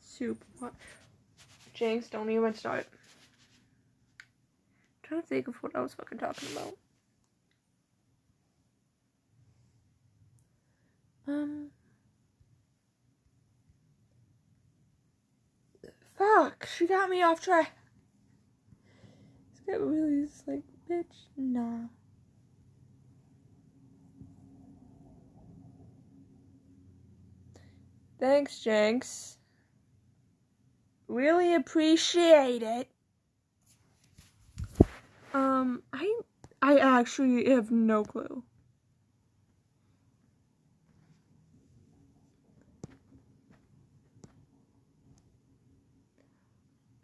Soup. 0.00 0.42
What? 0.58 0.72
Jinx, 1.74 2.08
don't 2.08 2.30
even 2.30 2.54
start. 2.54 2.86
I'm 4.22 5.08
trying 5.08 5.20
to 5.22 5.26
think 5.26 5.48
of 5.48 5.56
what 5.56 5.76
I 5.76 5.80
was 5.80 5.92
fucking 5.92 6.18
talking 6.18 6.48
about. 6.52 6.74
Um. 11.28 11.70
Fuck, 16.34 16.66
she 16.66 16.86
got 16.86 17.08
me 17.08 17.22
off 17.22 17.40
track. 17.40 17.70
Guy 19.66 19.74
really 19.74 20.22
is 20.22 20.42
like, 20.46 20.62
bitch, 20.90 21.04
nah. 21.36 21.86
Thanks, 28.18 28.60
Jinx. 28.60 29.38
Really 31.08 31.54
appreciate 31.54 32.62
it. 32.62 32.88
Um, 35.32 35.82
I 35.92 36.20
I 36.60 36.78
actually 36.78 37.50
have 37.50 37.70
no 37.70 38.04
clue. 38.04 38.42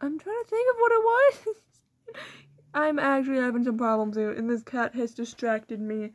I'm 0.02 0.18
trying 0.18 0.42
to 0.42 0.50
think 0.50 0.68
of 0.74 0.80
what 0.80 0.92
it 0.92 1.04
was. 1.04 1.56
I'm 2.74 2.98
actually 2.98 3.36
having 3.36 3.62
some 3.62 3.78
problems 3.78 4.16
here, 4.16 4.32
and 4.32 4.50
this 4.50 4.64
cat 4.64 4.94
has 4.96 5.14
distracted 5.14 5.80
me. 5.80 6.10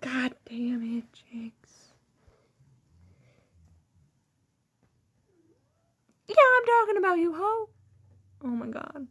God 0.00 0.34
damn 0.48 0.82
it, 0.98 1.04
Jinx. 1.12 1.92
Yeah, 6.26 6.34
I'm 6.58 6.66
talking 6.66 6.96
about 6.98 7.18
you, 7.18 7.34
ho. 7.34 7.68
Oh 8.42 8.48
my 8.48 8.66
god. 8.66 9.06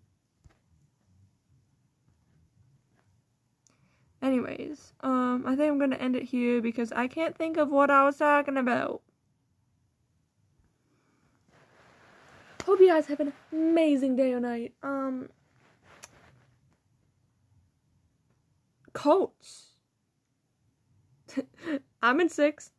Anyways, 4.21 4.93
um, 5.01 5.43
I 5.45 5.55
think 5.55 5.71
I'm 5.71 5.79
gonna 5.79 5.95
end 5.95 6.15
it 6.15 6.23
here 6.23 6.61
because 6.61 6.91
I 6.91 7.07
can't 7.07 7.37
think 7.37 7.57
of 7.57 7.69
what 7.69 7.89
I 7.89 8.03
was 8.03 8.17
talking 8.17 8.57
about. 8.57 9.01
Hope 12.65 12.79
you 12.79 12.87
guys 12.87 13.07
have 13.07 13.19
an 13.19 13.33
amazing 13.51 14.15
day 14.15 14.33
or 14.33 14.39
night. 14.39 14.73
Um, 14.83 15.29
Colts. 18.93 19.71
I'm 22.01 22.19
in 22.19 22.29
six. 22.29 22.72